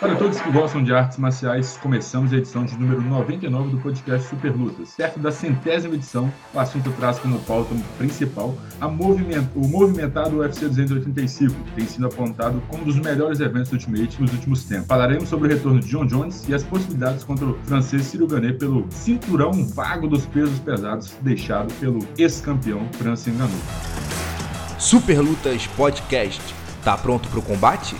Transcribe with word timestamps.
Para 0.00 0.14
todos 0.14 0.40
que 0.40 0.52
gostam 0.52 0.84
de 0.84 0.94
artes 0.94 1.18
marciais, 1.18 1.76
começamos 1.76 2.32
a 2.32 2.36
edição 2.36 2.64
de 2.64 2.78
número 2.78 3.02
99 3.02 3.70
do 3.70 3.78
podcast 3.78 4.28
Super 4.28 4.52
Lutas. 4.52 4.94
Perto 4.96 5.18
da 5.18 5.32
centésima 5.32 5.96
edição, 5.96 6.32
o 6.54 6.60
assunto 6.60 6.92
traz 6.92 7.18
como 7.18 7.36
pauta 7.40 7.74
principal 7.98 8.54
moviment 8.92 9.48
o 9.56 9.66
movimentado 9.66 10.36
UFC 10.36 10.68
285, 10.68 11.52
que 11.52 11.72
tem 11.72 11.86
sido 11.86 12.06
apontado 12.06 12.62
como 12.68 12.84
um 12.84 12.86
dos 12.86 12.96
melhores 13.00 13.40
eventos 13.40 13.70
do 13.70 13.72
Ultimate 13.72 14.22
nos 14.22 14.32
últimos 14.34 14.64
tempos. 14.66 14.86
Falaremos 14.86 15.28
sobre 15.28 15.48
o 15.48 15.56
retorno 15.56 15.80
de 15.80 15.88
John 15.88 16.06
Jones 16.06 16.48
e 16.48 16.54
as 16.54 16.62
possibilidades 16.62 17.24
contra 17.24 17.46
o 17.46 17.58
francês 17.64 18.04
Cyril 18.04 18.28
Gane 18.28 18.52
pelo 18.52 18.86
cinturão 18.90 19.52
vago 19.66 20.06
dos 20.06 20.24
pesos 20.26 20.60
pesados 20.60 21.12
deixado 21.22 21.74
pelo 21.80 22.06
ex-campeão 22.16 22.88
Francis 22.92 23.34
Ngannou. 23.34 23.60
Super 24.78 25.18
Lutas 25.18 25.66
Podcast. 25.66 26.54
Tá 26.84 26.96
pronto 26.96 27.28
para 27.28 27.40
o 27.40 27.42
combate? 27.42 27.96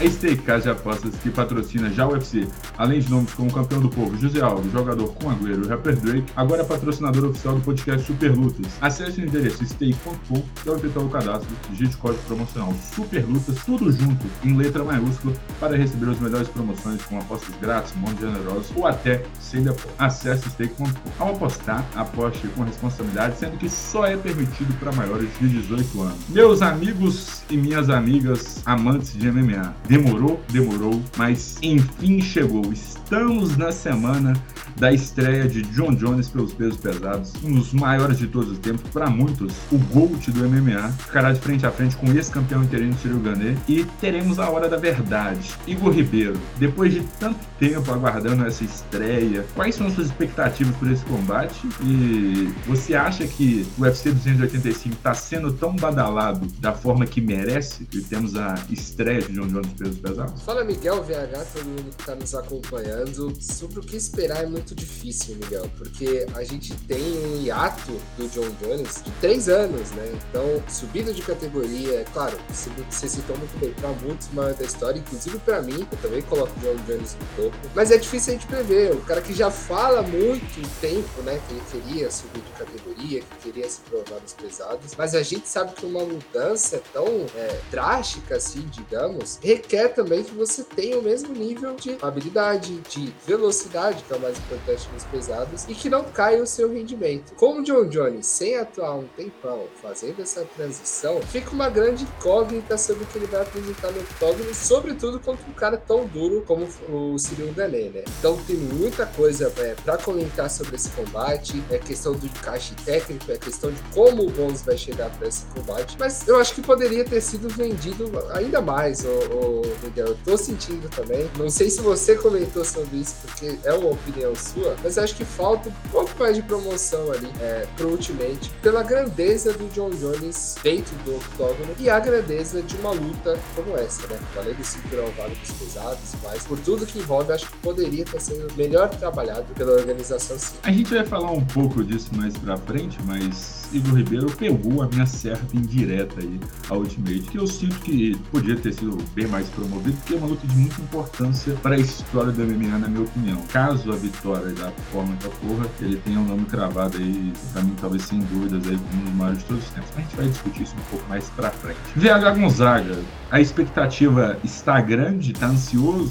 A 0.00 0.08
Stake 0.08 0.40
Casa 0.44 0.62
de 0.62 0.70
Apostas, 0.70 1.14
que 1.16 1.28
patrocina 1.28 1.90
já 1.90 2.06
o 2.06 2.12
UFC, 2.12 2.48
além 2.78 3.00
de 3.00 3.10
nomes 3.10 3.34
como 3.34 3.52
Campeão 3.52 3.82
do 3.82 3.90
Povo, 3.90 4.16
José 4.16 4.40
Aldo, 4.40 4.70
Jogador 4.70 5.12
com 5.12 5.28
Agüero 5.28 5.62
e 5.62 5.68
Rapper 5.68 5.94
Drake, 5.96 6.32
agora 6.34 6.62
é 6.62 6.64
patrocinador 6.64 7.26
oficial 7.26 7.56
do 7.56 7.60
podcast 7.60 8.06
Super 8.06 8.34
Lutas. 8.34 8.66
Acesse 8.80 9.20
o 9.20 9.24
endereço 9.26 9.62
stake.com 9.62 10.42
e 10.64 10.68
ao 10.70 10.76
efetuar 10.76 11.04
o 11.04 11.10
cadastro, 11.10 11.54
digite 11.68 11.98
código 11.98 12.22
promocional 12.22 12.72
Super 12.94 13.26
Lutas, 13.26 13.62
tudo 13.66 13.92
junto, 13.92 14.24
em 14.42 14.56
letra 14.56 14.82
maiúscula, 14.82 15.34
para 15.60 15.76
receber 15.76 16.10
as 16.10 16.18
melhores 16.18 16.48
promoções 16.48 17.02
com 17.02 17.18
apostas 17.18 17.54
grátis, 17.60 17.92
mão 17.96 18.16
generosos 18.18 18.72
ou 18.74 18.86
até 18.86 19.22
sem 19.38 19.62
depósito. 19.62 19.92
Acesse 19.98 20.48
stake.com. 20.48 20.88
Ao 21.18 21.34
apostar, 21.34 21.84
aposte 21.94 22.48
com 22.48 22.62
responsabilidade, 22.62 23.36
sendo 23.36 23.58
que 23.58 23.68
só 23.68 24.06
é 24.06 24.16
permitido 24.16 24.72
para 24.80 24.92
maiores 24.92 25.28
de 25.38 25.46
18 25.46 26.00
anos. 26.00 26.28
Meus 26.30 26.62
amigos 26.62 27.42
e 27.50 27.56
minhas 27.58 27.90
amigas 27.90 28.62
amantes 28.64 29.12
de 29.12 29.30
MMA, 29.30 29.74
Demorou, 29.90 30.40
demorou, 30.48 31.02
mas 31.16 31.58
enfim 31.60 32.20
chegou. 32.20 32.72
Estamos 32.72 33.56
na 33.56 33.72
semana 33.72 34.34
da 34.76 34.92
estreia 34.92 35.48
de 35.48 35.62
John 35.62 35.94
Jones 35.94 36.28
pelos 36.28 36.52
pesos 36.52 36.76
pesados, 36.76 37.32
um 37.44 37.54
dos 37.54 37.72
maiores 37.72 38.18
de 38.18 38.26
todos 38.26 38.50
os 38.50 38.58
tempos, 38.58 38.88
para 38.90 39.08
muitos, 39.08 39.54
o 39.70 39.78
GOAT 39.78 40.30
do 40.30 40.48
MMA, 40.48 40.90
ficará 40.92 41.32
de 41.32 41.40
frente 41.40 41.66
a 41.66 41.70
frente 41.70 41.96
com 41.96 42.06
o 42.06 42.12
ex-campeão 42.12 42.62
interino 42.62 42.96
Cyril 42.98 43.20
Gane 43.20 43.56
e 43.68 43.84
teremos 44.00 44.38
a 44.38 44.48
hora 44.50 44.68
da 44.68 44.76
verdade. 44.76 45.50
Igor 45.66 45.92
Ribeiro, 45.92 46.38
depois 46.58 46.92
de 46.92 47.00
tanto 47.18 47.38
tempo 47.58 47.90
aguardando 47.92 48.46
essa 48.46 48.64
estreia, 48.64 49.44
quais 49.54 49.74
são 49.74 49.86
as 49.86 49.94
suas 49.94 50.08
expectativas 50.08 50.74
por 50.76 50.90
esse 50.90 51.04
combate 51.04 51.68
e 51.82 52.52
você 52.66 52.94
acha 52.94 53.26
que 53.26 53.66
o 53.78 53.82
UFC 53.82 54.10
285 54.10 54.94
está 54.94 55.14
sendo 55.14 55.52
tão 55.52 55.74
badalado 55.74 56.46
da 56.58 56.72
forma 56.72 57.06
que 57.06 57.20
merece? 57.20 57.86
E 57.92 58.00
temos 58.00 58.36
a 58.36 58.54
estreia 58.70 59.22
de 59.22 59.32
John 59.32 59.48
Jones 59.48 59.72
pesos 59.76 59.98
pesados? 59.98 60.42
Fala 60.42 60.64
Miguel 60.64 61.02
VH, 61.02 61.44
todo 61.52 61.64
mundo 61.64 61.90
que 61.96 62.00
está 62.00 62.14
nos 62.14 62.34
acompanhando. 62.34 63.32
Sobre 63.40 63.80
o 63.80 63.82
que 63.82 63.96
esperar 63.96 64.44
é 64.44 64.46
muito 64.60 64.74
difícil, 64.74 65.36
Miguel, 65.36 65.70
porque 65.76 66.26
a 66.34 66.44
gente 66.44 66.74
tem 66.86 67.00
um 67.00 67.42
hiato 67.42 67.92
do 68.16 68.28
John 68.28 68.50
Jones 68.60 69.02
de 69.02 69.10
três 69.12 69.48
anos, 69.48 69.90
né? 69.92 70.12
Então, 70.28 70.62
subida 70.68 71.12
de 71.12 71.22
categoria, 71.22 72.00
é 72.00 72.04
claro, 72.12 72.36
você 72.48 73.08
citou 73.08 73.36
muito 73.38 73.58
bem, 73.58 73.72
para 73.72 73.88
muitos, 73.88 74.28
maior 74.32 74.54
da 74.54 74.64
história, 74.64 74.98
inclusive 74.98 75.38
para 75.38 75.62
mim, 75.62 75.86
eu 75.90 75.98
também 75.98 76.22
coloco 76.22 76.52
o 76.58 76.60
John 76.60 76.76
Jones 76.86 77.16
no 77.18 77.44
topo, 77.44 77.56
mas 77.74 77.90
é 77.90 77.96
difícil 77.96 78.34
a 78.34 78.36
gente 78.36 78.46
prever. 78.46 78.92
O 78.92 79.00
cara 79.00 79.22
que 79.22 79.32
já 79.32 79.50
fala 79.50 80.02
muito 80.02 80.80
tempo, 80.80 81.22
né, 81.22 81.40
que 81.48 81.54
ele 81.54 81.62
queria 81.70 82.10
subir 82.10 82.42
de 82.42 82.50
categoria, 82.50 83.20
que 83.22 83.50
queria 83.50 83.68
se 83.68 83.80
provar 83.80 84.20
nos 84.20 84.34
pesados, 84.34 84.94
mas 84.96 85.14
a 85.14 85.22
gente 85.22 85.48
sabe 85.48 85.72
que 85.72 85.86
uma 85.86 86.04
mudança 86.04 86.82
tão 86.92 87.06
é, 87.34 87.60
drástica 87.70 88.36
assim, 88.36 88.68
digamos, 88.70 89.38
requer 89.42 89.88
também 89.88 90.22
que 90.22 90.34
você 90.34 90.62
tenha 90.62 90.98
o 90.98 91.02
mesmo 91.02 91.34
nível 91.34 91.74
de 91.76 91.96
habilidade, 92.02 92.78
de 92.90 93.12
velocidade, 93.26 94.04
que 94.04 94.12
é 94.12 94.16
o 94.16 94.20
mais 94.20 94.36
importante 94.36 94.49
nos 94.92 95.04
pesados, 95.04 95.64
e 95.68 95.74
que 95.74 95.88
não 95.88 96.04
caia 96.04 96.42
o 96.42 96.46
seu 96.46 96.72
rendimento. 96.72 97.34
Como 97.34 97.60
o 97.60 97.62
John 97.62 97.86
Jones, 97.88 98.26
sem 98.26 98.56
atuar 98.56 98.94
um 98.94 99.06
tempão, 99.16 99.64
fazendo 99.82 100.22
essa 100.22 100.44
transição, 100.56 101.20
fica 101.22 101.50
uma 101.50 101.68
grande 101.68 102.04
incógnita 102.04 102.76
sobre 102.78 103.04
o 103.04 103.06
que 103.06 103.18
ele 103.18 103.26
vai 103.26 103.42
apresentar 103.42 103.90
no 103.92 104.00
octógono, 104.00 104.54
sobretudo 104.54 105.20
contra 105.20 105.48
um 105.48 105.52
cara 105.52 105.76
tão 105.76 106.06
duro 106.06 106.42
como 106.46 106.66
o 106.88 107.18
Cyril 107.18 107.52
Gane, 107.52 107.90
né? 107.90 108.04
Então 108.18 108.36
tem 108.46 108.56
muita 108.56 109.06
coisa 109.06 109.52
é, 109.58 109.74
para 109.84 109.98
comentar 109.98 110.50
sobre 110.50 110.76
esse 110.76 110.90
combate, 110.90 111.62
é 111.70 111.78
questão 111.78 112.12
do 112.12 112.26
encaixe 112.26 112.74
técnico, 112.84 113.30
é 113.30 113.36
questão 113.36 113.70
de 113.70 113.80
como 113.94 114.26
o 114.26 114.30
Bones 114.30 114.62
vai 114.62 114.76
chegar 114.76 115.10
para 115.10 115.28
esse 115.28 115.44
combate, 115.46 115.96
mas 115.98 116.26
eu 116.26 116.38
acho 116.38 116.54
que 116.54 116.62
poderia 116.62 117.04
ter 117.04 117.20
sido 117.20 117.48
vendido 117.48 118.10
ainda 118.32 118.60
mais, 118.60 119.04
o 119.04 119.62
Miguel. 119.82 120.08
Eu 120.08 120.18
tô 120.24 120.36
sentindo 120.36 120.88
também. 120.88 121.30
Não 121.36 121.48
sei 121.50 121.70
se 121.70 121.80
você 121.80 122.16
comentou 122.16 122.64
sobre 122.64 122.98
isso, 122.98 123.14
porque 123.22 123.58
é 123.64 123.72
uma 123.72 123.90
opinião 123.90 124.34
sua, 124.40 124.76
mas 124.82 124.98
acho 124.98 125.14
que 125.14 125.24
falta 125.24 125.68
um 125.68 125.90
pouco 125.90 126.10
mais 126.18 126.36
de 126.36 126.42
promoção 126.42 127.12
ali 127.12 127.30
é, 127.40 127.66
pro 127.76 127.90
Ultimate, 127.90 128.50
pela 128.62 128.82
grandeza 128.82 129.52
do 129.52 129.68
John 129.72 129.90
Jones 129.90 130.56
dentro 130.62 130.94
do 131.04 131.16
octógono 131.16 131.74
e 131.78 131.88
a 131.88 132.00
grandeza 132.00 132.62
de 132.62 132.76
uma 132.76 132.92
luta 132.92 133.38
como 133.54 133.76
essa, 133.76 134.06
né? 134.06 134.18
Além 134.36 134.54
do 134.54 134.64
cinturão 134.64 135.06
vale 135.16 135.34
dos 135.34 135.52
pesados, 135.52 136.14
mas 136.22 136.44
por 136.44 136.58
tudo 136.60 136.86
que 136.86 136.98
envolve, 136.98 137.32
acho 137.32 137.46
que 137.46 137.56
poderia 137.58 138.02
estar 138.02 138.20
sendo 138.20 138.52
melhor 138.56 138.88
trabalhado 138.88 139.46
pela 139.54 139.72
organização 139.72 140.38
sim. 140.38 140.54
A 140.62 140.72
gente 140.72 140.92
vai 140.92 141.04
falar 141.04 141.30
um 141.30 141.44
pouco 141.44 141.84
disso 141.84 142.10
mais 142.14 142.36
pra 142.36 142.56
frente, 142.56 142.98
mas 143.04 143.59
Igor 143.72 143.94
Ribeiro 143.94 144.26
pegou 144.32 144.82
a 144.82 144.88
minha 144.88 145.06
certa 145.06 145.56
indireta 145.56 146.20
aí 146.20 146.40
a 146.68 146.74
Ultimate, 146.74 147.20
que 147.20 147.38
eu 147.38 147.46
sinto 147.46 147.76
que 147.80 148.16
podia 148.30 148.56
ter 148.56 148.72
sido 148.72 148.98
bem 149.14 149.26
mais 149.26 149.48
promovido, 149.48 149.96
porque 149.98 150.14
é 150.14 150.16
uma 150.16 150.28
luta 150.28 150.46
de 150.46 150.56
muita 150.56 150.80
importância 150.80 151.54
para 151.62 151.76
a 151.76 151.78
história 151.78 152.32
do 152.32 152.42
MMA, 152.42 152.78
na 152.78 152.88
minha 152.88 153.02
opinião. 153.02 153.40
Caso 153.52 153.92
a 153.92 153.96
vitória 153.96 154.52
da 154.52 154.70
forma 154.92 155.16
que 155.16 155.26
ocorra, 155.26 155.66
ele 155.80 155.96
tenha 155.96 156.18
um 156.18 156.24
nome 156.24 156.44
cravado 156.46 156.96
aí, 156.96 157.32
para 157.52 157.62
mim, 157.62 157.74
talvez 157.80 158.02
sem 158.02 158.18
dúvidas, 158.20 158.66
aí, 158.66 158.74
um 158.74 159.04
dos 159.04 159.14
maiores 159.14 159.38
de 159.40 159.44
todos 159.46 159.64
os 159.64 159.70
tempos. 159.70 159.90
Mas 159.94 159.98
a 159.98 160.08
gente 160.08 160.16
vai 160.16 160.28
discutir 160.28 160.62
isso 160.62 160.74
um 160.76 160.90
pouco 160.90 161.08
mais 161.08 161.28
pra 161.30 161.50
frente. 161.50 161.78
VH 161.96 162.38
Gonzaga, 162.38 162.98
a 163.30 163.40
expectativa 163.40 164.38
está 164.42 164.80
grande, 164.80 165.32
está 165.32 165.46
ansioso. 165.46 166.10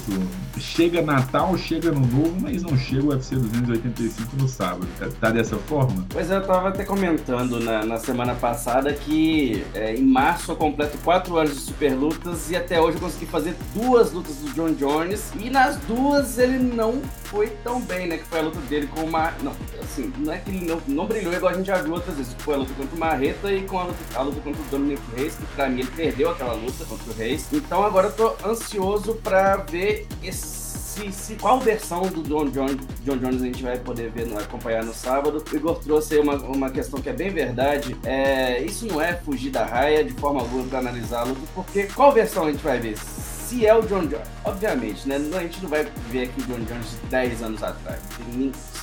Chega 0.58 1.00
Natal, 1.02 1.56
chega 1.56 1.90
no 1.90 2.00
novo, 2.00 2.34
mas 2.40 2.62
não 2.62 2.76
chega 2.76 3.04
o 3.04 3.08
UFC 3.08 3.36
285 3.36 4.36
no 4.36 4.48
sábado. 4.48 4.86
Tá 5.20 5.30
dessa 5.30 5.56
forma? 5.56 6.04
Pois 6.10 6.30
eu 6.30 6.42
tava 6.46 6.68
até 6.68 6.84
comentando 6.84 7.49
na, 7.58 7.84
na 7.84 7.98
semana 7.98 8.34
passada 8.34 8.92
que 8.92 9.64
é, 9.74 9.94
em 9.94 10.04
março 10.04 10.52
eu 10.52 10.56
completo 10.56 10.96
quatro 10.98 11.36
anos 11.36 11.54
de 11.54 11.60
super 11.60 11.92
lutas 11.94 12.50
e 12.50 12.56
até 12.56 12.80
hoje 12.80 12.96
eu 12.96 13.00
consegui 13.00 13.26
fazer 13.26 13.56
duas 13.74 14.12
lutas 14.12 14.36
do 14.36 14.52
John 14.52 14.72
Jones 14.72 15.32
e 15.38 15.50
nas 15.50 15.76
duas 15.78 16.38
ele 16.38 16.58
não 16.58 17.00
foi 17.24 17.48
tão 17.62 17.80
bem, 17.80 18.08
né? 18.08 18.18
Que 18.18 18.24
foi 18.24 18.40
a 18.40 18.42
luta 18.42 18.58
dele 18.62 18.88
com 18.88 19.02
o 19.02 19.10
Mar... 19.10 19.36
Não, 19.42 19.52
assim, 19.82 20.12
não 20.18 20.32
é 20.32 20.38
que 20.38 20.50
ele 20.50 20.66
não, 20.66 20.82
não 20.86 21.06
brilhou 21.06 21.32
igual 21.32 21.52
a 21.52 21.56
gente 21.56 21.66
já 21.66 21.80
viu 21.80 21.94
outras 21.94 22.16
vezes. 22.16 22.34
Foi 22.38 22.54
a 22.54 22.58
luta 22.58 22.72
contra 22.74 22.96
o 22.96 22.98
Marreta 22.98 23.52
e 23.52 23.62
com 23.62 23.78
a 23.78 23.84
luta, 23.84 23.98
a 24.14 24.22
luta 24.22 24.40
contra 24.40 24.60
o 24.60 24.64
Dominic 24.66 25.02
Reis, 25.16 25.34
que 25.36 25.46
pra 25.54 25.68
mim 25.68 25.80
ele 25.80 25.90
perdeu 25.94 26.30
aquela 26.30 26.54
luta 26.54 26.84
contra 26.84 27.10
o 27.10 27.14
Reis. 27.14 27.46
Então 27.52 27.84
agora 27.84 28.08
eu 28.08 28.12
tô 28.12 28.48
ansioso 28.48 29.14
pra 29.22 29.56
ver 29.56 30.06
esse 30.22 30.59
se, 30.90 31.12
se, 31.12 31.34
qual 31.36 31.60
versão 31.60 32.02
do 32.02 32.22
John, 32.22 32.46
John, 32.46 32.66
John 33.04 33.16
Jones 33.16 33.42
a 33.42 33.44
gente 33.44 33.62
vai 33.62 33.78
poder 33.78 34.10
ver, 34.10 34.28
acompanhar 34.36 34.84
no 34.84 34.92
sábado. 34.92 35.42
O 35.50 35.56
Igor 35.56 35.78
trouxe 35.78 36.18
uma, 36.18 36.34
uma 36.36 36.70
questão 36.70 37.00
que 37.00 37.08
é 37.08 37.12
bem 37.12 37.30
verdade. 37.30 37.96
É, 38.04 38.60
isso 38.62 38.86
não 38.86 39.00
é 39.00 39.14
fugir 39.14 39.50
da 39.50 39.64
raia 39.64 40.04
de 40.04 40.12
forma 40.14 40.40
alguma 40.40 40.64
para 40.64 40.80
analisar 40.80 41.20
a 41.20 41.24
luta, 41.24 41.40
porque 41.54 41.84
qual 41.84 42.12
versão 42.12 42.46
a 42.46 42.50
gente 42.50 42.62
vai 42.62 42.80
ver? 42.80 42.96
Se 42.98 43.66
é 43.66 43.74
o 43.74 43.82
John 43.82 44.06
Jones, 44.06 44.28
obviamente, 44.44 45.08
né? 45.08 45.16
A 45.16 45.40
gente 45.42 45.62
não 45.62 45.68
vai 45.68 45.86
ver 46.08 46.24
aqui 46.24 46.40
o 46.40 46.44
John 46.44 46.60
Jones 46.64 46.90
de 46.90 47.06
10 47.08 47.42
anos 47.42 47.62
atrás. 47.62 48.00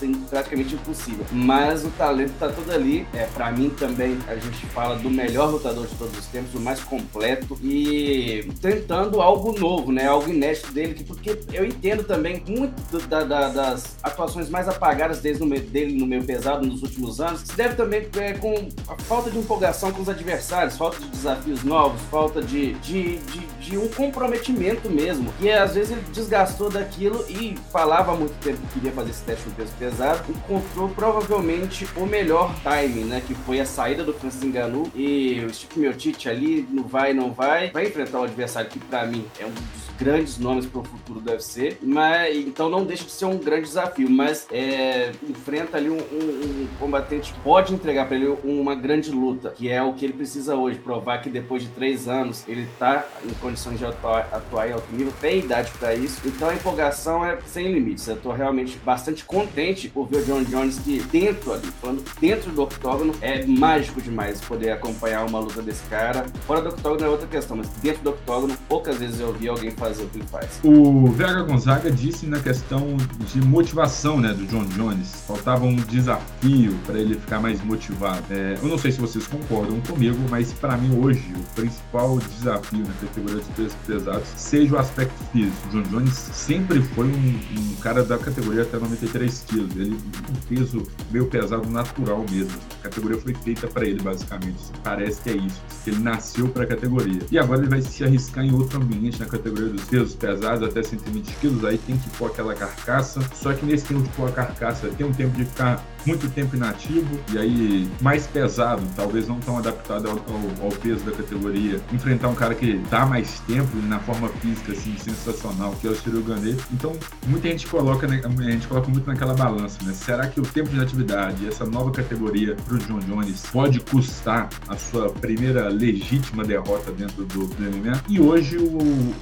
É 0.06 0.30
praticamente 0.30 0.76
impossível. 0.76 1.26
Mas 1.32 1.84
o 1.84 1.90
talento 1.92 2.34
tá 2.40 2.50
todo 2.50 2.72
ali. 2.72 3.08
É, 3.14 3.26
para 3.26 3.52
mim 3.52 3.70
também, 3.70 4.18
a 4.28 4.36
gente 4.36 4.66
fala 4.68 4.96
do 4.96 5.10
melhor 5.10 5.52
lutador 5.52 5.88
de 5.88 5.96
todos 5.96 6.18
os 6.18 6.26
tempos, 6.28 6.54
o 6.54 6.60
mais 6.60 6.80
completo 6.82 7.58
e 7.62 8.50
tentando 8.62 9.22
algo 9.22 9.58
novo, 9.58 9.92
né? 9.92 10.08
Algo 10.08 10.30
inédito 10.30 10.72
dele, 10.72 10.94
que, 10.94 11.04
porque 11.04 11.38
eu 11.54 11.66
entendo 11.66 12.04
também 12.04 12.44
muito 12.48 13.00
da, 13.08 13.24
da, 13.24 13.50
das 13.50 13.98
atuações 14.04 14.50
mais 14.50 14.68
apagadas 14.68 15.20
desde 15.20 15.44
no 15.44 15.58
dele 15.58 15.98
no 15.98 16.06
meio 16.06 16.24
pesado 16.24 16.66
nos 16.66 16.84
últimos 16.84 17.20
anos, 17.20 17.42
se 17.42 17.56
deve 17.56 17.76
também 17.76 18.08
é, 18.18 18.34
com 18.34 18.70
a 18.88 18.96
falta 19.04 19.30
de 19.30 19.38
empolgação 19.38 19.92
com 19.92 20.02
os 20.02 20.10
adversários, 20.10 20.78
falta 20.78 21.00
de 21.00 21.08
desafios 21.08 21.64
novos, 21.64 22.02
falta 22.12 22.42
de, 22.42 22.74
de, 22.76 23.18
de, 23.18 23.40
de 23.60 23.78
um 23.78 23.88
comprometimento 23.88 24.90
mesmo. 24.90 25.34
E 25.40 25.50
às 25.50 25.76
vezes 25.76 25.92
ele 25.92 26.04
desgastou 26.14 26.70
daquilo 26.70 27.26
e 27.30 27.58
falava 27.72 28.14
há 28.14 28.16
muito 28.16 28.34
tempo 28.40 28.60
que 28.68 28.74
queria 28.76 28.92
fazer 28.92 29.12
esse 29.12 29.24
teste 29.24 29.48
no 29.48 29.56
peso 29.56 29.72
pesado, 29.80 29.87
encontrou 30.30 30.90
provavelmente 30.90 31.88
o 31.96 32.06
melhor 32.06 32.54
timing, 32.64 33.06
né? 33.06 33.22
Que 33.26 33.34
foi 33.34 33.60
a 33.60 33.66
saída 33.66 34.04
do 34.04 34.14
Francis 34.14 34.44
Ngannou 34.44 34.90
e 34.96 35.44
o 35.46 35.54
Steve 35.54 35.82
Miocic 35.82 36.28
ali, 36.30 36.68
não 36.72 36.84
vai, 36.84 37.14
não 37.14 37.32
vai, 37.32 37.72
vai 37.72 37.88
enfrentar 37.88 38.20
o 38.20 38.24
adversário 38.24 38.70
que 38.70 38.80
para 38.80 39.06
mim 39.06 39.26
é 39.40 39.46
um 39.46 39.52
dos 39.52 39.87
grandes 39.98 40.38
nomes 40.38 40.66
para 40.66 40.82
o 40.82 40.84
futuro 40.84 41.20
do 41.20 41.32
UFC, 41.32 41.78
mas 41.82 42.36
então 42.36 42.70
não 42.70 42.86
deixa 42.86 43.04
de 43.04 43.12
ser 43.12 43.26
um 43.26 43.38
grande 43.38 43.64
desafio, 43.64 44.10
mas 44.10 44.48
é, 44.52 45.12
enfrenta 45.28 45.78
ali 45.78 45.90
um, 45.90 45.98
um, 45.98 45.98
um, 45.98 46.68
combatente 46.80 47.34
que 47.34 47.40
pode 47.40 47.74
entregar 47.74 48.08
para 48.08 48.16
ele 48.16 48.38
uma 48.44 48.76
grande 48.76 49.10
luta, 49.10 49.50
que 49.50 49.70
é 49.70 49.82
o 49.82 49.94
que 49.94 50.06
ele 50.06 50.14
precisa 50.14 50.56
hoje, 50.56 50.78
provar 50.80 51.22
que 51.22 51.30
depois 51.30 51.64
de 51.64 51.70
três 51.70 52.08
anos 52.08 52.44
ele 52.48 52.62
está 52.62 53.06
em 53.26 53.34
condições 53.36 53.80
de 53.80 53.86
atuar, 53.86 54.30
atuar 54.32 54.70
em 54.70 54.74
alto 54.74 54.88
nível, 54.94 55.14
tem 55.20 55.40
idade 55.40 55.72
para 55.80 55.96
isso, 55.96 56.22
então 56.26 56.50
a 56.50 56.54
empolgação 56.54 57.26
é 57.26 57.38
sem 57.46 57.72
limites. 57.72 58.08
Eu 58.08 58.16
estou 58.16 58.32
realmente 58.32 58.78
bastante 58.78 59.24
contente 59.26 59.90
por 59.90 60.08
ver 60.08 60.18
o 60.18 60.26
John 60.26 60.44
Jones 60.44 60.80
que 60.80 61.00
dentro 61.00 61.54
ali, 61.54 61.68
falando 61.82 62.04
dentro 62.20 62.52
do 62.52 62.64
octógono, 62.64 63.14
é 63.22 63.46
mágico 63.46 64.02
demais 64.02 64.40
poder 64.42 64.72
acompanhar 64.72 65.26
uma 65.26 65.40
luta 65.40 65.62
desse 65.62 65.84
cara. 65.88 66.26
Fora 66.46 66.62
do 66.62 66.70
octógono 66.70 67.06
é 67.06 67.10
outra 67.10 67.28
questão, 67.28 67.58
mas 67.58 67.68
dentro 67.82 68.04
do 68.04 68.10
octógono, 68.12 68.56
poucas 68.70 68.98
vezes 68.98 69.20
eu 69.20 69.34
vi 69.34 69.48
alguém 69.48 69.72
fazer 69.72 69.87
fazer 69.88 70.04
o 70.04 70.08
que 70.08 70.22
faz. 70.24 70.60
O 70.64 71.08
VH 71.08 71.44
Gonzaga 71.48 71.92
disse 71.92 72.26
na 72.26 72.40
questão 72.40 72.98
de 73.34 73.42
motivação 73.42 74.20
né, 74.20 74.34
do 74.34 74.46
John 74.48 74.66
Jones. 74.66 75.24
Faltava 75.28 75.66
um 75.66 75.76
desafio 75.76 76.78
para 76.86 77.00
ele 77.00 77.16
ficar 77.16 77.40
mais 77.40 77.64
motivado. 77.64 78.24
É, 78.30 78.58
eu 78.62 78.68
não 78.68 78.78
sei 78.78 78.92
se 78.92 79.00
vocês 79.00 79.28
concordam 79.28 79.80
comigo, 79.82 80.18
mas 80.30 80.54
para 80.54 80.78
mim 80.78 80.98
hoje 81.00 81.34
o 81.36 81.56
principal 81.56 82.18
desafio 82.18 82.80
na 82.80 82.94
categoria 82.94 83.38
dos 83.38 83.48
pesos 83.48 83.76
pesados 83.86 84.28
seja 84.36 84.76
o 84.76 84.80
aspecto 84.80 85.24
físico. 85.32 85.68
O 85.68 85.72
John 85.72 85.84
Jones 85.84 86.14
sempre 86.14 86.82
foi 86.82 87.08
um, 87.08 87.40
um 87.58 87.76
cara 87.82 88.04
da 88.04 88.18
categoria 88.18 88.64
até 88.64 88.78
93 88.78 89.46
quilos. 89.48 89.76
Ele 89.76 89.98
um 90.30 90.56
peso 90.56 90.84
meio 91.12 91.28
pesado 91.28 91.70
natural 91.70 92.26
mesmo. 92.30 92.58
A 92.80 92.84
categoria 92.84 93.18
foi 93.18 93.34
feita 93.34 93.68
para 93.68 93.86
ele 93.86 94.02
basicamente. 94.02 94.58
Parece 94.84 95.22
que 95.22 95.30
é 95.30 95.38
isso. 95.38 95.62
Que 95.84 95.92
ele 95.92 96.00
nasceu 96.00 96.48
para 96.50 96.64
a 96.64 96.68
categoria. 96.68 97.22
E 97.32 97.38
agora 97.38 97.62
ele 97.62 97.70
vai 97.70 97.82
se 97.82 98.04
arriscar 98.04 98.44
em 98.44 98.54
outro 98.54 98.82
ambiente 98.82 99.20
na 99.20 99.26
categoria 99.26 99.70
dos 99.70 99.77
pesos 99.86 100.16
pesados 100.16 100.68
até 100.68 100.84
120 100.84 101.28
quilos, 101.36 101.66
aí 101.66 101.78
tem 101.78 101.98
que 101.98 102.10
pôr 102.12 102.28
aquela 102.28 102.54
carcaça. 102.54 103.22
Só 103.36 103.54
que 103.54 103.66
nesse 103.66 103.86
tempo 103.86 104.04
de 104.04 104.10
pôr 104.10 104.30
a 104.30 104.32
carcaça, 104.32 104.88
tem 104.90 105.06
um 105.06 105.14
tempo 105.14 105.36
de 105.36 105.46
ficar 105.46 105.84
muito 106.08 106.30
tempo 106.30 106.56
inativo 106.56 107.20
e 107.34 107.38
aí 107.38 107.90
mais 108.02 108.26
pesado, 108.26 108.82
talvez 108.96 109.28
não 109.28 109.40
tão 109.42 109.58
adaptado 109.58 110.08
ao, 110.08 110.16
ao, 110.16 110.66
ao 110.66 110.72
peso 110.72 111.04
da 111.04 111.12
categoria, 111.12 111.82
enfrentar 111.92 112.30
um 112.30 112.36
cara 112.36 112.56
que 112.56 112.78
dá 112.90 113.06
mais 113.06 113.42
tempo 113.42 113.76
na 113.88 114.00
forma 114.00 114.30
física 114.30 114.72
assim 114.72 114.96
sensacional, 114.98 115.76
que 115.82 115.88
é 115.88 115.90
o 115.90 115.96
Cyril 115.96 116.24
Gane. 116.24 116.58
Então, 116.72 116.94
muita 117.28 117.50
gente 117.50 117.68
coloca, 117.68 118.08
né, 118.08 118.22
a 118.24 118.52
gente 118.52 118.68
coloca 118.68 118.88
muito 118.90 119.06
naquela 119.06 119.34
balança, 119.34 119.78
né? 119.84 119.94
Será 119.94 120.28
que 120.28 120.40
o 120.40 120.44
tempo 120.44 120.70
de 120.70 120.80
atividade, 120.80 121.46
essa 121.46 121.66
nova 121.66 121.92
categoria 121.92 122.56
para 122.56 122.76
o 122.76 122.78
John 122.78 123.00
Jones 123.00 123.44
pode 123.52 123.80
custar 123.82 124.50
a 124.68 124.78
sua 124.78 125.10
primeira 125.10 125.68
legítima 125.68 126.44
derrota 126.44 126.92
dentro 126.92 127.26
do, 127.26 127.48
do 127.48 127.62
MMA? 127.62 128.02
E 128.08 128.20
hoje 128.20 128.58
o, 128.58 128.78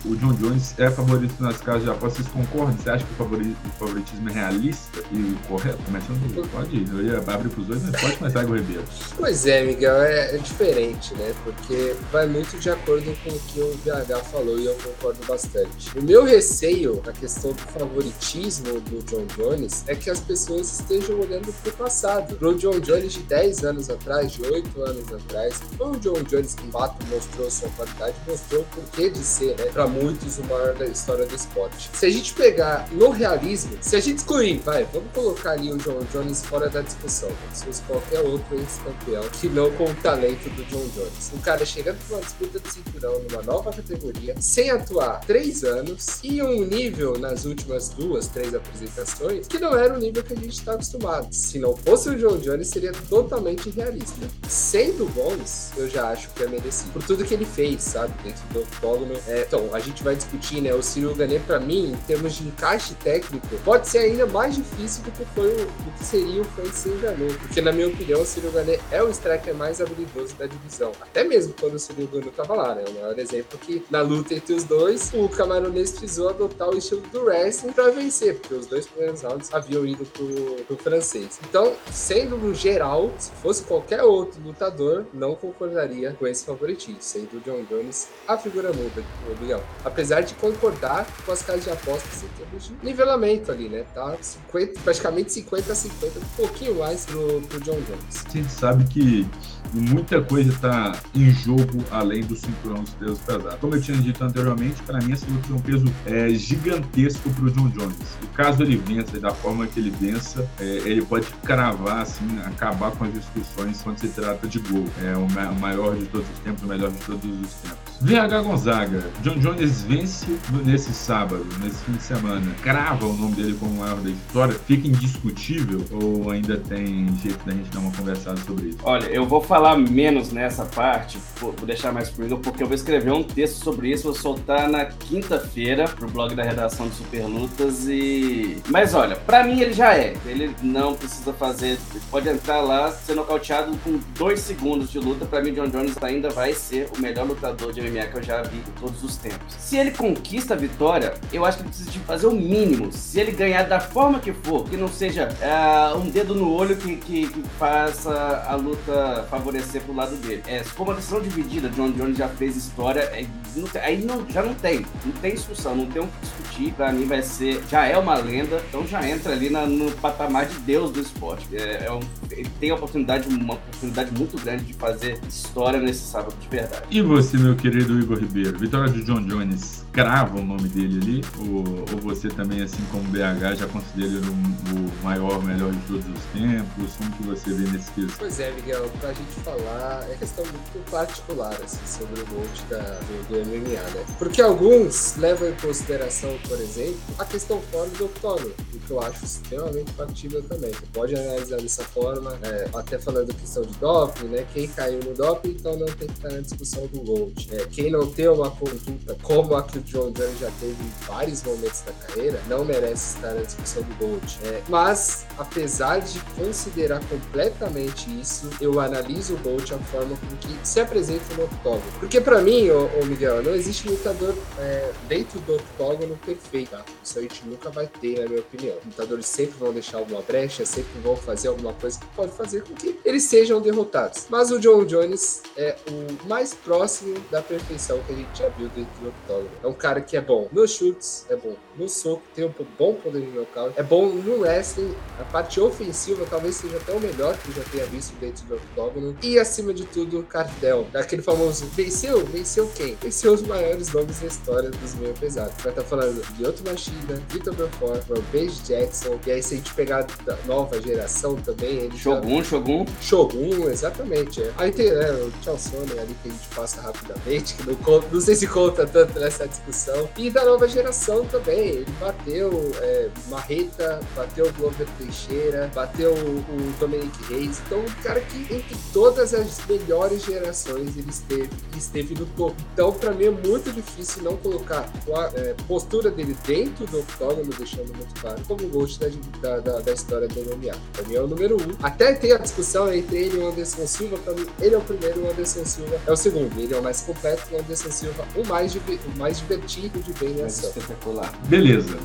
o 0.05 0.15
John 0.17 0.33
Jones 0.33 0.75
é 0.77 0.91
favorito 0.91 1.41
nas 1.41 1.57
casas 1.57 1.83
de 1.83 1.89
aposta. 1.89 2.21
Vocês 2.21 2.27
concordam? 2.27 2.77
Você 2.77 2.89
acha 2.89 3.03
que 3.03 3.11
o 3.11 3.71
favoritismo 3.79 4.29
é 4.29 4.33
realista 4.33 5.01
e 5.11 5.35
correto? 5.47 5.81
Começando, 5.83 6.51
pode 6.51 6.74
eu 6.91 7.05
ia 7.05 7.17
abrir 7.17 7.49
pros 7.49 7.67
dois, 7.67 7.81
mas 8.19 8.33
pode 8.33 8.45
Igor 8.45 8.57
Ribeiro. 8.57 8.83
Pois 9.17 9.45
é, 9.45 9.63
Miguel, 9.63 10.01
é, 10.01 10.35
é, 10.35 10.37
diferente, 10.37 11.13
né? 11.15 11.33
Porque 11.43 11.95
vai 12.11 12.25
muito 12.27 12.57
de 12.59 12.69
acordo 12.69 13.05
com 13.23 13.29
o 13.29 13.39
que 13.39 13.61
o 13.61 13.71
VH 13.83 14.23
falou 14.31 14.59
e 14.59 14.65
eu 14.65 14.75
concordo 14.75 15.19
bastante. 15.25 15.97
O 15.97 16.03
meu 16.03 16.23
receio 16.23 17.01
na 17.05 17.11
questão 17.11 17.51
do 17.51 17.61
favoritismo 17.61 18.79
do 18.81 19.03
John 19.05 19.25
Jones 19.35 19.83
é 19.87 19.95
que 19.95 20.09
as 20.09 20.19
pessoas 20.19 20.79
estejam 20.79 21.19
olhando 21.19 21.53
pro 21.61 21.71
passado. 21.73 22.35
Pro 22.35 22.55
John 22.55 22.79
Jones 22.79 23.13
de 23.13 23.19
10 23.19 23.63
anos 23.63 23.89
atrás, 23.89 24.31
de 24.31 24.41
8 24.43 24.81
anos 24.81 25.13
atrás, 25.13 25.61
foi 25.77 25.87
o 25.87 25.99
John 25.99 26.23
Jones 26.23 26.55
que, 26.55 26.63
de 26.63 26.71
fato, 26.71 27.05
mostrou 27.07 27.49
sua 27.49 27.69
qualidade, 27.69 28.15
mostrou 28.27 28.61
o 28.61 28.65
porquê 28.65 29.09
de 29.09 29.19
ser, 29.19 29.55
né? 29.57 29.65
Pra 29.71 29.87
muitos, 29.87 30.37
o 30.37 30.43
maior 30.45 30.73
da 30.75 30.85
história 30.85 31.25
do 31.25 31.35
esporte. 31.35 31.89
Se 31.93 32.05
a 32.05 32.09
gente 32.09 32.33
pegar 32.33 32.87
no 32.91 33.09
realismo, 33.09 33.77
se 33.81 33.95
a 33.95 33.99
gente 33.99 34.17
excluir, 34.17 34.59
vai, 34.59 34.85
vamos 34.91 35.11
colocar 35.13 35.51
ali 35.51 35.71
o 35.71 35.77
John 35.77 35.99
Jones 36.11 36.41
fora 36.55 36.69
da 36.69 36.81
discussão, 36.81 37.27
como 37.27 37.53
se 37.53 37.65
fosse 37.65 37.81
qualquer 37.81 38.21
outro 38.21 38.57
ex-campeão 38.57 39.23
que 39.41 39.49
não 39.49 39.69
com 39.73 39.83
o 39.83 39.95
talento 39.95 40.49
do 40.55 40.63
John 40.65 40.87
Jones. 40.95 41.31
Um 41.33 41.39
cara 41.39 41.65
chegando 41.65 41.97
com 42.07 42.15
uma 42.15 42.21
disputa 42.23 42.59
de 42.61 42.71
cinturão 42.71 43.21
numa 43.29 43.41
nova 43.41 43.73
categoria, 43.73 44.35
sem 44.39 44.69
atuar 44.69 45.19
três 45.19 45.65
anos 45.65 46.19
e 46.23 46.41
um 46.41 46.63
nível 46.65 47.19
nas 47.19 47.43
últimas 47.43 47.89
duas, 47.89 48.27
três 48.27 48.55
apresentações 48.55 49.47
que 49.47 49.59
não 49.59 49.77
era 49.77 49.93
o 49.93 49.97
nível 49.97 50.23
que 50.23 50.31
a 50.31 50.37
gente 50.37 50.57
está 50.57 50.75
acostumado. 50.75 51.27
Se 51.33 51.59
não 51.59 51.75
fosse 51.75 52.07
o 52.09 52.15
John 52.17 52.37
Jones, 52.37 52.69
seria 52.69 52.93
totalmente 53.09 53.69
realista. 53.69 54.15
Sendo 54.47 55.05
bons, 55.13 55.71
eu 55.75 55.89
já 55.89 56.09
acho 56.09 56.29
que 56.29 56.41
é 56.41 56.47
merecido. 56.47 56.93
Por 56.93 57.03
tudo 57.03 57.25
que 57.25 57.33
ele 57.33 57.45
fez, 57.45 57.83
sabe, 57.83 58.13
dentro 58.23 58.43
do 58.53 58.61
octógono. 58.61 59.15
É, 59.27 59.41
então, 59.45 59.69
a 59.73 59.79
gente 59.79 60.03
vai 60.03 60.15
discutir, 60.15 60.61
né? 60.61 60.73
O 60.73 60.81
Cyril 60.81 61.13
Gane, 61.15 61.39
para 61.39 61.59
mim, 61.59 61.91
em 61.91 61.95
termos 62.07 62.35
de 62.35 62.47
encaixe 62.47 62.93
técnico, 62.95 63.47
pode 63.65 63.89
ser 63.89 63.97
ainda 63.99 64.25
mais 64.25 64.55
difícil 64.55 65.03
do 65.03 65.11
que 65.11 65.25
foi 65.33 65.47
o, 65.47 65.65
do 65.65 65.91
que 65.97 66.05
seria 66.05 66.41
o 66.41 66.44
Frank 66.49 66.75
se 66.75 66.89
enganou. 66.89 67.27
Porque, 67.39 67.61
na 67.61 67.71
minha 67.71 67.87
opinião, 67.87 68.21
o 68.21 68.25
Cyril 68.25 68.51
Gane 68.51 68.79
é 68.91 69.03
o 69.03 69.09
striker 69.09 69.53
mais 69.55 69.81
habilidoso 69.81 70.35
da 70.35 70.45
divisão. 70.45 70.91
Até 71.01 71.23
mesmo 71.23 71.53
quando 71.59 71.75
o 71.75 71.79
Cyril 71.79 72.07
Gane 72.07 72.31
tava 72.31 72.55
lá, 72.55 72.75
né? 72.75 72.83
O 72.87 72.93
maior 72.93 73.17
exemplo 73.17 73.57
que 73.59 73.83
na 73.89 74.01
luta 74.01 74.33
entre 74.33 74.53
os 74.53 74.63
dois, 74.63 75.11
o 75.13 75.29
camaronês 75.29 75.91
precisou 75.91 76.29
adotar 76.29 76.69
o 76.69 76.77
estilo 76.77 77.01
do 77.11 77.23
wrestling 77.23 77.73
para 77.73 77.91
vencer, 77.91 78.39
porque 78.39 78.53
os 78.53 78.65
dois 78.65 78.87
primeiros 78.87 79.21
rounds 79.21 79.53
haviam 79.53 79.85
ido 79.85 80.05
pro, 80.05 80.25
pro 80.65 80.77
francês. 80.77 81.39
Então, 81.47 81.73
sendo 81.91 82.37
no 82.37 82.53
geral, 82.53 83.11
se 83.17 83.31
fosse 83.31 83.63
qualquer 83.63 84.03
outro 84.03 84.41
lutador, 84.41 85.05
não 85.13 85.35
concordaria 85.35 86.13
com 86.13 86.27
esse 86.27 86.45
favoritismo, 86.45 86.97
sendo 86.99 87.37
o 87.37 87.39
John 87.41 87.63
Jones 87.69 88.07
a 88.27 88.37
figura 88.37 88.71
muda, 88.73 89.03
Miguel. 89.39 89.63
Apesar 89.83 90.21
de 90.21 90.33
concordar 90.35 91.07
com 91.25 91.31
as 91.31 91.41
casas 91.41 91.63
de 91.63 91.71
apostas 91.71 92.23
em 92.23 92.27
termos 92.27 92.65
de 92.65 92.73
nivelamento 92.83 93.51
ali, 93.51 93.69
né? 93.69 93.85
Tá 93.93 94.15
50, 94.19 94.79
praticamente 94.81 95.31
50 95.33 95.71
a 95.71 95.75
50 95.75 96.19
pouquinho 96.35 96.79
mais 96.79 97.05
pro, 97.05 97.41
pro 97.41 97.59
John 97.61 97.79
Jones. 97.87 98.25
A 98.25 98.29
gente 98.29 98.51
sabe 98.51 98.83
que 98.85 99.27
muita 99.73 100.21
coisa 100.21 100.51
está 100.51 100.97
em 101.13 101.31
jogo 101.31 101.83
além 101.91 102.23
do 102.23 102.35
cinturão 102.35 102.81
dos 102.81 102.91
pesos 102.91 103.19
pesados. 103.19 103.59
Como 103.59 103.75
eu 103.75 103.81
tinha 103.81 103.97
dito 103.97 104.23
anteriormente, 104.23 104.81
para 104.83 104.99
mim 104.99 105.13
essa 105.13 105.25
luta 105.27 105.47
tem 105.47 105.55
um 105.55 105.59
peso 105.59 105.85
é, 106.05 106.29
gigantesco 106.29 107.29
para 107.31 107.45
o 107.45 107.51
John 107.51 107.69
Jones. 107.69 108.17
E 108.23 108.27
caso 108.27 108.63
ele 108.63 108.77
vença, 108.77 109.19
da 109.19 109.31
forma 109.31 109.67
que 109.67 109.79
ele 109.79 109.89
vença, 109.89 110.47
é, 110.59 110.63
ele 110.85 111.01
pode 111.01 111.27
cravar, 111.43 112.01
assim, 112.01 112.25
acabar 112.45 112.91
com 112.91 113.05
as 113.05 113.13
discussões 113.13 113.81
quando 113.81 113.99
se 113.99 114.07
trata 114.09 114.47
de 114.47 114.59
gol. 114.59 114.85
É 115.03 115.15
o, 115.15 115.29
ma 115.31 115.49
o 115.49 115.59
maior 115.59 115.95
de 115.95 116.05
todos 116.05 116.27
os 116.29 116.39
tempos, 116.39 116.63
o 116.63 116.67
melhor 116.67 116.91
de 116.91 116.99
todos 116.99 117.23
os 117.23 117.53
tempos. 117.53 117.85
VH 118.01 118.41
Gonzaga, 118.43 119.09
John 119.23 119.39
Jones 119.39 119.83
vence 119.83 120.27
nesse 120.65 120.93
sábado, 120.93 121.45
nesse 121.61 121.83
fim 121.85 121.93
de 121.93 122.03
semana. 122.03 122.45
Crava 122.61 123.05
o 123.05 123.15
nome 123.15 123.35
dele 123.35 123.57
como 123.59 123.79
maior 123.79 123.97
da 123.97 124.09
história. 124.09 124.53
Fica 124.67 124.87
indiscutível 124.87 125.83
ou 125.91 126.24
ainda 126.31 126.57
tem 126.57 127.07
jeito 127.17 127.43
da 127.45 127.51
gente 127.51 127.69
dar 127.69 127.79
uma 127.79 127.91
conversada 127.91 128.37
sobre 128.41 128.69
isso? 128.69 128.77
Olha, 128.83 129.05
eu 129.07 129.25
vou 129.25 129.41
falar 129.41 129.77
menos 129.77 130.31
nessa 130.31 130.65
parte, 130.65 131.17
vou 131.39 131.53
deixar 131.65 131.91
mais 131.91 132.09
comigo, 132.09 132.37
porque 132.39 132.63
eu 132.63 132.67
vou 132.67 132.75
escrever 132.75 133.11
um 133.11 133.23
texto 133.23 133.63
sobre 133.63 133.91
isso, 133.91 134.03
vou 134.03 134.13
soltar 134.13 134.69
na 134.69 134.85
quinta-feira 134.85 135.85
pro 135.87 136.09
blog 136.09 136.35
da 136.35 136.43
redação 136.43 136.87
de 136.87 136.95
Super 136.95 137.25
Lutas 137.25 137.87
e... 137.87 138.57
Mas 138.69 138.93
olha, 138.93 139.15
pra 139.15 139.43
mim 139.43 139.61
ele 139.61 139.73
já 139.73 139.95
é. 139.95 140.15
Ele 140.25 140.55
não 140.61 140.95
precisa 140.95 141.33
fazer... 141.33 141.77
Pode 142.09 142.29
entrar 142.29 142.61
lá, 142.61 142.91
ser 142.91 143.15
nocauteado 143.15 143.75
com 143.83 143.99
dois 144.17 144.39
segundos 144.39 144.89
de 144.91 144.99
luta. 144.99 145.25
Pra 145.25 145.41
mim, 145.41 145.53
John 145.53 145.67
Jones 145.67 145.95
ainda 146.01 146.29
vai 146.29 146.53
ser 146.53 146.89
o 146.97 147.01
melhor 147.01 147.25
lutador 147.27 147.71
de 147.71 147.81
MMA 147.81 148.05
que 148.07 148.17
eu 148.17 148.23
já 148.23 148.41
vi 148.41 148.57
em 148.57 148.79
todos 148.79 149.03
os 149.03 149.17
tempos. 149.17 149.55
Se 149.57 149.77
ele 149.77 149.91
conquista 149.91 150.53
a 150.53 150.57
vitória, 150.57 151.13
eu 151.31 151.45
acho 151.45 151.57
que 151.57 151.63
ele 151.63 151.69
precisa 151.69 151.91
de 151.91 151.99
fazer 151.99 152.27
o 152.27 152.31
mínimo. 152.31 152.91
Se 152.91 153.19
ele 153.19 153.31
ganhar 153.31 153.63
da 153.63 153.79
forma 153.79 154.19
que 154.19 154.33
for, 154.33 154.67
que 154.69 154.77
não 154.77 154.87
seja 154.87 155.29
uh, 155.29 155.97
um 155.97 156.09
dedo 156.15 156.33
no 156.33 156.49
olho 156.49 156.77
que, 156.77 156.95
que, 156.95 157.27
que, 157.27 157.43
faça 157.59 158.45
a 158.47 158.55
luta 158.55 159.27
favorecer 159.29 159.81
pro 159.81 159.93
lado 159.93 160.15
dele. 160.15 160.41
É, 160.47 160.63
for 160.63 160.83
uma 160.83 160.93
decisão 160.93 161.19
dividida, 161.19 161.67
John 161.67 161.91
Jones 161.91 162.17
já 162.17 162.29
fez 162.29 162.55
história, 162.55 163.01
é, 163.01 163.25
não 163.53 163.67
tem, 163.67 163.81
aí 163.81 163.97
não, 164.01 164.25
já 164.29 164.41
não 164.41 164.55
tem. 164.55 164.85
Não 165.03 165.11
tem 165.21 165.33
discussão, 165.33 165.75
não 165.75 165.85
tem 165.87 166.01
o 166.01 166.07
que 166.07 166.19
discutir. 166.21 166.73
Pra 166.73 166.93
mim 166.93 167.05
vai 167.05 167.21
ser, 167.21 167.61
já 167.69 167.85
é 167.85 167.97
uma 167.97 168.15
lenda, 168.15 168.63
então 168.69 168.87
já 168.87 169.05
entra 169.05 169.33
ali 169.33 169.49
na, 169.49 169.65
no 169.65 169.91
patamar 169.91 170.45
de 170.45 170.57
Deus 170.59 170.89
do 170.89 171.01
esporte. 171.01 171.45
É, 171.53 171.87
é 171.87 171.91
um, 171.91 171.99
ele 172.31 172.49
tem 172.59 172.71
a 172.71 172.75
oportunidade, 172.75 173.27
uma 173.29 173.55
oportunidade 173.55 174.11
muito 174.17 174.39
grande 174.41 174.65
de 174.65 174.73
fazer 174.73 175.19
história 175.27 175.79
nesse 175.79 176.05
sábado 176.05 176.35
de 176.39 176.47
verdade. 176.47 176.83
E 176.91 177.01
você, 177.01 177.37
meu 177.37 177.55
querido? 177.55 177.85
do 177.85 177.99
Igor 177.99 178.19
Ribeiro. 178.19 178.57
Vitória 178.57 178.91
de 178.91 179.03
John 179.03 179.21
Jones, 179.21 179.83
crava 179.91 180.39
o 180.39 180.43
nome 180.43 180.67
dele 180.69 180.99
ali? 181.01 181.25
Ou, 181.39 181.63
ou 181.93 182.01
você 182.01 182.27
também, 182.29 182.61
assim 182.61 182.83
como 182.91 183.03
BH, 183.05 183.57
já 183.57 183.67
considera 183.67 184.07
ele 184.07 184.27
o, 184.27 184.31
o 184.31 185.03
maior, 185.03 185.43
melhor 185.43 185.71
de 185.71 185.79
todos 185.87 186.05
os 186.05 186.23
tempos? 186.33 186.95
Como 186.97 187.11
que 187.11 187.23
você 187.23 187.53
vê 187.53 187.69
nesse 187.71 187.91
quesito? 187.91 188.15
Pois 188.17 188.39
é, 188.39 188.51
Miguel, 188.51 188.89
pra 188.99 189.13
gente 189.13 189.31
falar, 189.43 190.07
é 190.09 190.15
questão 190.15 190.43
muito 190.45 190.91
particular, 190.91 191.53
assim, 191.63 191.79
sobre 191.85 192.21
o 192.21 192.27
monte 192.27 192.63
da, 192.69 192.77
do, 192.77 193.29
do 193.29 193.49
MMA, 193.49 193.81
né? 193.91 194.05
Porque 194.17 194.41
alguns 194.41 195.15
levam 195.17 195.49
em 195.49 195.55
consideração 195.55 196.35
por 196.47 196.59
exemplo, 196.59 196.97
a 197.17 197.25
questão 197.25 197.61
fora 197.71 197.89
do 197.89 198.05
octógono, 198.05 198.53
o 198.73 198.79
que 198.79 198.91
eu 198.91 199.01
acho 199.01 199.23
extremamente 199.23 199.91
factível 199.93 200.41
também. 200.43 200.71
Você 200.71 200.85
pode 200.93 201.15
analisar 201.15 201.57
dessa 201.57 201.83
forma, 201.83 202.14
é, 202.43 202.69
até 202.73 202.97
falando 202.97 203.27
da 203.27 203.33
questão 203.33 203.63
de 203.63 203.73
doping, 203.77 204.25
né? 204.25 204.45
Quem 204.53 204.67
caiu 204.67 204.99
no 204.99 205.13
doping, 205.13 205.49
então 205.49 205.77
não 205.77 205.87
tem 205.87 206.07
que 206.07 206.13
estar 206.13 206.29
na 206.29 206.39
discussão 206.39 206.87
do 206.87 207.01
Gold. 207.01 207.47
É, 207.51 207.65
quem 207.65 207.91
não 207.91 208.05
tem 208.07 208.27
uma 208.27 208.51
conduta 208.51 209.15
como 209.21 209.55
a 209.55 209.63
que 209.63 209.79
o 209.79 209.81
John 209.81 210.11
Jones 210.11 210.39
já 210.39 210.51
teve 210.59 210.73
em 210.73 211.05
vários 211.07 211.43
momentos 211.43 211.81
da 211.81 211.91
carreira, 211.93 212.41
não 212.47 212.63
merece 212.63 213.15
estar 213.15 213.33
na 213.33 213.41
discussão 213.41 213.83
do 213.83 213.95
Gold. 213.95 214.39
É, 214.43 214.61
mas, 214.69 215.25
apesar 215.37 215.99
de 215.99 216.19
considerar 216.35 217.01
completamente 217.07 218.09
isso, 218.19 218.49
eu 218.61 218.79
analiso 218.79 219.35
o 219.35 219.37
Gold 219.37 219.73
a 219.73 219.79
forma 219.79 220.15
com 220.17 220.35
que 220.37 220.67
se 220.67 220.79
apresenta 220.79 221.33
no 221.35 221.45
octógono. 221.45 221.91
Porque 221.99 222.19
para 222.21 222.41
mim, 222.41 222.69
ô, 222.69 222.89
ô, 223.01 223.05
Miguel, 223.05 223.43
não 223.43 223.53
existe 223.53 223.87
lutador 223.87 224.35
é, 224.59 224.91
dentro 225.07 225.39
do 225.41 225.55
octógono 225.55 226.17
perfeito. 226.25 226.75
Isso 227.03 227.19
a 227.19 227.21
gente 227.21 227.45
nunca 227.45 227.69
vai 227.69 227.87
ter, 227.87 228.19
na 228.19 228.27
minha 228.27 228.39
opinião. 228.39 228.75
Lutadores 228.85 229.25
sempre 229.25 229.57
vão 229.57 229.73
deixar 229.73 229.97
alguma 229.97 230.21
brecha, 230.21 230.65
sempre 230.65 230.99
vão 231.01 231.15
fazer 231.15 231.47
alguma 231.47 231.73
coisa 231.73 231.99
pode 232.15 232.31
fazer 232.31 232.63
com 232.63 232.73
que 232.73 232.99
eles 233.03 233.23
sejam 233.23 233.61
derrotados. 233.61 234.27
Mas 234.29 234.51
o 234.51 234.59
John 234.59 234.85
Jones 234.85 235.43
é 235.57 235.75
o 235.89 236.27
mais 236.27 236.53
próximo 236.53 237.15
da 237.31 237.41
perfeição 237.41 237.99
que 238.05 238.13
a 238.13 238.15
gente 238.15 238.37
já 238.37 238.49
viu 238.49 238.67
dentro 238.69 238.91
do 239.01 239.09
octógono. 239.09 239.49
É 239.63 239.67
um 239.67 239.73
cara 239.73 240.01
que 240.01 240.17
é 240.17 240.21
bom 240.21 240.47
nos 240.51 240.71
chutes, 240.71 241.25
é 241.29 241.35
bom 241.35 241.55
no 241.77 241.89
soco, 241.89 242.23
tem 242.33 242.45
um 242.45 242.53
bom 242.77 242.93
poder 242.93 243.21
de 243.21 243.31
nocaute, 243.31 243.79
é 243.79 243.83
bom 243.83 244.07
no 244.07 244.41
wrestling, 244.41 244.95
a 245.19 245.23
parte 245.25 245.59
ofensiva 245.59 246.25
talvez 246.29 246.55
seja 246.55 246.77
até 246.77 246.93
o 246.93 246.99
melhor 246.99 247.37
que 247.37 247.49
eu 247.49 247.55
já 247.55 247.63
tenha 247.69 247.85
visto 247.85 248.15
dentro 248.19 248.45
do 248.45 248.55
octógono. 248.55 249.17
E 249.21 249.37
acima 249.39 249.73
de 249.73 249.85
tudo, 249.85 250.23
cartel. 250.23 250.87
Aquele 250.93 251.21
famoso 251.21 251.65
venceu? 251.67 252.25
Venceu 252.25 252.69
quem? 252.75 252.95
Venceu 252.95 253.33
os 253.33 253.41
maiores 253.41 253.91
nomes 253.91 254.19
da 254.19 254.27
história 254.27 254.69
dos 254.69 254.95
meio 254.95 255.13
pesados. 255.13 255.55
Vai 255.61 255.71
estar 255.71 255.83
tá 255.83 255.87
falando 255.87 256.21
de 256.35 256.45
outro 256.45 256.63
Machida, 256.65 257.21
Vitor 257.29 257.53
Belfort, 257.55 258.03
Rampage 258.09 258.61
Jackson. 258.63 259.19
E 259.25 259.31
aí, 259.31 259.43
se 259.43 259.53
a 259.53 259.57
gente 259.57 259.73
pegar 259.73 260.03
da 260.25 260.37
nova 260.45 260.81
geração 260.81 261.35
também, 261.35 261.89
Shogun. 261.95 262.43
Shogun. 262.43 262.85
Shogun, 263.01 263.69
exatamente. 263.69 264.41
É. 264.41 264.51
Aí 264.57 264.71
tem 264.71 264.91
né, 264.91 265.11
o 265.11 265.31
Charles 265.43 265.63
Sonnen 265.63 265.99
ali 265.99 266.15
que 266.21 266.29
a 266.29 266.31
gente 266.31 266.47
passa 266.55 266.81
rapidamente, 266.81 267.55
que 267.55 267.63
não, 267.67 268.01
não 268.11 268.21
sei 268.21 268.35
se 268.35 268.47
conta 268.47 268.85
tanto 268.85 269.19
nessa 269.19 269.47
discussão. 269.47 270.09
E 270.17 270.29
da 270.29 270.43
nova 270.45 270.67
geração 270.67 271.25
também. 271.25 271.55
Ele 271.55 271.85
bateu 271.99 272.71
é, 272.81 273.09
Marreta, 273.29 273.99
bateu 274.15 274.47
o 274.47 274.53
Glover 274.53 274.87
Teixeira, 274.97 275.71
bateu 275.73 276.13
o, 276.13 276.39
o 276.39 276.73
Dominic 276.79 277.11
Reis. 277.29 277.61
Então, 277.65 277.79
um 277.79 278.03
cara 278.03 278.19
que 278.21 278.53
entre 278.53 278.75
todas 278.93 279.33
as 279.33 279.65
melhores 279.67 280.23
gerações 280.23 280.97
ele 280.97 281.09
esteve, 281.09 281.49
esteve 281.75 282.13
no 282.15 282.25
topo. 282.27 282.55
Então, 282.73 282.91
para 282.93 283.11
mim 283.11 283.25
é 283.25 283.31
muito 283.31 283.71
difícil 283.71 284.23
não 284.23 284.37
colocar 284.37 284.89
a 285.13 285.31
é, 285.35 285.55
postura 285.67 286.11
dele 286.11 286.35
dentro 286.45 286.85
do 286.87 286.99
octógono, 286.99 287.49
deixando 287.57 287.95
muito 287.95 288.19
claro, 288.19 288.41
como 288.47 288.63
o 288.63 288.69
Ghost 288.69 288.99
da, 289.41 289.59
da, 289.59 289.79
da, 289.79 289.91
história 289.93 290.27
do 290.27 290.41
MMA. 290.41 290.75
Pra 290.93 291.03
mim 291.03 291.15
é 291.15 291.21
o 291.21 291.27
número 291.27 291.55
um. 291.55 291.84
Até 291.85 292.13
tem 292.13 292.31
a 292.31 292.39
discussão 292.39 292.91
entre 292.91 293.15
ele 293.15 293.37
e 293.37 293.39
o 293.39 293.47
Anderson 293.47 293.85
Silva. 293.85 294.17
Pra 294.17 294.33
mim, 294.33 294.47
ele 294.59 294.73
é 294.73 294.77
o 294.79 294.81
primeiro, 294.81 295.21
o 295.21 295.29
Anderson 295.29 295.63
Silva 295.63 295.95
é 296.07 296.11
o 296.11 296.15
segundo. 296.15 296.59
Ele 296.59 296.73
é 296.73 296.79
o 296.79 296.81
mais 296.81 297.01
completo, 297.01 297.43
o 297.53 297.59
Anderson 297.59 297.91
Silva 297.91 298.25
o 298.35 298.43
mais, 298.47 298.73
o 298.73 299.19
mais 299.19 299.37
divertido 299.37 299.99
de 299.99 300.11
bem 300.13 300.33
mais 300.33 300.63
espetacular. 300.63 301.31
Beleza, 301.47 301.95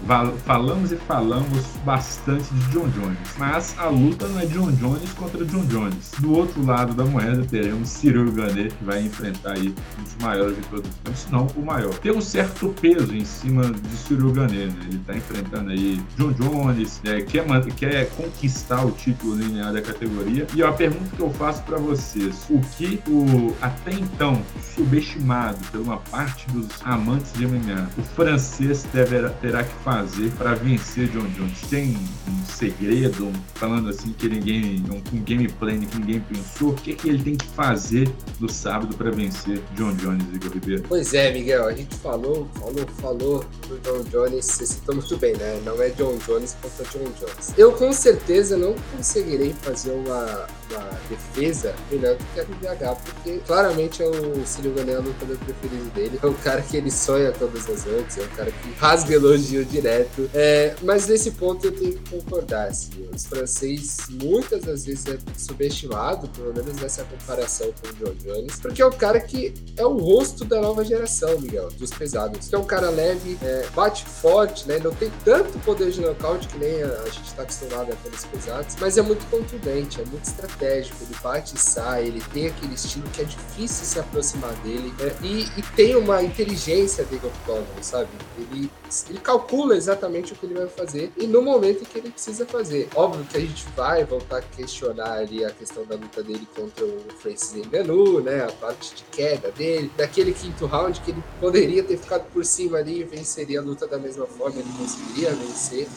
falamos 0.45 0.93
e 0.93 0.97
falamos 0.97 1.65
bastante 1.83 2.53
de 2.53 2.61
John 2.73 2.89
Jones, 2.91 3.19
mas 3.39 3.75
a 3.79 3.89
luta 3.89 4.29
não 4.29 4.39
é 4.39 4.45
John 4.45 4.71
Jones 4.73 5.13
contra 5.15 5.43
John 5.47 5.65
Jones. 5.65 6.13
Do 6.19 6.35
outro 6.35 6.63
lado 6.63 6.93
da 6.93 7.07
moeda 7.07 7.43
teremos 7.49 7.89
Cyril 7.89 8.31
Gane, 8.33 8.71
que 8.71 8.85
vai 8.85 9.01
enfrentar 9.01 9.53
aí 9.53 9.75
um 9.99 10.03
dos 10.03 10.15
maiores 10.21 10.57
de 10.57 10.63
todos 10.69 10.91
os 10.91 10.97
tempos, 10.97 11.21
se 11.21 11.33
não 11.33 11.47
o 11.57 11.65
maior. 11.65 11.95
Tem 12.01 12.13
um 12.13 12.21
certo 12.21 12.75
peso 12.83 13.15
em 13.15 13.25
cima 13.25 13.71
de 13.71 13.97
Cyril 13.97 14.31
Gane, 14.31 14.67
né? 14.67 14.75
Ele 14.89 15.01
tá 15.07 15.17
enfrentando 15.17 15.71
aí 15.71 15.99
John 16.19 16.33
Jones, 16.33 17.01
é, 17.05 17.23
quer, 17.23 17.47
quer 17.77 18.11
conquistar 18.11 18.85
o 18.85 18.91
título 18.91 19.37
linear 19.37 19.70
da 19.73 19.83
categoria. 19.83 20.47
E 20.55 20.63
a 20.63 20.73
pergunta 20.73 21.17
que 21.17 21.23
eu 21.23 21.31
faço 21.31 21.63
para 21.63 21.79
vocês, 21.79 22.47
o 22.49 22.61
que 22.77 23.01
o 23.09 23.55
até 23.61 23.93
então 23.93 24.43
subestimado 24.75 25.59
por 25.71 25.81
uma 25.81 25.99
parte 25.99 26.47
dos 26.51 26.69
amantes 26.85 27.33
de 27.33 27.47
MMA, 27.47 27.89
o 27.99 28.03
francês 28.03 28.85
deverá, 28.93 29.31
terá 29.31 29.65
que 29.65 29.75
fazer 29.85 30.31
para 30.33 30.55
vencer 30.55 31.09
John 31.09 31.27
Jones? 31.37 31.61
Tem 31.69 31.97
um 32.29 32.45
segredo, 32.47 33.33
falando 33.55 33.91
assim 33.91 34.13
que 34.13 34.29
ninguém, 34.29 34.83
um, 34.91 35.17
um 35.17 35.25
gameplay 35.25 35.79
que 35.79 35.99
ninguém 35.99 36.21
pensou, 36.21 36.71
o 36.71 36.75
que, 36.75 36.93
é 36.93 36.95
que 36.95 37.09
ele 37.09 37.23
tem 37.23 37.37
que 37.37 37.47
fazer 37.47 38.11
no 38.39 38.49
sábado 38.49 38.97
para 38.97 39.11
vencer 39.11 39.61
John 39.77 39.95
Jones, 39.95 40.25
Igor 40.35 40.53
Ribeiro? 40.53 40.83
Pois 40.89 41.15
é, 41.15 41.33
Miguel, 41.33 41.67
a 41.67 41.73
gente 41.73 41.95
falou, 41.97 42.49
falou, 42.55 42.87
falou 43.01 43.45
do 43.69 43.79
John 43.81 44.03
Jones, 44.11 44.45
você 44.45 44.67
citou 44.67 44.95
muito 44.95 45.17
bem, 45.17 45.37
né? 45.37 45.61
Não 45.65 45.81
é 45.83 45.91
John 45.91 46.17
Jones 46.27 46.57
contra 46.61 46.85
John 46.87 47.11
Jones. 47.19 47.55
Eu 47.57 47.73
com 47.73 47.93
certeza 47.93 48.57
não 48.57 48.75
conseguirei 48.97 49.55
fazer 49.63 49.93
uma, 49.93 50.47
uma 50.75 51.01
defesa 51.09 51.75
melhor 51.91 52.17
do 52.17 52.25
que 52.35 52.41
a 52.41 52.45
do 52.45 52.97
porque 52.97 53.39
claramente 53.47 54.03
é 54.03 54.07
o 54.07 54.47
Cílio 54.47 54.73
Gané 54.75 54.99
o 54.99 55.03
preferido 55.13 55.91
dele. 55.95 56.19
É 56.23 56.27
o 56.27 56.35
cara 56.35 56.63
que 56.63 56.77
ele 56.77 56.91
sonha 56.91 57.33
todas 57.33 57.69
as 57.69 57.85
noites, 57.85 58.19
é 58.19 58.23
o 58.23 58.29
cara 58.29 58.51
que 58.51 58.71
rasga 58.79 59.15
elogio 59.15 59.65
direto. 59.65 60.31
É, 60.35 60.75
mas 60.83 61.07
nesse 61.07 61.33
ponto 61.33 61.67
eu 61.67 61.73
tenho 61.73 61.95
que 61.95 62.11
concordar. 62.11 62.69
Assim, 62.69 63.09
os 63.15 63.27
francês 63.27 63.99
muitas 64.11 64.63
das 64.63 64.85
vezes 64.85 65.07
é 65.07 65.19
subestimado, 65.37 66.29
pelo 66.29 66.53
menos 66.53 66.81
nessa 66.81 67.05
comparação 67.05 67.73
com 67.81 67.89
o 67.89 67.93
John 67.95 68.15
Jones, 68.15 68.61
porque 68.61 68.83
é 68.83 68.87
o 68.87 68.93
cara 68.93 69.21
que 69.21 69.55
é 69.77 69.85
o 69.85 69.97
rosto 69.97 70.45
da 70.45 70.61
nova 70.61 70.85
geração, 70.85 71.39
Miguel, 71.41 71.71
dos 71.71 71.91
pesados. 71.91 72.49
Que 72.49 72.55
é 72.55 72.59
um 72.59 72.65
cara 72.65 72.91
leve, 72.91 73.39
é, 73.43 73.67
bate 73.75 74.05
forte, 74.05 74.67
né? 74.69 74.79
Não 74.83 74.93
tem 74.95 75.11
tanto 75.25 75.59
poder 75.61 75.91
de 75.91 76.01
nocaute 76.01 76.49
que 76.49 76.59
nem 76.59 76.83
a, 76.83 76.87
a 76.87 77.09
gente 77.09 77.27
está 77.27 77.43
acostumado 77.43 77.93
a 77.93 77.97
pelos 77.97 78.25
pesados, 78.25 78.77
mas 78.81 78.99
é 78.99 79.03
muito 79.03 79.29
contundente, 79.31 80.01
é 80.01 80.05
muito 80.05 80.25
estratégico. 80.25 80.60
Ele 80.67 81.17
bate 81.23 81.57
e 81.57 81.59
sai, 81.59 82.07
ele 82.07 82.23
tem 82.33 82.47
aquele 82.47 82.75
estilo 82.75 83.09
que 83.11 83.23
é 83.23 83.25
difícil 83.25 83.85
se 83.85 83.99
aproximar 83.99 84.53
dele 84.63 84.93
é, 85.01 85.15
e, 85.25 85.43
e, 85.57 85.63
tem 85.75 85.97
uma 85.97 86.23
inteligência 86.23 87.05
dele 87.05 87.27
octógono, 87.27 87.67
sabe? 87.83 88.09
Ele, 88.39 88.71
ele 89.09 89.19
calcula 89.19 89.77
exatamente 89.77 90.33
o 90.33 90.37
que 90.37 90.47
ele 90.47 90.55
vai 90.55 90.69
fazer 90.69 91.13
e 91.17 91.27
no 91.27 91.43
momento 91.43 91.83
em 91.83 91.85
que 91.85 91.99
ele 91.99 92.11
precisa 92.11 92.47
fazer. 92.47 92.89
Óbvio 92.95 93.25
que 93.25 93.37
a 93.37 93.41
gente 93.41 93.67
vai 93.77 94.05
voltar 94.05 94.39
a 94.39 94.43
questionar 94.43 95.13
ali 95.13 95.45
a 95.45 95.51
questão 95.51 95.85
da 95.85 95.97
luta 95.97 96.23
dele 96.23 96.47
contra 96.55 96.85
o 96.85 97.05
Francis 97.19 97.55
Ngannou, 97.67 98.23
né? 98.23 98.45
A 98.45 98.53
parte 98.53 98.95
de 98.95 99.05
queda 99.05 99.51
dele, 99.51 99.91
daquele 99.97 100.33
quinto 100.33 100.67
round 100.67 101.01
que 101.01 101.11
ele 101.11 101.23
poderia 101.41 101.83
ter 101.83 101.97
ficado 101.97 102.25
por 102.33 102.45
cima 102.45 102.79
ali 102.79 103.01
e 103.01 103.05
venceria 103.05 103.61
a 103.61 103.63
luta 103.63 103.87
da 103.87 103.99
mesma 103.99 104.27
forma, 104.27 104.59
ele 104.59 104.71
conseguiria 104.77 105.31
vencer. 105.35 105.89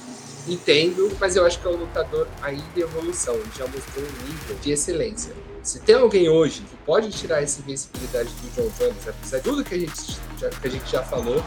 Entendo, 0.48 1.16
mas 1.20 1.36
eu 1.36 1.46
acho 1.46 1.60
que 1.60 1.68
é 1.68 1.70
um 1.70 1.78
lutador 1.78 2.28
ainda 2.42 2.64
em 2.76 2.82
evolução. 2.82 3.36
Ele 3.36 3.50
já 3.58 3.66
mostrou 3.68 4.06
um 4.06 4.28
nível 4.28 4.56
de 4.62 4.72
excelência. 4.72 5.34
Se 5.62 5.80
tem 5.80 5.96
alguém 5.96 6.28
hoje 6.28 6.62
que 6.62 6.76
pode 6.86 7.10
tirar 7.12 7.42
essa 7.42 7.62
invencibilidade 7.62 8.30
do 8.30 8.50
John 8.54 8.70
Jones, 8.78 9.08
apesar 9.08 9.38
de 9.38 9.44
tudo 9.44 9.64
que 9.64 9.74
a 9.74 9.80
gente 9.80 10.20
já, 10.38 10.50
que 10.50 10.68
a 10.68 10.70
gente 10.70 10.92
já 10.92 11.02
falou, 11.02 11.42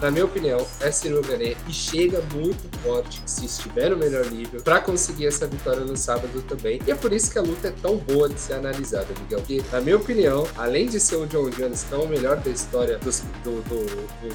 na 0.00 0.10
minha 0.10 0.24
opinião, 0.24 0.66
é 0.80 0.90
Ciro 0.90 1.22
Gané 1.22 1.54
e 1.68 1.72
chega 1.72 2.22
muito 2.34 2.68
forte, 2.78 3.20
se 3.26 3.46
estiver 3.46 3.90
no 3.90 3.96
melhor 3.96 4.26
nível, 4.30 4.60
para 4.62 4.80
conseguir 4.80 5.26
essa 5.26 5.46
vitória 5.46 5.80
no 5.80 5.96
sábado 5.96 6.42
também. 6.48 6.80
E 6.86 6.90
é 6.90 6.94
por 6.94 7.12
isso 7.12 7.30
que 7.30 7.38
a 7.38 7.42
luta 7.42 7.68
é 7.68 7.70
tão 7.82 7.96
boa 7.96 8.28
de 8.28 8.38
ser 8.38 8.54
analisada, 8.54 9.06
Miguel. 9.20 9.38
Porque, 9.38 9.62
na 9.72 9.80
minha 9.80 9.96
opinião, 9.96 10.46
além 10.56 10.86
de 10.86 10.98
ser 11.00 11.16
o 11.16 11.26
John 11.26 11.50
Jones 11.50 11.84
tão 11.84 12.02
o 12.02 12.08
melhor 12.08 12.36
da 12.36 12.50
história 12.50 12.98
do, 12.98 13.10
do, 13.42 13.62
do, 13.62 13.86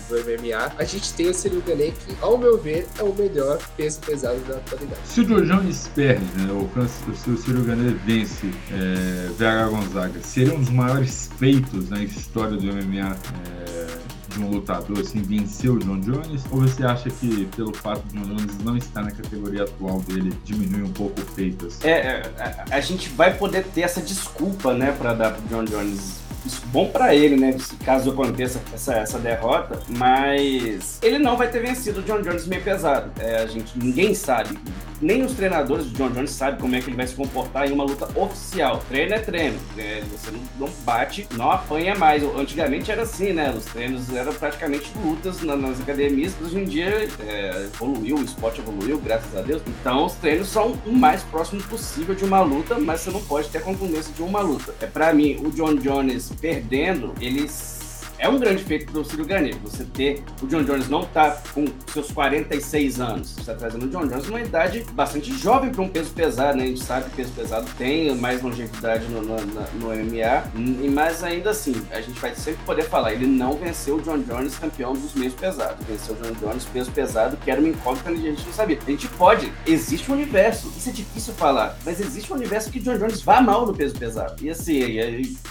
do, 0.09 0.15
MMA, 0.25 0.73
a 0.77 0.83
gente 0.83 1.13
tem 1.13 1.29
o 1.29 1.33
Ciro 1.33 1.61
Gané 1.65 1.91
que, 1.91 2.15
ao 2.21 2.37
meu 2.37 2.57
ver, 2.57 2.87
é 2.97 3.03
o 3.03 3.13
melhor 3.13 3.59
peso 3.77 3.99
pesado 3.99 4.39
da 4.41 4.57
atualidade. 4.57 5.01
Se 5.05 5.21
o 5.21 5.25
John 5.25 5.41
Jones 5.41 5.89
perde, 5.95 6.25
né, 6.37 6.51
ou 6.51 6.69
se 7.15 7.29
o 7.29 7.37
Ciro 7.37 7.63
vence 8.05 8.51
é, 8.71 9.29
VH 9.37 9.69
Gonzaga, 9.69 10.19
seria 10.21 10.53
um 10.53 10.59
dos 10.59 10.69
maiores 10.69 11.29
feitos 11.37 11.89
na 11.89 12.03
história 12.03 12.57
do 12.57 12.65
MMA. 12.65 13.17
É, 13.45 13.90
de 14.31 14.39
um 14.39 14.49
lutador 14.49 14.99
assim 14.99 15.21
vencer 15.21 15.69
o 15.69 15.79
John 15.79 15.99
Jones? 15.99 16.43
Ou 16.51 16.61
você 16.61 16.83
acha 16.83 17.09
que 17.09 17.45
pelo 17.55 17.73
fato 17.73 18.01
de 18.07 18.17
John 18.17 18.35
Jones 18.35 18.57
não 18.63 18.77
estar 18.77 19.03
na 19.03 19.11
categoria 19.11 19.63
atual 19.63 19.99
dele 20.01 20.33
diminui 20.43 20.83
um 20.83 20.93
pouco 20.93 21.21
o 21.21 21.25
feito? 21.25 21.67
Assim? 21.67 21.87
É, 21.87 21.91
é 21.91 22.31
a, 22.39 22.75
a, 22.77 22.81
gente 22.81 23.09
vai 23.09 23.33
poder 23.33 23.63
ter 23.65 23.81
essa 23.81 24.01
desculpa, 24.01 24.73
né, 24.73 24.91
para 24.97 25.13
dar 25.13 25.31
pro 25.33 25.47
John 25.47 25.65
Jones 25.65 26.21
isso 26.45 26.63
bom 26.67 26.89
para 26.89 27.13
ele, 27.13 27.35
né? 27.35 27.55
Caso 27.85 28.11
aconteça 28.11 28.59
essa, 28.73 28.95
essa 28.95 29.19
derrota, 29.19 29.79
mas 29.89 30.97
ele 31.01 31.19
não 31.19 31.37
vai 31.37 31.49
ter 31.49 31.61
vencido 31.61 31.99
o 31.99 32.03
John 32.03 32.21
Jones 32.21 32.47
meio 32.47 32.63
pesado. 32.63 33.11
É, 33.19 33.37
a 33.37 33.45
gente 33.45 33.77
ninguém 33.77 34.15
sabe 34.15 34.57
nem 35.01 35.23
os 35.23 35.33
treinadores 35.33 35.89
de 35.89 35.95
John 35.95 36.09
Jones 36.09 36.31
sabem 36.31 36.59
como 36.59 36.75
é 36.75 36.81
que 36.81 36.89
ele 36.89 36.95
vai 36.95 37.07
se 37.07 37.15
comportar 37.15 37.67
em 37.67 37.73
uma 37.73 37.83
luta 37.83 38.07
oficial. 38.19 38.81
Treino 38.87 39.13
é 39.13 39.19
treino. 39.19 39.57
É, 39.77 40.01
você 40.11 40.31
não, 40.31 40.39
não, 40.59 40.69
bate, 40.83 41.27
não 41.35 41.51
apanha 41.51 41.95
mais. 41.95 42.23
Antigamente 42.23 42.91
era 42.91 43.03
assim, 43.03 43.33
né? 43.33 43.53
Os 43.55 43.65
treinos 43.65 44.13
eram 44.13 44.33
praticamente 44.33 44.91
lutas 45.03 45.41
na, 45.41 45.55
nas 45.55 45.81
academias. 45.81 46.33
Hoje 46.41 46.59
em 46.59 46.65
dia 46.65 47.07
é, 47.19 47.69
evoluiu, 47.73 48.17
o 48.17 48.23
esporte 48.23 48.61
evoluiu, 48.61 48.99
graças 48.99 49.35
a 49.35 49.41
Deus. 49.41 49.61
Então 49.67 50.05
os 50.05 50.13
treinos 50.13 50.47
são 50.47 50.77
o 50.85 50.91
mais 50.91 51.23
próximo 51.23 51.61
possível 51.63 52.13
de 52.13 52.23
uma 52.23 52.41
luta, 52.41 52.77
mas 52.77 53.01
você 53.01 53.11
não 53.11 53.21
pode 53.23 53.49
ter 53.49 53.57
a 53.57 53.61
contundência 53.61 54.13
de 54.13 54.21
uma 54.21 54.41
luta. 54.41 54.73
É 54.79 54.85
para 54.85 55.13
mim, 55.13 55.39
o 55.43 55.49
John 55.51 55.75
Jones 55.75 56.31
perdendo, 56.39 57.13
eles 57.19 57.80
é 58.21 58.29
um 58.29 58.37
grande 58.37 58.63
feito 58.63 58.91
pro 58.91 59.03
Ciro 59.03 59.25
Garnet. 59.25 59.57
Você 59.63 59.83
ter 59.83 60.23
o 60.41 60.47
John 60.47 60.63
Jones 60.63 60.87
não 60.87 61.03
tá 61.03 61.41
com 61.53 61.65
seus 61.91 62.11
46 62.11 63.01
anos, 63.01 63.31
você 63.31 63.43
tá 63.43 63.55
trazendo 63.55 63.85
o 63.85 63.89
John 63.89 64.07
Jones 64.07 64.27
numa 64.27 64.41
idade 64.41 64.85
bastante 64.93 65.35
jovem 65.35 65.71
para 65.71 65.81
um 65.81 65.89
peso 65.89 66.11
pesado, 66.11 66.57
né? 66.57 66.65
A 66.65 66.67
gente 66.67 66.83
sabe 66.83 67.09
que 67.09 67.15
peso 67.15 67.31
pesado 67.33 67.67
tem 67.77 68.15
mais 68.15 68.41
longevidade 68.43 69.07
no, 69.07 69.21
no, 69.23 69.37
no 69.37 69.87
MMA, 69.87 70.91
mas 70.91 71.23
ainda 71.23 71.49
assim, 71.49 71.73
a 71.89 71.99
gente 71.99 72.19
vai 72.19 72.35
sempre 72.35 72.63
poder 72.63 72.83
falar, 72.83 73.13
ele 73.13 73.25
não 73.25 73.57
venceu 73.57 73.95
o 73.95 74.01
John 74.01 74.19
Jones 74.19 74.55
campeão 74.55 74.93
dos 74.93 75.15
meios 75.15 75.33
pesados, 75.33 75.83
venceu 75.87 76.13
o 76.13 76.17
John 76.17 76.33
Jones 76.33 76.65
peso 76.65 76.91
pesado, 76.91 77.35
que 77.37 77.49
era 77.49 77.59
uma 77.59 77.69
incógnita 77.69 78.11
que 78.11 78.27
a 78.27 78.31
gente 78.31 78.45
não 78.45 78.53
sabia. 78.53 78.77
A 78.85 78.91
gente 78.91 79.07
pode, 79.07 79.51
existe 79.65 80.11
um 80.11 80.13
universo, 80.13 80.71
isso 80.77 80.89
é 80.89 80.91
difícil 80.91 81.33
falar, 81.33 81.75
mas 81.83 81.99
existe 81.99 82.31
um 82.31 82.35
universo 82.35 82.69
que 82.69 82.77
o 82.77 82.81
John 82.81 82.99
Jones 82.99 83.21
vá 83.23 83.41
mal 83.41 83.65
no 83.65 83.73
peso 83.73 83.97
pesado. 83.97 84.35
E 84.43 84.49
assim, 84.51 84.79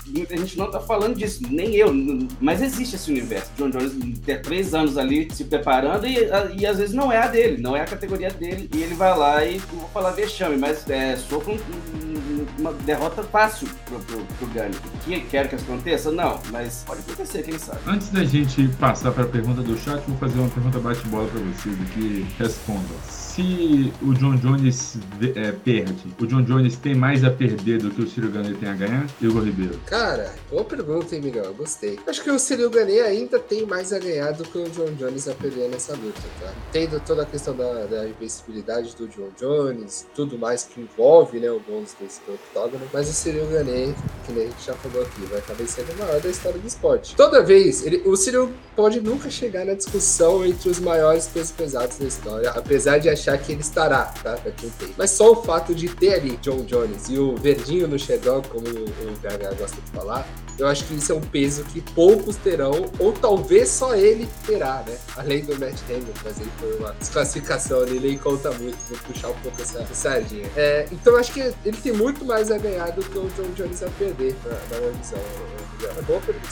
muita 0.07 0.37
gente 0.37 0.57
não 0.57 0.71
tá 0.71 0.79
falando 0.79 1.17
disso, 1.17 1.43
nem 1.51 1.75
eu, 1.75 1.93
mas 2.41 2.60
existe 2.61 2.97
esse 2.97 3.11
universo. 3.11 3.51
John 3.57 3.71
Jones 3.71 3.93
ter 4.25 4.41
três 4.41 4.75
anos 4.75 4.97
ali 4.99 5.29
se 5.33 5.45
preparando 5.45 6.07
e, 6.07 6.29
e 6.59 6.67
às 6.67 6.79
vezes 6.79 6.95
não 6.95 7.13
é 7.13 7.19
a 7.19 7.27
dele, 7.27 7.61
não 7.61 7.77
é 7.77 7.81
a 7.81 7.85
categoria 7.85 8.31
dele, 8.31 8.69
e 8.75 8.83
ele 8.83 8.95
vai 8.95 9.17
lá 9.17 9.45
e, 9.45 9.59
vou 9.59 9.89
falar 9.93 10.11
vexame, 10.11 10.57
mas 10.57 10.89
é, 10.89 11.17
sofre 11.17 11.55
um, 11.55 12.30
uma 12.59 12.73
derrota 12.73 13.23
fácil 13.23 13.69
pro, 13.87 13.99
pro, 14.01 14.25
pro 14.25 14.47
Gane. 14.49 14.75
Que 15.05 15.21
quero 15.21 15.49
que 15.49 15.57
isso 15.57 15.65
aconteça? 15.65 16.11
Não, 16.11 16.41
mas 16.51 16.85
pode 16.87 17.01
acontecer, 17.01 17.43
quem 17.43 17.59
sabe. 17.59 17.81
Antes 17.87 18.09
da 18.11 18.25
gente 18.25 18.69
passar 18.79 19.13
para 19.13 19.25
a 19.25 19.29
pergunta 19.29 19.63
do 19.63 19.77
chat, 19.79 20.03
vou 20.07 20.17
fazer 20.19 20.39
uma 20.39 20.49
pergunta 20.49 20.79
bate-bola 20.79 21.29
para 21.29 21.41
vocês 21.41 21.77
aqui. 21.83 22.27
Respondam 22.39 22.97
se 23.41 23.93
o 24.03 24.13
John 24.15 24.37
Jones 24.37 24.99
é, 25.35 25.53
perde, 25.53 26.15
o 26.21 26.27
John 26.27 26.43
Jones 26.43 26.77
tem 26.77 26.95
mais 26.95 27.25
a 27.25 27.31
perder 27.31 27.79
do 27.79 27.91
que 27.91 28.03
o 28.03 28.09
Ciro 28.09 28.31
Gane 28.31 28.55
tem 28.55 28.69
a 28.69 28.75
ganhar? 28.75 29.07
Igor 29.21 29.45
Ribeiro. 29.45 29.79
Cara, 29.87 30.35
boa 30.51 30.65
pergunta, 30.65 31.15
hein, 31.15 31.23
Miguel? 31.23 31.55
Gostei. 31.55 31.99
Acho 32.07 32.23
que 32.23 32.31
o 32.31 32.39
Ciro 32.39 32.69
Gane 32.69 32.99
ainda 33.01 33.39
tem 33.39 33.65
mais 33.65 33.93
a 33.93 33.99
ganhar 33.99 34.33
do 34.33 34.45
que 34.45 34.59
o 34.59 34.69
John 34.71 34.93
Jones 34.95 35.29
a 35.29 35.35
perder 35.35 35.69
nessa 35.69 35.95
luta, 35.95 36.21
tá? 36.41 36.53
Tendo 36.73 37.01
toda 37.01 37.23
a 37.23 37.27
questão 37.27 37.55
da, 37.57 37.87
da 37.87 38.09
invencibilidade 38.09 38.97
do 38.97 39.07
John 39.09 39.31
Jones, 39.39 40.07
tudo 40.15 40.37
mais 40.37 40.65
que 40.65 40.81
envolve, 40.81 41.39
né, 41.39 41.51
o 41.51 41.61
bônus 41.61 41.95
desse 42.01 42.21
octógono, 42.51 42.85
mas 42.93 43.09
o 43.09 43.13
Ciro 43.13 43.47
Gane, 43.47 43.95
que 44.27 44.33
nem 44.33 44.45
a 44.45 44.47
gente 44.49 44.67
já 44.67 44.75
falou 44.75 45.03
aqui, 45.03 45.21
vai 45.23 45.39
acabar 45.39 45.67
sendo 45.67 45.93
o 45.93 45.99
maior 45.99 46.21
da 46.21 46.29
história 46.29 46.59
do 46.59 46.67
esporte. 46.67 47.15
Toda 47.17 47.43
vez, 47.43 47.85
ele, 47.87 48.03
o 48.07 48.17
Ciro 48.17 48.53
pode 48.75 49.01
nunca 49.01 49.31
chegar 49.31 49.65
na 49.65 49.75
discussão 49.75 50.45
entre 50.45 50.69
os 50.69 50.79
maiores 50.81 51.27
pesos 51.27 51.53
pesados 51.53 51.99
da 51.99 52.07
história, 52.07 52.51
apesar 52.51 52.99
de 52.99 53.09
achar 53.09 53.37
que 53.39 53.53
ele 53.53 53.61
estará, 53.61 54.05
tá? 54.23 54.35
Pra 54.35 54.53
quem 54.53 54.71
tem. 54.71 54.95
Mas 54.97 55.11
só 55.11 55.33
o 55.33 55.43
fato 55.43 55.75
de 55.75 55.89
ter 55.89 56.15
ali 56.15 56.37
John 56.39 56.63
Jones 56.65 57.09
e 57.09 57.19
o 57.19 57.37
verdinho 57.37 57.87
no 57.87 57.99
Shadow, 57.99 58.43
como 58.49 58.67
o 58.69 59.21
Gaga 59.23 59.55
gosta 59.55 59.81
de 59.81 59.91
falar, 59.91 60.27
eu 60.59 60.67
acho 60.67 60.85
que 60.85 60.95
isso 60.95 61.13
é 61.13 61.15
um 61.15 61.21
peso 61.21 61.65
que 61.65 61.81
poucos 61.81 62.37
terão, 62.37 62.91
ou 62.99 63.13
talvez 63.13 63.69
só 63.69 63.95
ele 63.95 64.29
terá, 64.47 64.85
né? 64.87 64.97
Além 65.17 65.43
do 65.43 65.59
Matt 65.59 65.81
Damon, 65.89 66.13
mas 66.23 66.39
ele 66.39 66.51
foi 66.59 66.77
uma 66.77 66.93
desclassificação 66.95 67.81
ali, 67.81 67.99
nem 67.99 68.19
conta 68.19 68.51
muito, 68.53 68.77
vou 68.89 68.99
puxar 69.07 69.29
um 69.29 69.39
pouco 69.41 69.61
essa 69.61 69.87
sardinha. 69.95 70.47
É, 70.57 70.87
então 70.93 71.15
eu 71.15 71.19
acho 71.19 71.33
que 71.33 71.41
ele 71.41 71.77
tem 71.83 71.93
muito 71.93 72.25
mais 72.31 72.49
a 72.49 72.59
ganhar 72.59 72.93
do 72.93 73.03
que 73.03 73.19
o 73.19 73.29
John 73.37 73.51
Jones 73.57 73.83
a 73.83 73.89
perder, 73.91 74.37
na, 74.45 74.79
minha 74.79 74.93
visão. 74.93 75.19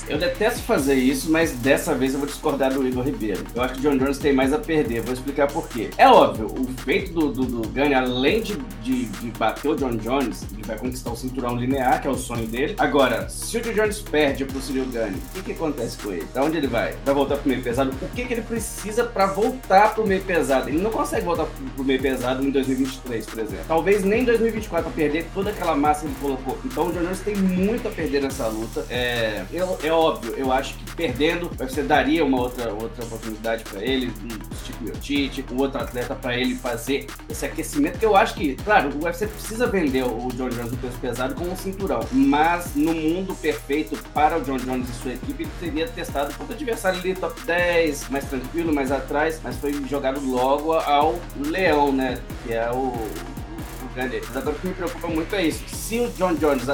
É 0.08 0.12
Eu 0.12 0.18
detesto 0.18 0.62
fazer 0.62 0.94
isso, 0.94 1.30
mas 1.30 1.52
dessa 1.52 1.94
vez 1.94 2.14
eu 2.14 2.18
vou 2.18 2.26
discordar 2.26 2.72
do 2.72 2.86
Igor 2.86 3.04
Ribeiro. 3.04 3.44
Eu 3.54 3.62
acho 3.62 3.74
que 3.74 3.80
o 3.80 3.82
John 3.82 3.98
Jones 3.98 4.18
tem 4.18 4.32
mais 4.32 4.52
a 4.52 4.58
perder, 4.58 5.02
vou 5.02 5.12
explicar 5.12 5.46
por 5.46 5.68
quê. 5.68 5.90
É 5.98 6.08
óbvio, 6.08 6.46
o 6.46 6.66
feito 6.82 7.12
do, 7.12 7.30
do, 7.30 7.44
do 7.44 7.68
Gunny, 7.68 7.94
além 7.94 8.42
de, 8.42 8.56
de, 8.82 9.04
de, 9.04 9.30
bater 9.32 9.68
o 9.68 9.76
John 9.76 9.96
Jones, 9.96 10.44
ele 10.52 10.62
vai 10.62 10.78
conquistar 10.78 11.10
o 11.10 11.16
cinturão 11.16 11.56
linear, 11.56 12.00
que 12.00 12.08
é 12.08 12.10
o 12.10 12.16
sonho 12.16 12.46
dele. 12.46 12.74
Agora, 12.78 13.28
se 13.28 13.58
o 13.58 13.60
John 13.60 13.72
Jones 13.72 14.00
perde 14.00 14.46
pro 14.46 14.60
Cyril 14.60 14.86
Gunny, 14.86 15.16
o 15.16 15.34
que, 15.34 15.42
que 15.42 15.52
acontece 15.52 15.98
com 15.98 16.10
ele? 16.10 16.24
Pra 16.32 16.44
onde 16.44 16.56
ele 16.56 16.66
vai? 16.66 16.94
Vai 17.04 17.14
voltar 17.14 17.36
pro 17.36 17.48
meio 17.48 17.62
pesado? 17.62 17.92
O 18.00 18.08
que, 18.08 18.24
que 18.24 18.32
ele 18.32 18.42
precisa 18.42 19.04
para 19.04 19.26
voltar 19.26 19.94
pro 19.94 20.06
meio 20.06 20.22
pesado? 20.22 20.70
Ele 20.70 20.80
não 20.80 20.90
consegue 20.90 21.26
voltar 21.26 21.46
pro 21.76 21.84
meio 21.84 22.00
pesado 22.00 22.44
em 22.44 22.50
2023, 22.50 23.26
por 23.26 23.38
exemplo. 23.40 23.64
Talvez 23.68 24.04
nem 24.04 24.22
em 24.22 24.24
2024 24.24 24.90
pra 24.90 24.96
perder 24.96 25.26
toda 25.34 25.52
aquela 25.58 25.74
massa 25.74 26.02
que 26.02 26.06
ele 26.06 26.16
colocou. 26.20 26.58
Então 26.64 26.86
o 26.86 26.92
John 26.92 27.00
Jones 27.00 27.20
tem 27.20 27.36
muito 27.36 27.88
a 27.88 27.90
perder 27.90 28.22
nessa 28.22 28.46
luta. 28.46 28.86
É, 28.88 29.44
é 29.82 29.92
óbvio, 29.92 30.34
eu 30.36 30.52
acho 30.52 30.74
que 30.74 30.96
perdendo, 30.96 31.50
você 31.58 31.82
daria 31.82 32.24
uma 32.24 32.40
outra, 32.40 32.72
outra 32.72 33.04
oportunidade 33.04 33.64
para 33.64 33.82
ele, 33.82 34.12
um 34.22 34.64
tipo 34.64 34.84
Miotite, 34.84 35.44
um 35.52 35.56
outro 35.58 35.80
atleta 35.80 36.14
para 36.14 36.36
ele 36.36 36.54
fazer 36.54 37.06
esse 37.28 37.44
aquecimento, 37.44 37.98
que 37.98 38.06
eu 38.06 38.16
acho 38.16 38.34
que, 38.34 38.54
claro, 38.56 38.90
o 38.96 39.04
UFC 39.04 39.26
precisa 39.26 39.66
vender 39.66 40.04
o 40.04 40.28
John 40.34 40.48
Jones 40.48 40.70
no 40.70 40.76
peso 40.78 40.98
pesado 40.98 41.34
com 41.34 41.44
um 41.44 41.56
cinturão, 41.56 42.00
mas 42.12 42.74
no 42.74 42.94
mundo 42.94 43.34
perfeito 43.34 43.96
para 44.14 44.38
o 44.38 44.42
John 44.42 44.56
Jones 44.58 44.88
e 44.88 44.92
sua 44.92 45.12
equipe, 45.12 45.42
ele 45.42 45.50
teria 45.60 45.88
testado 45.88 46.32
contra 46.34 46.54
adversário 46.54 47.00
ali 47.00 47.14
top 47.14 47.40
10, 47.42 48.08
mais 48.08 48.24
tranquilo, 48.24 48.72
mais 48.72 48.92
atrás, 48.92 49.40
mas 49.42 49.56
foi 49.56 49.72
jogado 49.88 50.20
logo 50.24 50.72
ao 50.72 51.18
Leão, 51.36 51.92
né, 51.92 52.18
que 52.44 52.52
é 52.52 52.70
o, 52.70 52.92
Mas 54.28 54.36
agora 54.36 54.56
o 54.56 54.58
que 54.60 54.68
me 54.68 54.74
preocupa 54.74 55.08
muito 55.08 55.34
é 55.34 55.46
isso. 55.46 55.64
Se 55.68 55.98
o 55.98 56.08
John 56.10 56.34
Jones 56.34 56.66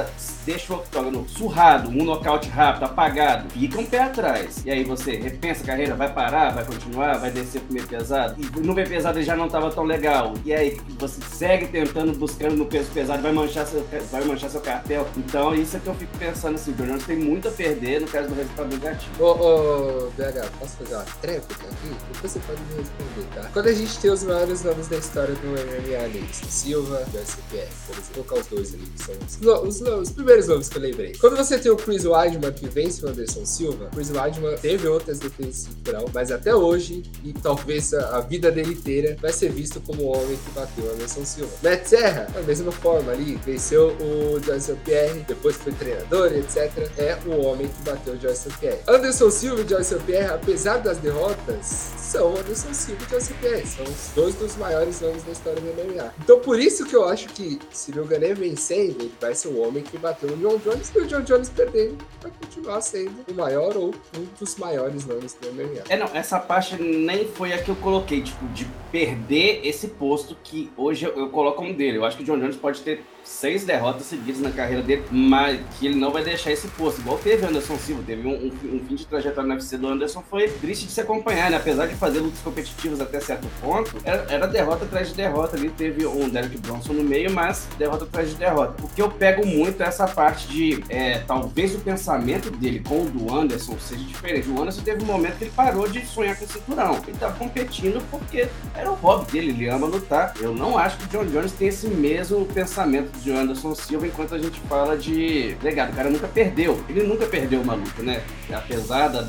deixa 0.45 0.73
o 0.73 0.77
octógono 0.77 1.27
surrado, 1.27 1.89
um 1.89 2.03
nocaute 2.03 2.47
rápido, 2.49 2.85
apagado, 2.85 3.49
fica 3.49 3.79
um 3.79 3.85
pé 3.85 4.03
atrás. 4.03 4.61
E 4.63 4.69
aí 4.69 4.83
você 4.83 5.15
repensa 5.15 5.63
a 5.63 5.65
carreira, 5.65 5.95
vai 5.95 6.13
parar, 6.13 6.51
vai 6.51 6.63
continuar, 6.63 7.17
vai 7.17 7.31
descer 7.31 7.61
pro 7.61 7.73
meio 7.73 7.87
pesado. 7.87 8.35
E 8.39 8.59
no 8.59 8.73
meio 8.73 8.87
pesado 8.87 9.17
ele 9.17 9.25
já 9.25 9.35
não 9.35 9.47
estava 9.47 9.71
tão 9.71 9.83
legal. 9.83 10.33
E 10.45 10.53
aí 10.53 10.79
você 10.99 11.19
segue 11.21 11.67
tentando, 11.67 12.13
buscando 12.13 12.55
no 12.55 12.65
peso 12.65 12.91
pesado, 12.91 13.23
vai 13.23 13.31
manchar 13.31 13.65
seu, 13.65 13.85
vai 14.11 14.23
manchar 14.23 14.49
seu 14.49 14.61
cartel. 14.61 15.07
Então 15.17 15.55
isso 15.55 15.77
é 15.77 15.79
que 15.79 15.87
eu 15.87 15.95
fico 15.95 16.15
pensando 16.19 16.55
assim, 16.55 16.71
o 16.71 16.73
Jones 16.75 17.05
tem 17.05 17.17
muito 17.17 17.47
a 17.47 17.51
perder 17.51 18.01
no 18.01 18.07
caso 18.07 18.29
do 18.29 18.35
resultado 18.35 18.69
negativo. 18.69 19.23
Ô, 19.23 19.31
ô, 19.31 20.11
BH, 20.11 20.49
posso 20.59 20.77
fazer 20.77 20.95
uma 20.95 21.05
tréplica 21.21 21.65
aqui? 21.65 21.95
Depois 22.13 22.31
você 22.31 22.39
pode 22.39 22.61
me 22.61 22.75
responder, 22.75 23.27
tá? 23.33 23.49
Quando 23.51 23.67
a 23.67 23.73
gente 23.73 23.99
tem 23.99 24.11
os 24.11 24.23
maiores 24.23 24.63
nomes 24.63 24.87
da 24.87 24.97
história 24.97 25.33
do 25.33 25.47
MMA 25.47 26.03
ali, 26.03 26.25
Silva, 26.31 27.03
do 27.15 27.25
SPR, 27.25 27.67
por 27.87 27.97
exemplo, 27.97 28.15
vou 28.15 28.23
colocar 28.23 28.35
os 28.41 28.47
dois 28.47 28.73
ali, 28.73 28.85
que 28.85 29.03
são 29.03 29.15
os, 29.63 29.81
os, 29.81 29.81
os 29.81 30.09
primeiros 30.11 30.35
primeiros 30.35 30.47
nomes 30.47 30.69
que 30.69 30.77
eu 30.77 30.81
lembrei. 30.81 31.13
Quando 31.19 31.37
você 31.37 31.57
tem 31.57 31.71
o 31.71 31.77
Chris 31.77 32.05
Weidman 32.05 32.51
que 32.51 32.67
vence 32.67 33.05
o 33.05 33.09
Anderson 33.09 33.45
Silva, 33.45 33.89
Chris 33.93 34.09
Weidman 34.09 34.57
teve 34.57 34.87
outras 34.87 35.19
defesas 35.19 35.55
cinturão, 35.55 36.05
mas 36.13 36.31
até 36.31 36.53
hoje, 36.55 37.03
e 37.23 37.33
talvez 37.33 37.93
a, 37.93 38.17
a, 38.17 38.21
vida 38.21 38.51
dele 38.51 38.73
inteira, 38.73 39.15
vai 39.21 39.31
ser 39.31 39.51
visto 39.51 39.79
como 39.81 40.03
o 40.03 40.07
homem 40.07 40.37
que 40.37 40.51
bateu 40.51 40.85
o 40.85 40.91
Anderson 40.91 41.25
Silva. 41.25 41.51
Matt 41.63 41.85
Serra, 41.85 42.27
da 42.33 42.41
mesma 42.41 42.71
forma 42.71 43.11
ali, 43.11 43.39
venceu 43.45 43.95
o 43.99 44.41
Joyce 44.43 44.73
Pierre, 44.83 45.25
depois 45.27 45.55
foi 45.55 45.71
treinador, 45.73 46.33
etc. 46.33 46.89
É 46.97 47.17
o 47.25 47.41
homem 47.41 47.67
que 47.67 47.89
bateu 47.89 48.13
o 48.13 48.19
Joyce 48.19 48.49
Pierre. 48.59 48.79
Anderson 48.87 49.29
Silva 49.29 49.61
e 49.61 49.67
Joyce 49.67 49.95
Pierre, 50.05 50.33
apesar 50.33 50.77
das 50.77 50.97
derrotas, 50.97 51.65
são 51.97 52.35
Anderson 52.35 52.73
Silva 52.73 53.01
e 53.07 53.11
Joyce 53.11 53.33
Pierre. 53.35 53.67
São 53.67 53.85
os 53.85 54.11
dois 54.15 54.35
dos 54.35 54.55
maiores 54.57 54.99
nomes 55.01 55.23
da 55.23 55.31
história 55.31 55.61
do 55.61 55.67
MMA. 55.67 56.13
Então 56.23 56.39
por 56.39 56.59
isso 56.59 56.85
que 56.85 56.94
eu 56.95 57.09
acho 57.09 57.27
que 57.29 57.59
se 57.71 57.91
o 57.99 58.05
Gané 58.05 58.33
vencendo, 58.33 59.01
ele 59.01 59.13
vai 59.19 59.35
ser 59.35 59.49
o 59.49 59.61
homem 59.61 59.83
que 59.83 59.97
bateu 59.97 60.29
o 60.29 60.37
John 60.37 60.57
Jones 60.57 60.91
e 60.93 60.99
o 60.99 61.07
John 61.07 61.21
Jones 61.21 61.49
perdendo 61.49 61.97
vai 62.21 62.31
continuar 62.31 62.81
sendo 62.81 63.23
o 63.29 63.33
maior 63.33 63.75
ou 63.77 63.93
um 64.17 64.25
dos 64.39 64.55
maiores 64.57 65.05
nomes 65.05 65.33
do 65.33 65.51
MMA. 65.51 65.83
É, 65.89 65.97
não, 65.97 66.07
essa 66.07 66.39
parte 66.39 66.81
nem 66.81 67.27
foi 67.27 67.53
a 67.53 67.61
que 67.61 67.69
eu 67.69 67.75
coloquei, 67.75 68.21
tipo, 68.21 68.45
de 68.49 68.65
perder 68.91 69.61
esse 69.63 69.89
posto 69.89 70.35
que 70.43 70.71
hoje 70.77 71.05
eu, 71.05 71.11
eu 71.17 71.29
coloco 71.29 71.63
um 71.63 71.73
dele. 71.73 71.97
Eu 71.97 72.05
acho 72.05 72.17
que 72.17 72.23
o 72.23 72.25
John 72.25 72.39
Jones 72.39 72.55
pode 72.55 72.81
ter 72.81 73.03
seis 73.25 73.65
derrotas 73.65 74.05
seguidas 74.05 74.39
na 74.39 74.51
carreira 74.51 74.81
dele, 74.81 75.03
mas 75.11 75.59
que 75.77 75.87
ele 75.87 75.95
não 75.95 76.11
vai 76.11 76.23
deixar 76.23 76.51
esse 76.51 76.67
posto. 76.69 77.01
Igual 77.01 77.17
teve 77.17 77.45
Anderson 77.45 77.77
Silva, 77.77 78.03
teve 78.05 78.27
um, 78.27 78.31
um, 78.31 78.75
um, 78.75 78.79
fim 78.87 78.95
de 78.95 79.05
trajetória 79.05 79.47
na 79.47 79.55
UFC 79.55 79.77
do 79.77 79.87
Anderson, 79.87 80.23
foi 80.29 80.47
triste 80.47 80.85
de 80.85 80.91
se 80.91 81.01
acompanhar, 81.01 81.49
né? 81.49 81.57
Apesar 81.57 81.87
de 81.87 81.95
fazer 81.95 82.19
lutas 82.19 82.39
competitivas 82.39 83.01
até 83.01 83.19
certo 83.19 83.47
ponto, 83.59 83.95
era, 84.03 84.25
era 84.29 84.47
derrota 84.47 84.85
atrás 84.85 85.09
de 85.09 85.15
derrota. 85.15 85.57
Ali 85.57 85.69
teve 85.69 86.05
um 86.05 86.29
Derek 86.29 86.57
Bronson 86.59 86.93
no 86.93 87.03
meio, 87.03 87.31
mas 87.31 87.67
derrota 87.77 88.05
atrás 88.05 88.29
de 88.29 88.35
derrota. 88.35 88.83
O 88.83 88.89
que 88.89 89.01
eu 89.01 89.09
pego 89.09 89.45
muito 89.45 89.81
é 89.81 89.87
essa 89.87 90.07
parte 90.07 90.47
de 90.47 90.83
é, 90.89 91.19
talvez 91.19 91.73
o 91.73 91.79
pensamento 91.79 92.51
dele 92.51 92.81
com 92.87 93.03
o 93.03 93.09
do 93.09 93.33
Anderson 93.33 93.77
seja 93.79 94.03
diferente. 94.03 94.47
O 94.49 94.61
Anderson 94.61 94.81
teve 94.81 95.03
um 95.03 95.07
momento 95.07 95.37
que 95.37 95.45
ele 95.45 95.53
parou 95.55 95.87
de 95.87 96.05
sonhar 96.05 96.37
com 96.37 96.45
o 96.45 96.47
cinturão. 96.47 97.01
Ele 97.07 97.17
tava 97.17 97.35
competindo 97.37 98.03
porque 98.11 98.47
era 98.75 98.91
o 98.91 98.95
hobby 98.95 99.31
dele, 99.31 99.49
ele 99.49 99.69
ama 99.69 99.87
lutar. 99.87 100.33
Eu 100.39 100.53
não 100.53 100.77
acho 100.77 100.97
que 100.97 101.05
o 101.05 101.07
John 101.07 101.25
Jones 101.25 101.51
tem 101.53 101.69
esse 101.69 101.87
mesmo 101.87 102.45
pensamento 102.45 103.14
de 103.21 103.31
Anderson 103.31 103.73
Silva 103.75 104.07
enquanto 104.07 104.35
a 104.35 104.39
gente 104.39 104.59
fala 104.61 104.97
de 104.97 105.55
legado. 105.61 105.91
O 105.91 105.95
cara 105.95 106.09
nunca 106.09 106.27
perdeu. 106.27 106.83
Ele 106.89 107.03
nunca 107.03 107.25
perdeu 107.25 107.61
uma 107.61 107.73
luta, 107.73 108.01
né? 108.03 108.23
Apesar 108.53 109.07
da 109.09 109.27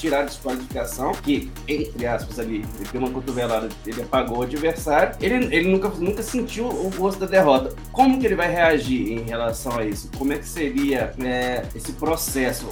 tirar 0.00 0.20
a 0.20 0.24
desqualificação, 0.24 1.12
que, 1.12 1.50
entre 1.68 2.06
aspas, 2.06 2.38
ali, 2.38 2.64
ele 2.78 2.88
deu 2.90 3.00
uma 3.00 3.10
cotovelada, 3.10 3.68
ele 3.86 4.02
apagou 4.02 4.38
o 4.38 4.42
adversário, 4.42 5.14
ele, 5.20 5.54
ele 5.54 5.68
nunca, 5.68 5.88
nunca 5.88 6.22
sentiu 6.22 6.66
o 6.66 6.90
gosto 6.96 7.20
da 7.20 7.26
derrota. 7.26 7.74
Como 7.92 8.18
que 8.18 8.26
ele 8.26 8.34
vai 8.34 8.50
reagir 8.50 9.12
em 9.12 9.22
relação 9.22 9.78
a 9.78 9.84
isso? 9.84 10.10
Como 10.16 10.32
é 10.32 10.38
que 10.38 10.48
seria 10.48 11.12
é, 11.22 11.64
esse 11.74 11.92
processo? 11.92 12.68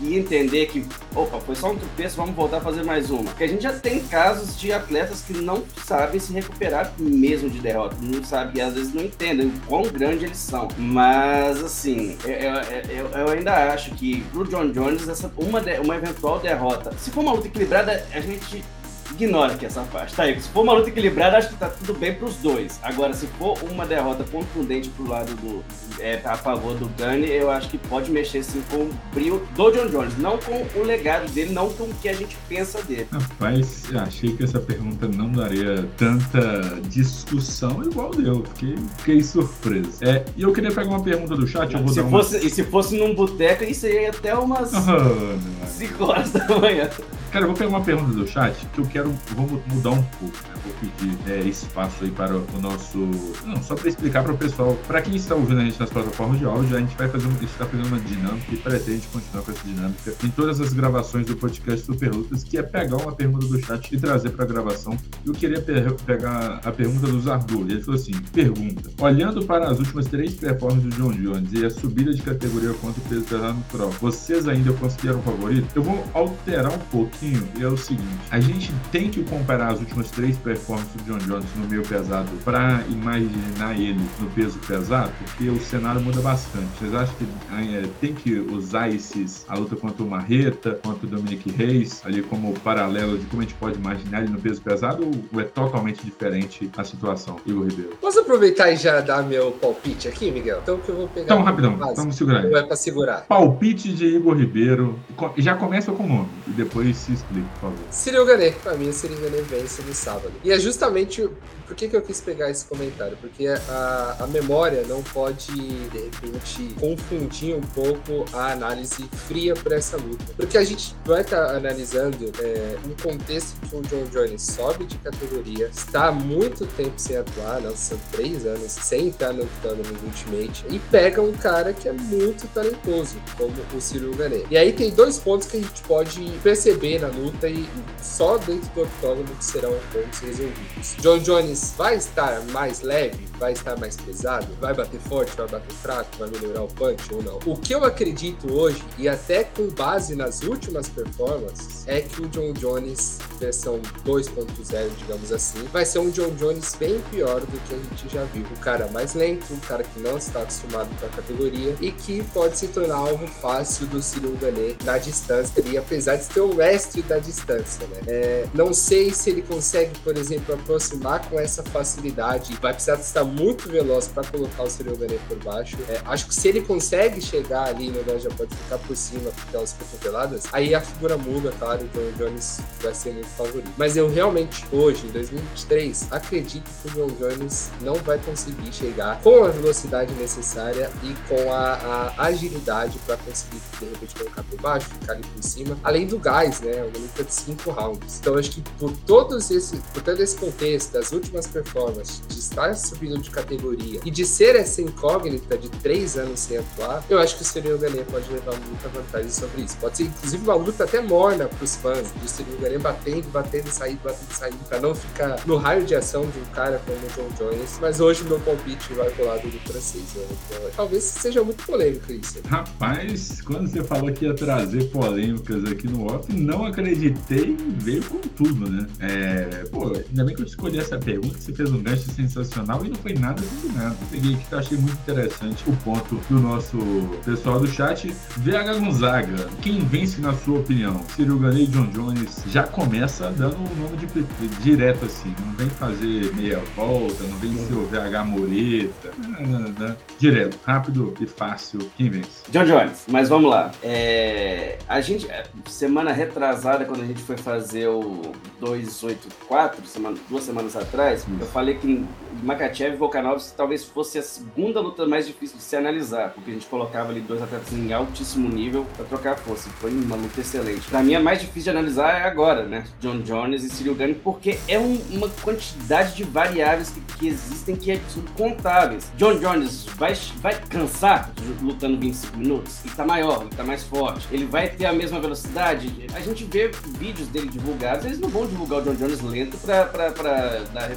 E 0.00 0.16
entender 0.16 0.66
que, 0.66 0.84
opa, 1.14 1.40
foi 1.40 1.56
só 1.56 1.72
um 1.72 1.76
tropeço, 1.76 2.16
vamos 2.16 2.34
voltar 2.34 2.58
a 2.58 2.60
fazer 2.60 2.84
mais 2.84 3.10
uma. 3.10 3.24
Porque 3.24 3.44
a 3.44 3.48
gente 3.48 3.62
já 3.62 3.72
tem 3.72 4.00
casos 4.00 4.58
de 4.58 4.72
atletas 4.72 5.22
que 5.22 5.32
não 5.32 5.64
sabem 5.84 6.20
se 6.20 6.32
recuperar 6.32 6.92
mesmo 6.98 7.50
de 7.50 7.58
derrota, 7.58 7.96
não 8.00 8.22
sabem, 8.22 8.62
às 8.62 8.74
vezes 8.74 8.94
não 8.94 9.02
entendem 9.02 9.52
quão 9.66 9.82
grande 9.82 10.24
eles 10.24 10.38
são. 10.38 10.68
Mas, 10.78 11.62
assim, 11.62 12.16
eu, 12.24 12.96
eu, 12.96 13.06
eu 13.08 13.28
ainda 13.30 13.72
acho 13.72 13.90
que 13.92 14.20
pro 14.32 14.46
John 14.46 14.70
Jones, 14.70 15.08
essa, 15.08 15.32
uma, 15.36 15.60
uma 15.82 15.96
eventual 15.96 16.38
derrota, 16.38 16.59
se 16.98 17.10
for 17.10 17.20
uma 17.20 17.32
luta 17.32 17.46
equilibrada, 17.48 18.06
a 18.12 18.20
gente 18.20 18.64
ignora 19.12 19.54
aqui 19.54 19.66
essa 19.66 19.82
parte, 19.82 20.14
tá? 20.14 20.24
Se 20.26 20.48
for 20.48 20.62
uma 20.62 20.72
luta 20.72 20.88
equilibrada, 20.88 21.38
acho 21.38 21.48
que 21.50 21.56
tá 21.56 21.68
tudo 21.68 21.94
bem 21.94 22.14
pros 22.14 22.36
dois. 22.36 22.78
Agora, 22.82 23.12
se 23.12 23.26
for 23.38 23.58
uma 23.70 23.86
derrota 23.86 24.24
contundente 24.24 24.88
pro 24.90 25.08
lado 25.08 25.34
do. 25.36 25.62
É, 25.98 26.20
a 26.24 26.36
favor 26.36 26.74
do 26.76 26.88
Gunny, 26.96 27.28
eu 27.28 27.50
acho 27.50 27.68
que 27.68 27.76
pode 27.76 28.10
mexer 28.10 28.42
sim 28.42 28.62
com 28.70 28.76
o 28.76 28.90
brilho 29.12 29.46
do 29.54 29.70
John 29.70 29.86
Jones, 29.88 30.16
não 30.16 30.38
com 30.38 30.64
o 30.78 30.82
legado 30.82 31.30
dele, 31.32 31.52
não 31.52 31.68
com 31.70 31.84
o 31.84 31.94
que 32.00 32.08
a 32.08 32.14
gente 32.14 32.36
pensa 32.48 32.82
dele. 32.82 33.06
Rapaz, 33.12 33.84
achei 33.94 34.34
que 34.34 34.42
essa 34.44 34.58
pergunta 34.58 35.06
não 35.08 35.30
daria 35.30 35.86
tanta 35.98 36.80
discussão 36.88 37.82
igual 37.82 38.10
deu. 38.12 38.44
Fiquei, 38.54 38.76
fiquei 38.98 39.22
surpreso. 39.22 39.98
É, 40.02 40.24
e 40.36 40.42
eu 40.42 40.52
queria 40.52 40.70
pegar 40.70 40.88
uma 40.88 41.02
pergunta 41.02 41.36
do 41.36 41.46
chat, 41.46 41.74
eu 41.74 41.80
vou 41.80 41.88
se 41.88 42.02
dar 42.02 42.08
fosse, 42.08 42.36
uma... 42.36 42.44
E 42.44 42.50
se 42.50 42.64
fosse 42.64 42.96
num 42.96 43.14
boteco, 43.14 43.64
isso 43.64 43.84
aí 43.84 44.06
até 44.06 44.34
umas 44.34 44.72
Oh, 44.72 45.66
5 45.66 46.04
horas 46.04 46.30
da 46.30 46.46
manhã. 46.58 46.88
Cara, 47.30 47.44
eu 47.44 47.48
vou 47.48 47.56
pegar 47.56 47.70
uma 47.70 47.80
pergunta 47.80 48.12
do 48.12 48.26
chat 48.26 48.66
que 48.74 48.80
eu 48.80 48.86
quero. 48.86 49.14
Vou 49.36 49.62
mudar 49.68 49.90
um 49.90 50.02
pouco, 50.02 50.36
né? 50.48 50.54
Vou 50.64 50.74
pedir 50.80 51.30
é, 51.30 51.48
espaço 51.48 52.02
aí 52.02 52.10
para 52.10 52.34
o 52.36 52.60
nosso. 52.60 52.98
Não, 53.46 53.62
só 53.62 53.76
para 53.76 53.88
explicar 53.88 54.24
para 54.24 54.32
o 54.32 54.36
pessoal. 54.36 54.76
Para 54.88 55.00
quem 55.00 55.14
está 55.14 55.36
ouvindo 55.36 55.60
a 55.60 55.64
gente 55.64 55.78
nas 55.78 55.90
plataformas 55.90 56.40
de 56.40 56.44
áudio, 56.44 56.76
a 56.76 56.80
gente 56.80 56.96
vai 56.96 57.08
fazer. 57.08 57.28
Está 57.44 57.64
fazendo 57.66 57.86
uma 57.86 58.00
dinâmica 58.00 58.52
e 58.52 58.56
pretende 58.56 59.06
continuar 59.06 59.44
com 59.44 59.52
essa 59.52 59.64
dinâmica 59.64 60.14
em 60.24 60.30
todas 60.30 60.60
as 60.60 60.72
gravações 60.72 61.24
do 61.26 61.36
podcast 61.36 61.86
Super 61.86 62.12
Lutas, 62.12 62.42
que 62.42 62.58
é 62.58 62.62
pegar 62.62 62.96
uma 62.96 63.12
pergunta 63.12 63.46
do 63.46 63.64
chat 63.64 63.94
e 63.94 64.00
trazer 64.00 64.30
para 64.30 64.44
a 64.44 64.48
gravação. 64.48 64.96
Eu 65.24 65.32
queria 65.32 65.60
pe 65.60 65.72
pegar 66.04 66.60
a 66.64 66.72
pergunta 66.72 67.06
do 67.06 67.20
Zardu. 67.20 67.60
Ele 67.60 67.80
falou 67.80 68.00
assim: 68.00 68.12
pergunta. 68.32 68.90
Olhando 69.00 69.46
para 69.46 69.68
as 69.68 69.78
últimas 69.78 70.06
três 70.06 70.34
performances 70.34 70.92
do 70.94 70.96
John 70.96 71.12
Jones 71.12 71.52
e 71.52 71.64
a 71.64 71.70
subida 71.70 72.12
de 72.12 72.22
categoria 72.22 72.72
contra 72.74 73.00
o 73.00 73.04
peso 73.08 73.22
pesado 73.22 73.58
Pro, 73.70 73.88
vocês 73.90 74.48
ainda 74.48 74.72
consideram 74.72 75.22
favorito? 75.22 75.68
Eu 75.76 75.84
vou 75.84 76.04
alterar 76.12 76.72
um 76.72 76.78
pouquinho 77.20 77.46
e 77.58 77.62
é 77.62 77.66
o 77.66 77.76
seguinte: 77.76 78.18
a 78.30 78.40
gente 78.40 78.72
tem 78.90 79.10
que 79.10 79.22
comparar 79.24 79.68
as 79.68 79.80
últimas 79.80 80.10
três 80.10 80.36
performances 80.38 80.90
do 80.92 81.04
John 81.04 81.18
Jones 81.18 81.46
no 81.56 81.68
meio 81.68 81.82
pesado 81.82 82.30
para 82.44 82.82
imaginar 82.88 83.74
ele 83.74 84.00
no 84.18 84.30
peso 84.30 84.58
pesado, 84.60 85.12
porque 85.18 85.48
o 85.48 85.60
cenário 85.60 86.00
muda 86.00 86.20
bastante. 86.20 86.66
Vocês 86.78 86.94
acham 86.94 87.14
que 87.16 87.26
é, 87.74 87.84
tem 88.00 88.14
que 88.14 88.34
usar 88.34 88.88
esses 88.88 89.44
a 89.48 89.56
luta 89.56 89.76
contra 89.76 90.02
o 90.02 90.08
Marreta, 90.08 90.78
contra 90.82 91.06
o 91.06 91.10
Dominic 91.10 91.50
Reis, 91.50 92.00
ali 92.04 92.22
como 92.22 92.58
paralelo 92.60 93.18
de 93.18 93.26
como 93.26 93.42
a 93.42 93.44
gente 93.44 93.54
pode 93.54 93.78
imaginar 93.78 94.22
ele 94.22 94.30
no 94.30 94.40
peso 94.40 94.62
pesado, 94.62 95.08
ou 95.32 95.40
é 95.40 95.44
totalmente 95.44 96.04
diferente 96.04 96.70
a 96.76 96.84
situação, 96.84 97.36
Igor 97.44 97.66
Ribeiro? 97.66 97.96
Posso 98.00 98.20
aproveitar 98.20 98.70
e 98.70 98.76
já 98.76 99.00
dar 99.00 99.22
meu 99.22 99.52
palpite 99.52 100.08
aqui, 100.08 100.30
Miguel? 100.30 100.60
Então 100.62 100.78
que 100.78 100.88
eu 100.88 100.96
vou 100.96 101.08
pegar. 101.08 101.24
Então, 101.24 101.42
rapidão, 101.42 101.76
vamos 101.76 102.16
segurar 102.16 102.44
é 102.44 102.62
pra 102.62 102.76
segurar. 102.76 103.26
Palpite 103.26 103.92
de 103.92 104.06
Igor 104.06 104.36
Ribeiro. 104.36 104.98
Já 105.36 105.54
começa 105.54 105.92
com 105.92 106.04
o 106.04 106.08
nome 106.08 106.28
e 106.46 106.50
depois 106.50 107.09
se 107.16 107.24
por 107.24 107.60
favor. 107.60 108.26
Gane. 108.26 108.52
Pra 108.62 108.74
mim, 108.74 108.88
o 108.88 108.92
Cyril 108.92 109.18
Gane 109.20 109.42
vence 109.42 109.82
no 109.82 109.94
sábado. 109.94 110.32
E 110.44 110.52
é 110.52 110.58
justamente 110.58 111.28
por 111.70 111.76
que, 111.76 111.86
que 111.86 111.96
eu 111.96 112.02
quis 112.02 112.20
pegar 112.20 112.50
esse 112.50 112.64
comentário? 112.64 113.16
Porque 113.20 113.46
a, 113.46 114.16
a 114.18 114.26
memória 114.26 114.82
não 114.88 115.04
pode, 115.04 115.52
de 115.52 115.98
repente, 115.98 116.74
confundir 116.80 117.54
um 117.54 117.60
pouco 117.60 118.24
a 118.32 118.50
análise 118.50 119.08
fria 119.28 119.54
para 119.54 119.76
essa 119.76 119.96
luta. 119.96 120.24
Porque 120.36 120.58
a 120.58 120.64
gente 120.64 120.96
vai 121.04 121.20
estar 121.20 121.46
tá 121.46 121.56
analisando 121.56 122.32
é, 122.40 122.76
um 122.84 123.00
contexto 123.00 123.54
que 123.68 123.76
o 123.76 123.82
John 123.82 124.04
Jones 124.10 124.42
sobe 124.42 124.84
de 124.84 124.98
categoria, 124.98 125.70
está 125.72 126.08
há 126.08 126.12
muito 126.12 126.66
tempo 126.66 126.94
sem 126.96 127.16
atuar, 127.16 127.60
não, 127.60 127.76
são 127.76 127.96
três 128.10 128.44
anos 128.44 128.72
sem 128.72 129.06
estar 129.06 129.30
lutando 129.30 129.84
no 129.92 130.06
Ultimate, 130.08 130.64
e 130.68 130.80
pega 130.90 131.22
um 131.22 131.32
cara 131.34 131.72
que 131.72 131.88
é 131.88 131.92
muito 131.92 132.48
talentoso, 132.48 133.14
como 133.38 133.54
o 133.72 133.80
Cyril 133.80 134.12
Gane. 134.16 134.44
E 134.50 134.58
aí 134.58 134.72
tem 134.72 134.90
dois 134.90 135.18
pontos 135.18 135.46
que 135.46 135.58
a 135.58 135.60
gente 135.60 135.82
pode 135.82 136.20
perceber 136.42 136.98
na 136.98 137.06
luta 137.06 137.48
e 137.48 137.64
só 138.02 138.38
dentro 138.38 138.68
do 138.74 138.82
octógono 138.82 139.28
que 139.36 139.44
serão 139.44 139.72
pontos 139.92 140.18
resolvidos. 140.18 140.96
John 140.98 141.18
Jones 141.18 141.59
vai 141.76 141.96
estar 141.96 142.40
mais 142.52 142.80
leve, 142.80 143.26
vai 143.38 143.52
estar 143.52 143.76
mais 143.78 143.96
pesado, 143.96 144.46
vai 144.60 144.74
bater 144.74 145.00
forte, 145.00 145.36
vai 145.36 145.48
bater 145.48 145.72
fraco, 145.74 146.10
vai 146.18 146.28
melhorar 146.30 146.62
o 146.62 146.68
punch 146.68 147.14
ou 147.14 147.22
não. 147.22 147.38
O 147.46 147.56
que 147.56 147.74
eu 147.74 147.84
acredito 147.84 148.52
hoje, 148.52 148.82
e 148.98 149.08
até 149.08 149.44
com 149.44 149.68
base 149.68 150.14
nas 150.14 150.42
últimas 150.42 150.88
performances, 150.88 151.86
é 151.86 152.00
que 152.00 152.22
o 152.22 152.28
John 152.28 152.52
Jones, 152.52 153.18
versão 153.38 153.80
2.0, 154.04 154.90
digamos 154.98 155.32
assim, 155.32 155.62
vai 155.72 155.84
ser 155.84 155.98
um 155.98 156.10
John 156.10 156.30
Jones 156.30 156.74
bem 156.78 157.00
pior 157.10 157.40
do 157.40 157.60
que 157.66 157.74
a 157.74 157.78
gente 157.78 158.14
já 158.14 158.24
viu. 158.24 158.44
O 158.44 158.58
cara 158.60 158.88
mais 158.88 159.14
lento, 159.14 159.52
um 159.52 159.60
cara 159.60 159.82
que 159.82 160.00
não 160.00 160.18
está 160.18 160.42
acostumado 160.42 160.88
com 160.98 161.06
a 161.06 161.08
categoria 161.08 161.74
e 161.80 161.90
que 161.92 162.22
pode 162.34 162.58
se 162.58 162.68
tornar 162.68 162.96
alvo 162.96 163.26
fácil 163.26 163.86
do 163.86 164.02
Cyril 164.02 164.36
Gane 164.40 164.76
na 164.84 164.98
distância 164.98 165.62
e 165.66 165.76
apesar 165.76 166.16
de 166.16 166.26
ter 166.26 166.40
o 166.40 166.54
mestre 166.54 167.02
da 167.02 167.18
distância, 167.18 167.86
né? 167.86 168.00
É, 168.06 168.46
não 168.54 168.72
sei 168.72 169.12
se 169.12 169.30
ele 169.30 169.42
consegue, 169.42 169.98
por 170.00 170.16
exemplo, 170.16 170.54
aproximar 170.54 171.28
com 171.28 171.38
essa 171.38 171.49
facilidade. 171.62 172.56
Vai 172.60 172.72
precisar 172.72 172.96
estar 172.96 173.24
muito 173.24 173.68
veloz 173.68 174.08
para 174.08 174.24
colocar 174.24 174.62
o 174.62 174.70
Cyril 174.70 174.96
Gane 174.96 175.18
por 175.28 175.38
baixo. 175.38 175.76
É, 175.88 176.00
acho 176.04 176.26
que 176.26 176.34
se 176.34 176.48
ele 176.48 176.60
consegue 176.60 177.20
chegar 177.20 177.68
ali, 177.68 177.90
no 177.90 178.00
já 178.18 178.30
pode 178.30 178.54
ficar 178.54 178.78
por 178.78 178.96
cima 178.96 179.30
pelas 179.50 179.72
cotoveladas, 179.72 180.44
aí 180.52 180.74
a 180.74 180.80
figura 180.80 181.16
muda, 181.16 181.52
claro, 181.58 181.82
então 181.82 182.02
o 182.02 182.12
Jones 182.12 182.60
vai 182.82 182.94
ser 182.94 183.12
muito 183.12 183.28
favorito. 183.28 183.70
Mas 183.76 183.96
eu 183.96 184.08
realmente, 184.08 184.64
hoje, 184.72 185.06
em 185.06 185.10
2023, 185.10 186.08
acredito 186.10 186.68
que 186.82 186.88
o 186.88 187.08
John 187.08 187.14
Jones 187.14 187.70
não 187.80 187.94
vai 187.94 188.18
conseguir 188.18 188.72
chegar 188.72 189.20
com 189.22 189.44
a 189.44 189.48
velocidade 189.48 190.12
necessária 190.14 190.90
e 191.02 191.14
com 191.28 191.52
a, 191.52 192.12
a 192.16 192.24
agilidade 192.24 192.98
para 193.06 193.16
conseguir, 193.18 193.60
de 193.78 193.84
repente, 193.86 194.14
colocar 194.14 194.42
por 194.42 194.60
baixo, 194.60 194.86
ficar 194.88 195.12
ali 195.12 195.22
por 195.22 195.42
cima. 195.42 195.78
Além 195.82 196.06
do 196.06 196.18
gás, 196.18 196.60
né? 196.60 196.82
Uma 196.82 196.98
luta 196.98 197.24
de 197.24 197.32
cinco 197.32 197.70
rounds. 197.70 198.18
Então, 198.20 198.36
acho 198.36 198.50
que 198.50 198.62
por 198.78 198.92
todos 199.06 199.50
esse, 199.50 199.76
por 199.92 200.02
todo 200.02 200.20
esse 200.20 200.36
contexto 200.36 200.92
das 200.92 201.12
últimas 201.12 201.29
performances, 201.46 202.22
de 202.28 202.38
estar 202.38 202.74
subindo 202.74 203.18
de 203.18 203.30
categoria 203.30 204.00
e 204.04 204.10
de 204.10 204.24
ser 204.24 204.56
essa 204.56 204.80
incógnita 204.82 205.56
de 205.56 205.68
três 205.68 206.16
anos 206.16 206.40
sem 206.40 206.58
atuar, 206.58 207.04
eu 207.08 207.18
acho 207.18 207.36
que 207.36 207.42
o 207.42 207.44
Cyril 207.44 207.78
Gane 207.78 208.04
pode 208.04 208.30
levar 208.32 208.58
muita 208.60 208.88
vantagem 208.88 209.30
sobre 209.30 209.62
isso. 209.62 209.76
Pode 209.76 209.96
ser, 209.96 210.04
inclusive, 210.04 210.42
uma 210.42 210.54
luta 210.54 210.84
até 210.84 211.00
morna 211.00 211.46
para 211.46 211.64
os 211.64 211.76
fãs, 211.76 212.12
de 212.20 212.30
Cyril 212.30 212.58
Gane 212.60 212.78
batendo, 212.78 213.28
batendo 213.30 213.68
saindo, 213.68 214.00
batendo 214.02 214.32
saindo, 214.32 214.68
para 214.68 214.80
não 214.80 214.94
ficar 214.94 215.40
no 215.46 215.56
raio 215.56 215.84
de 215.84 215.94
ação 215.94 216.22
de 216.22 216.38
um 216.38 216.44
cara 216.54 216.80
como 216.86 216.98
o 216.98 217.08
John 217.10 217.34
Jones. 217.38 217.78
Mas 217.80 218.00
hoje 218.00 218.24
meu 218.24 218.40
palpite 218.40 218.92
vai 218.94 219.10
pro 219.10 219.26
lado 219.26 219.48
do 219.48 219.58
francês. 219.60 220.04
Né? 220.14 220.24
Então, 220.30 220.70
talvez 220.76 221.04
seja 221.04 221.42
muito 221.42 221.64
polêmico 221.64 222.12
isso. 222.12 222.40
Rapaz, 222.46 223.40
quando 223.42 223.68
você 223.68 223.82
falou 223.84 224.12
que 224.12 224.24
ia 224.24 224.34
trazer 224.34 224.84
polêmicas 224.90 225.64
aqui 225.64 225.88
no 225.88 226.06
off, 226.06 226.32
não 226.32 226.64
acreditei 226.64 227.56
e 227.58 227.74
veio 227.78 228.02
com 228.04 228.20
tudo, 228.20 228.68
né? 228.68 228.86
É, 229.00 229.64
pô, 229.70 229.92
ainda 229.94 230.24
bem 230.24 230.34
que 230.34 230.42
eu 230.42 230.46
escolhi 230.46 230.78
essa 230.78 230.98
pergunta, 230.98 231.19
você 231.28 231.52
fez 231.52 231.70
um 231.72 231.82
gancho 231.82 232.10
sensacional 232.10 232.84
e 232.84 232.88
não 232.88 232.96
foi 232.96 233.14
nada 233.14 233.42
combinado. 233.42 233.96
Peguei 234.10 234.34
aqui 234.34 234.44
que 234.44 234.52
eu 234.52 234.58
achei 234.58 234.78
muito 234.78 234.94
interessante 234.94 235.64
o 235.68 235.76
ponto 235.78 236.16
do 236.28 236.40
nosso 236.40 236.78
pessoal 237.24 237.60
do 237.60 237.66
chat. 237.66 238.14
VH 238.36 238.78
Gonzaga, 238.78 239.48
quem 239.60 239.80
vence 239.80 240.20
na 240.20 240.32
sua 240.34 240.60
opinião? 240.60 241.00
Cyril 241.14 241.38
Gane 241.38 241.64
e 241.64 241.66
John 241.66 241.86
Jones 241.86 242.44
já 242.48 242.62
começa 242.64 243.30
dando 243.30 243.56
o 243.56 243.76
nome 243.76 243.96
de, 243.96 244.48
direto 244.62 245.04
assim, 245.04 245.34
não 245.44 245.52
vem 245.54 245.68
fazer 245.68 246.34
meia 246.34 246.62
volta, 246.76 247.24
não 247.24 247.36
vem 247.38 247.56
ser 247.66 247.74
o 247.74 247.86
VH 247.86 248.24
Moreta, 248.24 249.96
direto, 250.18 250.58
rápido 250.64 251.14
e 251.20 251.26
fácil, 251.26 251.80
quem 251.96 252.10
vence? 252.10 252.42
John 252.50 252.64
Jones, 252.64 253.04
mas 253.08 253.28
vamos 253.28 253.50
lá. 253.50 253.70
É, 253.82 254.78
a 254.88 255.00
gente, 255.00 255.26
semana 255.66 256.12
retrasada, 256.12 256.84
quando 256.84 257.02
a 257.02 257.06
gente 257.06 257.22
foi 257.22 257.36
fazer 257.36 257.88
o 257.88 258.22
284, 258.60 259.84
semana, 259.86 260.16
duas 260.28 260.44
semanas 260.44 260.76
atrás, 260.76 261.09
eu 261.12 261.46
falei 261.46 261.74
que 261.76 262.04
Makachev 262.42 262.94
e 262.94 262.96
Volkanovski 262.96 263.56
talvez 263.56 263.84
fosse 263.84 264.18
a 264.18 264.22
segunda 264.22 264.80
luta 264.80 265.06
mais 265.06 265.26
difícil 265.26 265.58
de 265.58 265.62
se 265.62 265.76
analisar, 265.76 266.30
porque 266.30 266.50
a 266.50 266.54
gente 266.54 266.66
colocava 266.66 267.10
ali 267.10 267.20
dois 267.20 267.42
atletas 267.42 267.72
em 267.72 267.92
altíssimo 267.92 268.48
nível 268.48 268.86
para 268.96 269.04
trocar 269.04 269.36
força. 269.36 269.68
Foi 269.80 269.90
uma 269.90 270.16
luta 270.16 270.40
excelente. 270.40 270.88
Para 270.88 271.02
mim, 271.02 271.14
a 271.14 271.20
mais 271.20 271.40
difícil 271.40 271.72
de 271.72 271.78
analisar 271.78 272.20
é 272.20 272.24
agora, 272.24 272.64
né? 272.64 272.84
John 273.00 273.20
Jones 273.20 273.64
e 273.64 273.70
Cyril 273.70 273.94
Gane, 273.94 274.14
porque 274.14 274.58
é 274.68 274.78
um, 274.78 274.98
uma 275.10 275.28
quantidade 275.28 276.14
de 276.14 276.24
variáveis 276.24 276.90
que, 276.90 277.00
que 277.00 277.28
existem 277.28 277.76
que 277.76 278.00
são 278.08 278.22
contáveis. 278.36 279.10
John 279.16 279.38
Jones 279.38 279.84
vai, 279.96 280.14
vai 280.36 280.58
cansar 280.68 281.30
lutando 281.60 281.98
25 281.98 282.36
minutos? 282.36 282.84
Ele 282.84 282.94
tá 282.94 283.04
maior, 283.04 283.42
ele 283.42 283.50
tá 283.50 283.64
mais 283.64 283.82
forte. 283.84 284.26
Ele 284.30 284.46
vai 284.46 284.68
ter 284.68 284.86
a 284.86 284.92
mesma 284.92 285.20
velocidade? 285.20 286.06
A 286.14 286.20
gente 286.20 286.44
vê 286.44 286.70
vídeos 286.98 287.28
dele 287.28 287.48
divulgados, 287.48 288.06
eles 288.06 288.18
não 288.18 288.28
vão 288.28 288.46
divulgar 288.46 288.80
o 288.80 288.82
John 288.82 288.94
Jones 288.94 289.20
lento 289.20 289.56
pra, 289.58 289.84
pra, 289.84 290.10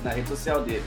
na, 0.04 0.12
rede 0.12 0.28
social 0.28 0.62
dele. 0.62 0.84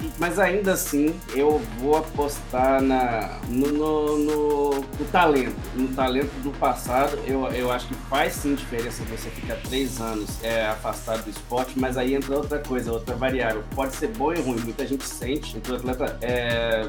E, 0.00 0.10
mas 0.18 0.38
ainda 0.38 0.72
assim, 0.72 1.18
eu 1.34 1.60
vou 1.78 1.96
apostar 1.96 2.80
na, 2.82 3.38
no, 3.48 3.68
no, 3.68 4.18
no, 4.18 4.70
no, 4.80 5.04
talento. 5.10 5.56
No 5.74 5.88
talento 5.88 6.32
do 6.42 6.50
passado, 6.58 7.18
eu, 7.26 7.46
eu 7.48 7.70
acho 7.70 7.88
que 7.88 7.94
faz 8.08 8.34
sim 8.34 8.54
diferença 8.54 9.02
você 9.04 9.28
ficar 9.30 9.56
três 9.56 10.00
anos 10.00 10.42
é, 10.42 10.66
afastado 10.66 11.24
do 11.24 11.30
esporte, 11.30 11.78
mas 11.78 11.96
aí 11.96 12.14
entra 12.14 12.36
outra 12.36 12.58
coisa, 12.58 12.92
outra 12.92 13.14
variável. 13.14 13.62
Pode 13.74 13.94
ser 13.96 14.08
bom 14.08 14.32
e 14.32 14.40
ruim, 14.40 14.60
muita 14.60 14.86
gente 14.86 15.04
sente, 15.04 15.56
então 15.56 15.74
o 15.74 15.78
atleta 15.78 16.18
é, 16.20 16.88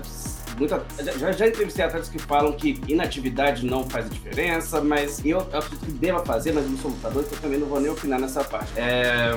muita, 0.57 0.83
já, 1.17 1.31
já 1.31 1.47
entrevistei 1.47 1.85
atletas 1.85 2.09
que 2.09 2.19
falam 2.19 2.53
que 2.53 2.79
inatividade 2.87 3.65
não 3.65 3.83
faz 3.89 4.09
diferença, 4.09 4.81
mas 4.81 5.23
eu, 5.25 5.47
eu 5.51 5.59
acredito 5.59 5.85
que 5.85 5.91
deva 5.93 6.25
fazer, 6.25 6.51
mas 6.51 6.63
eu 6.65 6.71
não 6.71 6.77
sou 6.77 6.91
lutador, 6.91 7.23
então 7.25 7.39
também 7.39 7.59
não 7.59 7.67
vou 7.67 7.79
nem 7.79 7.91
opinar 7.91 8.19
nessa 8.19 8.43
parte. 8.43 8.71
É, 8.75 9.31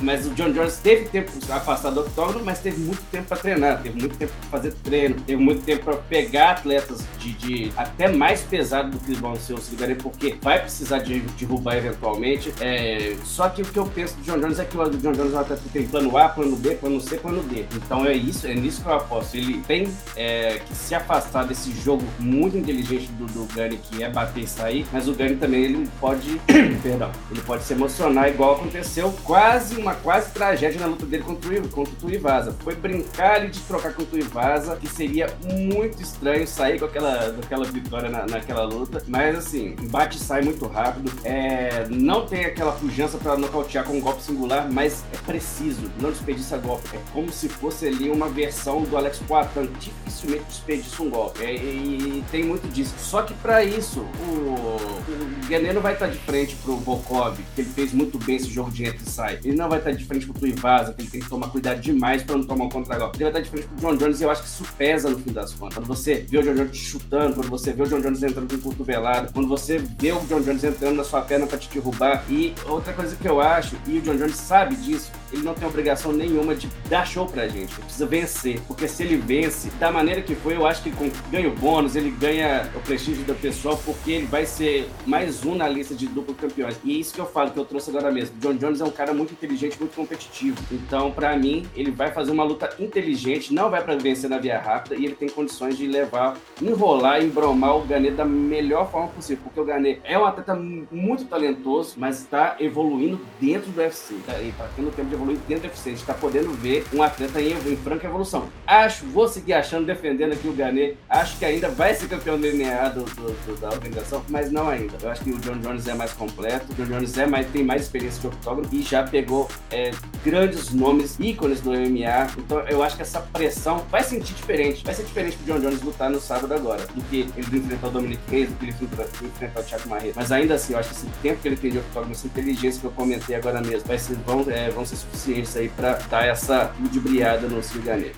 mas 0.00 0.26
o 0.26 0.30
John 0.30 0.52
Jones 0.52 0.78
teve 0.78 1.06
tempo 1.08 1.30
afastado 1.50 1.94
do 1.94 2.00
octógono, 2.02 2.44
mas 2.44 2.58
teve 2.60 2.80
muito 2.80 3.02
tempo 3.10 3.28
para 3.28 3.36
treinar, 3.36 3.82
teve 3.82 3.98
muito 3.98 4.16
tempo 4.16 4.32
para 4.40 4.60
fazer 4.60 4.74
treino, 4.82 5.16
teve 5.26 5.42
muito 5.42 5.62
tempo 5.62 5.84
para 5.84 5.96
pegar 5.96 6.50
atletas 6.50 7.04
de, 7.18 7.32
de, 7.34 7.72
até 7.76 8.08
mais 8.08 8.42
pesado 8.42 8.90
do 8.90 8.98
que 8.98 9.14
vão 9.14 9.36
ser 9.36 9.54
os 9.54 9.68
Figueiredo, 9.68 10.02
porque 10.02 10.36
vai 10.42 10.60
precisar 10.60 10.98
de 10.98 11.20
derrubar 11.20 11.76
eventualmente. 11.76 12.52
É, 12.60 13.16
só 13.24 13.48
que 13.48 13.62
o 13.62 13.64
que 13.64 13.78
eu 13.78 13.86
penso 13.86 14.16
do 14.16 14.22
John 14.22 14.38
Jones 14.38 14.58
é 14.58 14.64
que 14.64 14.76
o 14.76 14.90
John 14.90 15.12
Jones 15.12 15.32
é 15.32 15.36
um 15.36 15.40
atleta 15.40 15.62
que 15.62 15.68
tem 15.68 15.86
plano 15.86 16.16
A, 16.16 16.28
plano 16.28 16.56
B, 16.56 16.74
plano 16.74 17.00
C, 17.00 17.16
plano 17.16 17.42
D. 17.42 17.64
Então 17.74 18.04
é 18.04 18.14
isso, 18.14 18.46
é 18.46 18.54
nisso 18.54 18.82
que 18.82 18.88
eu 18.88 18.94
aposto. 18.94 19.36
Ele 19.36 19.62
tem 19.66 19.88
é, 20.16 20.49
que 20.58 20.74
se 20.74 20.94
afastar 20.94 21.44
desse 21.44 21.72
jogo 21.72 22.04
muito 22.18 22.56
inteligente 22.56 23.06
do, 23.12 23.26
do 23.26 23.54
Gani, 23.54 23.78
que 23.78 24.02
é 24.02 24.08
bater 24.08 24.44
e 24.44 24.46
sair, 24.46 24.86
mas 24.92 25.08
o 25.08 25.14
Gani 25.14 25.36
também 25.36 25.64
ele 25.64 25.88
pode, 26.00 26.40
perdão, 26.82 27.10
ele 27.30 27.40
pode 27.42 27.64
se 27.64 27.72
emocionar 27.72 28.28
igual 28.28 28.56
aconteceu 28.56 29.12
quase 29.24 29.76
uma 29.76 29.94
quase 29.94 30.30
tragédia 30.30 30.80
na 30.80 30.86
luta 30.86 31.06
dele 31.06 31.22
contra 31.22 31.50
o, 31.50 31.68
contra 31.68 31.92
o 31.92 31.96
Tuivasa. 31.96 32.54
Foi 32.60 32.74
brincar 32.74 33.36
ali 33.36 33.50
de 33.50 33.60
trocar 33.60 33.92
com 33.94 34.02
o 34.02 34.06
Tuivasa, 34.06 34.76
que 34.76 34.88
seria 34.88 35.26
muito 35.42 36.02
estranho 36.02 36.46
sair 36.46 36.78
com 36.78 36.84
aquela, 36.86 37.26
aquela 37.42 37.64
vitória 37.64 38.08
na, 38.08 38.26
naquela 38.26 38.64
luta, 38.64 39.02
mas 39.06 39.36
assim, 39.36 39.76
bate 39.90 40.16
e 40.16 40.20
sai 40.20 40.42
muito 40.42 40.66
rápido, 40.66 41.10
é, 41.24 41.86
não 41.88 42.26
tem 42.26 42.44
aquela 42.44 42.72
pujança 42.72 43.18
para 43.18 43.36
nocautear 43.36 43.84
com 43.84 43.96
um 43.96 44.00
golpe 44.00 44.22
singular, 44.22 44.70
mas 44.70 45.04
é 45.12 45.16
preciso, 45.18 45.90
não 46.00 46.10
desperdiça 46.10 46.56
golpe. 46.58 46.88
É 46.94 47.00
como 47.12 47.30
se 47.30 47.48
fosse 47.48 47.86
ali 47.86 48.10
uma 48.10 48.28
versão 48.28 48.82
do 48.82 48.96
Alex 48.96 49.18
Poitin, 49.26 49.70
dificilmente 49.78 50.39
desperdiça 50.48 51.02
um 51.02 51.10
golpe. 51.10 51.44
É, 51.44 51.54
e, 51.54 52.24
tem 52.30 52.44
muito 52.44 52.68
disso. 52.68 52.94
Só 52.98 53.22
que 53.22 53.34
para 53.34 53.64
isso, 53.64 54.00
o, 54.00 54.32
o 54.32 55.72
não 55.74 55.82
vai 55.82 55.94
estar 55.94 56.06
de 56.08 56.18
frente 56.18 56.54
pro 56.56 56.76
Volkov, 56.76 57.38
que 57.54 57.60
ele 57.60 57.70
fez 57.70 57.92
muito 57.92 58.18
bem 58.18 58.36
esse 58.36 58.50
jogo 58.50 58.70
de 58.70 58.84
entra 58.84 59.02
e 59.02 59.10
sai. 59.10 59.38
Ele 59.44 59.56
não 59.56 59.68
vai 59.68 59.78
estar 59.78 59.90
de 59.92 60.04
frente 60.04 60.26
pro 60.26 60.34
Tuivasa, 60.34 60.92
que 60.92 61.02
ele 61.02 61.10
tem 61.10 61.20
que 61.20 61.28
tomar 61.28 61.48
cuidado 61.48 61.80
demais 61.80 62.22
para 62.22 62.36
não 62.36 62.44
tomar 62.44 62.64
um 62.66 62.68
contra-golpe. 62.68 63.16
Ele 63.16 63.30
vai 63.30 63.40
estar 63.40 63.40
de 63.40 63.50
frente 63.50 63.68
pro 63.68 63.88
John 63.88 63.96
Jones 63.96 64.20
e 64.20 64.24
eu 64.24 64.30
acho 64.30 64.42
que 64.42 64.48
isso 64.48 64.64
pesa 64.76 65.10
no 65.10 65.18
fim 65.18 65.32
das 65.32 65.52
contas. 65.52 65.74
Quando 65.74 65.86
você 65.86 66.26
vê 66.28 66.38
o 66.38 66.42
John 66.42 66.54
Jones 66.54 66.76
chutando, 66.76 67.34
quando 67.34 67.48
você 67.48 67.72
vê 67.72 67.82
o 67.82 67.86
John 67.86 68.00
Jones 68.00 68.22
entrando 68.22 68.60
com 68.60 68.70
cotovelado, 68.70 69.32
quando 69.32 69.48
você 69.48 69.78
vê 69.78 70.12
o 70.12 70.20
John 70.20 70.40
Jones 70.40 70.64
entrando 70.64 70.96
na 70.96 71.04
sua 71.04 71.22
perna 71.22 71.46
para 71.46 71.58
te 71.58 71.68
derrubar. 71.68 72.24
E 72.28 72.54
outra 72.66 72.92
coisa 72.92 73.16
que 73.16 73.28
eu 73.28 73.40
acho, 73.40 73.76
e 73.86 73.98
o 73.98 74.02
John 74.02 74.16
Jones 74.16 74.36
sabe 74.36 74.76
disso, 74.76 75.10
ele 75.32 75.42
não 75.42 75.54
tem 75.54 75.66
obrigação 75.66 76.12
nenhuma 76.12 76.54
de 76.54 76.68
dar 76.88 77.06
show 77.06 77.26
pra 77.26 77.48
gente. 77.48 77.72
Ele 77.72 77.82
precisa 77.84 78.06
vencer. 78.06 78.60
Porque 78.66 78.88
se 78.88 79.02
ele 79.02 79.16
vence, 79.16 79.70
da 79.78 79.90
maneira 79.90 80.22
que 80.22 80.29
foi, 80.34 80.56
eu 80.56 80.66
acho 80.66 80.82
que 80.82 80.92
ganha 81.30 81.48
o 81.48 81.54
bônus, 81.54 81.96
ele 81.96 82.10
ganha 82.10 82.70
o 82.74 82.80
prestígio 82.80 83.24
do 83.24 83.34
pessoal, 83.34 83.80
porque 83.84 84.12
ele 84.12 84.26
vai 84.26 84.46
ser 84.46 84.88
mais 85.06 85.44
um 85.44 85.54
na 85.54 85.68
lista 85.68 85.94
de 85.94 86.06
duplo 86.06 86.34
campeões. 86.34 86.78
E 86.84 86.96
é 86.96 86.98
isso 86.98 87.14
que 87.14 87.20
eu 87.20 87.26
falo, 87.26 87.50
que 87.50 87.58
eu 87.58 87.64
trouxe 87.64 87.90
agora 87.90 88.10
mesmo. 88.10 88.36
John 88.38 88.54
Jones 88.54 88.80
é 88.80 88.84
um 88.84 88.90
cara 88.90 89.12
muito 89.12 89.32
inteligente, 89.32 89.78
muito 89.78 89.94
competitivo. 89.94 90.56
Então, 90.70 91.10
para 91.10 91.36
mim, 91.36 91.66
ele 91.74 91.90
vai 91.90 92.10
fazer 92.10 92.32
uma 92.32 92.44
luta 92.44 92.70
inteligente, 92.78 93.52
não 93.52 93.70
vai 93.70 93.82
para 93.82 93.96
vencer 93.96 94.28
na 94.28 94.38
via 94.38 94.58
rápida, 94.58 94.94
e 94.96 95.04
ele 95.04 95.14
tem 95.14 95.28
condições 95.28 95.76
de 95.76 95.86
levar, 95.86 96.36
enrolar, 96.60 97.22
embromar 97.22 97.76
o 97.76 97.84
Ganet 97.84 98.14
da 98.14 98.24
melhor 98.24 98.90
forma 98.90 99.08
possível. 99.08 99.42
Porque 99.44 99.60
o 99.60 99.64
Ganet 99.64 100.00
é 100.04 100.18
um 100.18 100.24
atleta 100.24 100.54
muito 100.54 101.24
talentoso, 101.24 101.94
mas 101.96 102.20
está 102.20 102.56
evoluindo 102.60 103.20
dentro 103.40 103.70
do 103.70 103.80
UFC. 103.80 104.14
Tá? 104.26 104.40
E 104.40 104.52
tá 104.52 104.68
tendo 104.76 104.94
tempo 104.94 105.08
de 105.08 105.14
evoluir 105.14 105.38
dentro 105.48 105.68
do 105.68 105.70
UFC. 105.70 105.88
A 105.88 105.92
gente 105.92 106.00
está 106.00 106.14
podendo 106.14 106.52
ver 106.52 106.84
um 106.92 107.02
atleta 107.02 107.40
em, 107.40 107.52
em 107.52 107.76
franca 107.76 108.06
evolução. 108.06 108.48
Acho, 108.66 109.06
vou 109.06 109.28
seguir 109.28 109.54
achando, 109.54 109.86
defendendo 109.86 110.19
aqui 110.26 110.48
o 110.48 110.52
Ganet. 110.52 110.96
Acho 111.08 111.38
que 111.38 111.44
ainda 111.44 111.68
vai 111.68 111.94
ser 111.94 112.08
campeão 112.08 112.38
do 112.38 112.46
MMA 112.46 112.90
do, 112.90 113.04
do, 113.04 113.46
do, 113.46 113.60
da 113.60 113.68
organização, 113.70 114.24
mas 114.28 114.50
não 114.50 114.68
ainda. 114.68 114.96
Eu 115.02 115.10
acho 115.10 115.22
que 115.22 115.30
o 115.30 115.38
John 115.38 115.58
Jones 115.58 115.86
é 115.88 115.94
mais 115.94 116.12
completo, 116.12 116.72
o 116.72 116.74
John 116.74 116.86
Jones 116.86 117.16
é 117.18 117.26
mais, 117.26 117.46
tem 117.48 117.64
mais 117.64 117.82
experiência 117.82 118.20
de 118.20 118.26
octógono 118.26 118.68
e 118.72 118.82
já 118.82 119.02
pegou 119.02 119.48
é, 119.70 119.90
grandes 120.24 120.70
nomes, 120.70 121.16
ícones 121.18 121.60
do 121.60 121.70
MMA. 121.70 122.30
Então 122.38 122.60
eu 122.68 122.82
acho 122.82 122.96
que 122.96 123.02
essa 123.02 123.20
pressão 123.20 123.84
vai 123.90 124.02
sentir 124.02 124.34
diferente. 124.34 124.84
Vai 124.84 124.94
ser 124.94 125.04
diferente 125.04 125.36
pro 125.38 125.54
John 125.54 125.60
Jones 125.60 125.82
lutar 125.82 126.10
no 126.10 126.20
sábado 126.20 126.52
agora, 126.52 126.86
do 126.86 127.02
que 127.04 127.28
ele 127.36 127.58
enfrentar 127.58 127.88
o 127.88 127.90
Dominic 127.90 128.20
Reis, 128.28 128.48
do 128.48 128.56
que 128.56 128.64
ele 128.66 128.74
enfrentar 129.22 129.60
o 129.60 129.62
Thiago 129.62 129.88
Marreta. 129.88 130.14
Mas 130.16 130.32
ainda 130.32 130.54
assim, 130.54 130.72
eu 130.72 130.78
acho 130.78 130.90
que 130.90 130.94
esse 130.94 131.06
tempo 131.22 131.40
que 131.40 131.48
ele 131.48 131.56
tem 131.56 131.70
de 131.70 131.78
octógono, 131.78 132.12
essa 132.12 132.26
inteligência 132.26 132.80
que 132.80 132.86
eu 132.86 132.92
comentei 132.92 133.36
agora 133.36 133.60
mesmo, 133.60 133.86
vai 133.86 133.98
ser, 133.98 134.16
vão, 134.26 134.44
é, 134.48 134.70
vão 134.70 134.84
ser 134.84 134.96
suficientes 134.96 135.56
aí 135.56 135.68
para 135.68 135.94
dar 136.10 136.26
essa 136.26 136.72
ludibriada 136.80 137.46
no 137.46 137.62
Ciganeiro. 137.62 138.14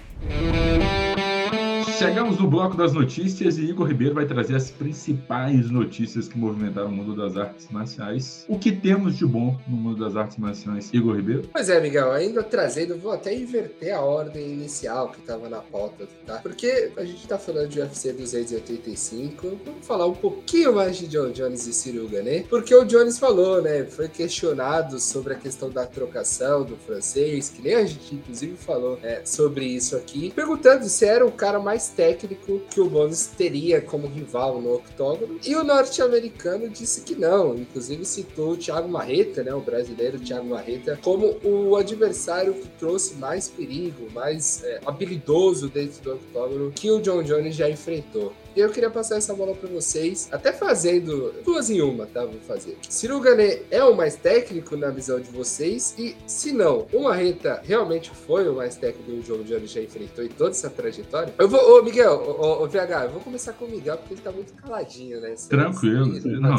Chegamos 2.03 2.37
no 2.37 2.49
bloco 2.49 2.77
das 2.77 2.93
notícias 2.93 3.59
e 3.59 3.62
Igor 3.62 3.87
Ribeiro 3.87 4.12
vai 4.12 4.27
trazer 4.27 4.57
as 4.57 4.73
principais 4.73 5.71
notícias 5.71 6.27
que 6.27 6.37
movimentaram 6.37 6.88
o 6.88 6.91
mundo 6.91 7.15
das 7.15 7.37
artes 7.37 7.69
marciais. 7.71 8.45
O 8.49 8.59
que 8.59 8.73
temos 8.73 9.17
de 9.17 9.25
bom 9.25 9.57
no 9.69 9.77
mundo 9.77 10.05
das 10.05 10.17
artes 10.17 10.37
marciais, 10.37 10.93
Igor 10.93 11.15
Ribeiro? 11.15 11.49
Pois 11.53 11.69
é, 11.69 11.81
Miguel, 11.81 12.11
ainda 12.11 12.43
trazendo, 12.43 12.99
vou 12.99 13.12
até 13.12 13.33
inverter 13.33 13.95
a 13.95 14.01
ordem 14.01 14.53
inicial 14.53 15.11
que 15.11 15.21
estava 15.21 15.49
na 15.49 15.61
pauta, 15.61 16.09
tá? 16.27 16.38
Porque 16.38 16.91
a 16.97 17.05
gente 17.05 17.23
está 17.23 17.38
falando 17.38 17.69
de 17.69 17.79
UFC 17.79 18.12
285, 18.12 19.61
vamos 19.65 19.87
falar 19.87 20.07
um 20.07 20.15
pouquinho 20.15 20.75
mais 20.75 20.97
de 20.97 21.07
John 21.07 21.31
Jones 21.31 21.69
e 21.69 21.73
Ciruga, 21.73 22.21
né? 22.21 22.45
Porque 22.51 22.75
o 22.75 22.85
Jones 22.85 23.17
falou, 23.17 23.62
né? 23.62 23.85
Foi 23.85 24.09
questionado 24.09 24.99
sobre 24.99 25.35
a 25.35 25.37
questão 25.37 25.71
da 25.71 25.87
trocação 25.87 26.65
do 26.65 26.75
francês, 26.75 27.49
que 27.49 27.62
nem 27.62 27.75
a 27.77 27.87
gente 27.87 28.12
inclusive 28.12 28.57
falou 28.57 28.99
é, 29.05 29.25
sobre 29.25 29.67
isso 29.67 29.95
aqui, 29.95 30.33
perguntando 30.35 30.85
se 30.87 31.05
era 31.05 31.25
o 31.25 31.31
cara 31.31 31.61
mais 31.61 31.91
técnico 31.94 32.61
que 32.70 32.81
o 32.81 32.88
Bones 32.88 33.26
teria 33.37 33.81
como 33.81 34.07
rival 34.07 34.61
no 34.61 34.74
octógono. 34.74 35.38
E 35.44 35.55
o 35.55 35.64
norte-americano 35.64 36.68
disse 36.68 37.02
que 37.02 37.14
não. 37.14 37.55
Inclusive 37.57 38.05
citou 38.05 38.52
o 38.52 38.57
Thiago 38.57 38.88
Marreta, 38.88 39.42
né, 39.42 39.55
o 39.55 39.61
brasileiro 39.61 40.18
Thiago 40.18 40.46
Marreta, 40.46 40.98
como 41.02 41.37
o 41.42 41.76
adversário 41.76 42.55
que 42.55 42.68
trouxe 42.78 43.14
mais 43.14 43.48
perigo, 43.48 44.11
mais 44.12 44.62
é, 44.64 44.81
habilidoso 44.85 45.68
dentro 45.68 46.02
do 46.02 46.14
octógono 46.14 46.72
que 46.72 46.90
o 46.90 47.00
John 47.00 47.22
Jones 47.22 47.55
já 47.55 47.68
enfrentou. 47.68 48.33
E 48.55 48.61
eu 48.61 48.71
queria 48.71 48.91
passar 48.91 49.17
essa 49.17 49.35
bola 49.35 49.55
para 49.55 49.69
vocês, 49.69 50.29
até 50.33 50.53
fazendo 50.53 51.33
duas 51.45 51.71
em 51.71 51.81
uma, 51.81 52.07
tá? 52.07 52.25
Vou 52.25 52.41
fazer. 52.47 52.77
Ciro 52.88 53.21
Gané 53.21 53.61
é 53.71 53.83
o 53.83 53.97
mais 53.97 54.17
técnico 54.17 54.77
na 54.77 54.91
visão 54.91 55.21
de 55.21 55.31
vocês? 55.31 55.95
E 55.99 56.15
se 56.27 56.53
não, 56.53 56.87
o 56.93 57.05
Marreta 57.05 57.62
realmente 57.65 58.11
foi 58.11 58.49
o 58.49 58.55
mais 58.55 58.77
técnico 58.77 59.11
que 59.11 59.19
o 59.19 59.23
João 59.23 59.43
Jones 59.43 59.71
já 59.71 59.81
enfrentou 59.81 60.25
em 60.25 60.29
toda 60.29 60.51
essa 60.51 60.71
trajetória? 60.71 61.33
Eu 61.38 61.49
vou, 61.49 61.79
ô 61.79 61.83
Miguel, 61.83 62.12
ô, 62.12 62.62
ô, 62.62 62.69
VH, 62.69 63.05
eu 63.05 63.11
vou 63.11 63.21
começar 63.21 63.53
com 63.55 63.65
o 63.65 63.71
Miguel 63.71 63.97
porque 63.99 64.15
ele 64.15 64.21
tá 64.21 64.33
muito 64.33 64.53
caladinho, 64.55 65.21
né? 65.21 65.35
Tranquilo. 65.49 66.07
não, 66.41 66.57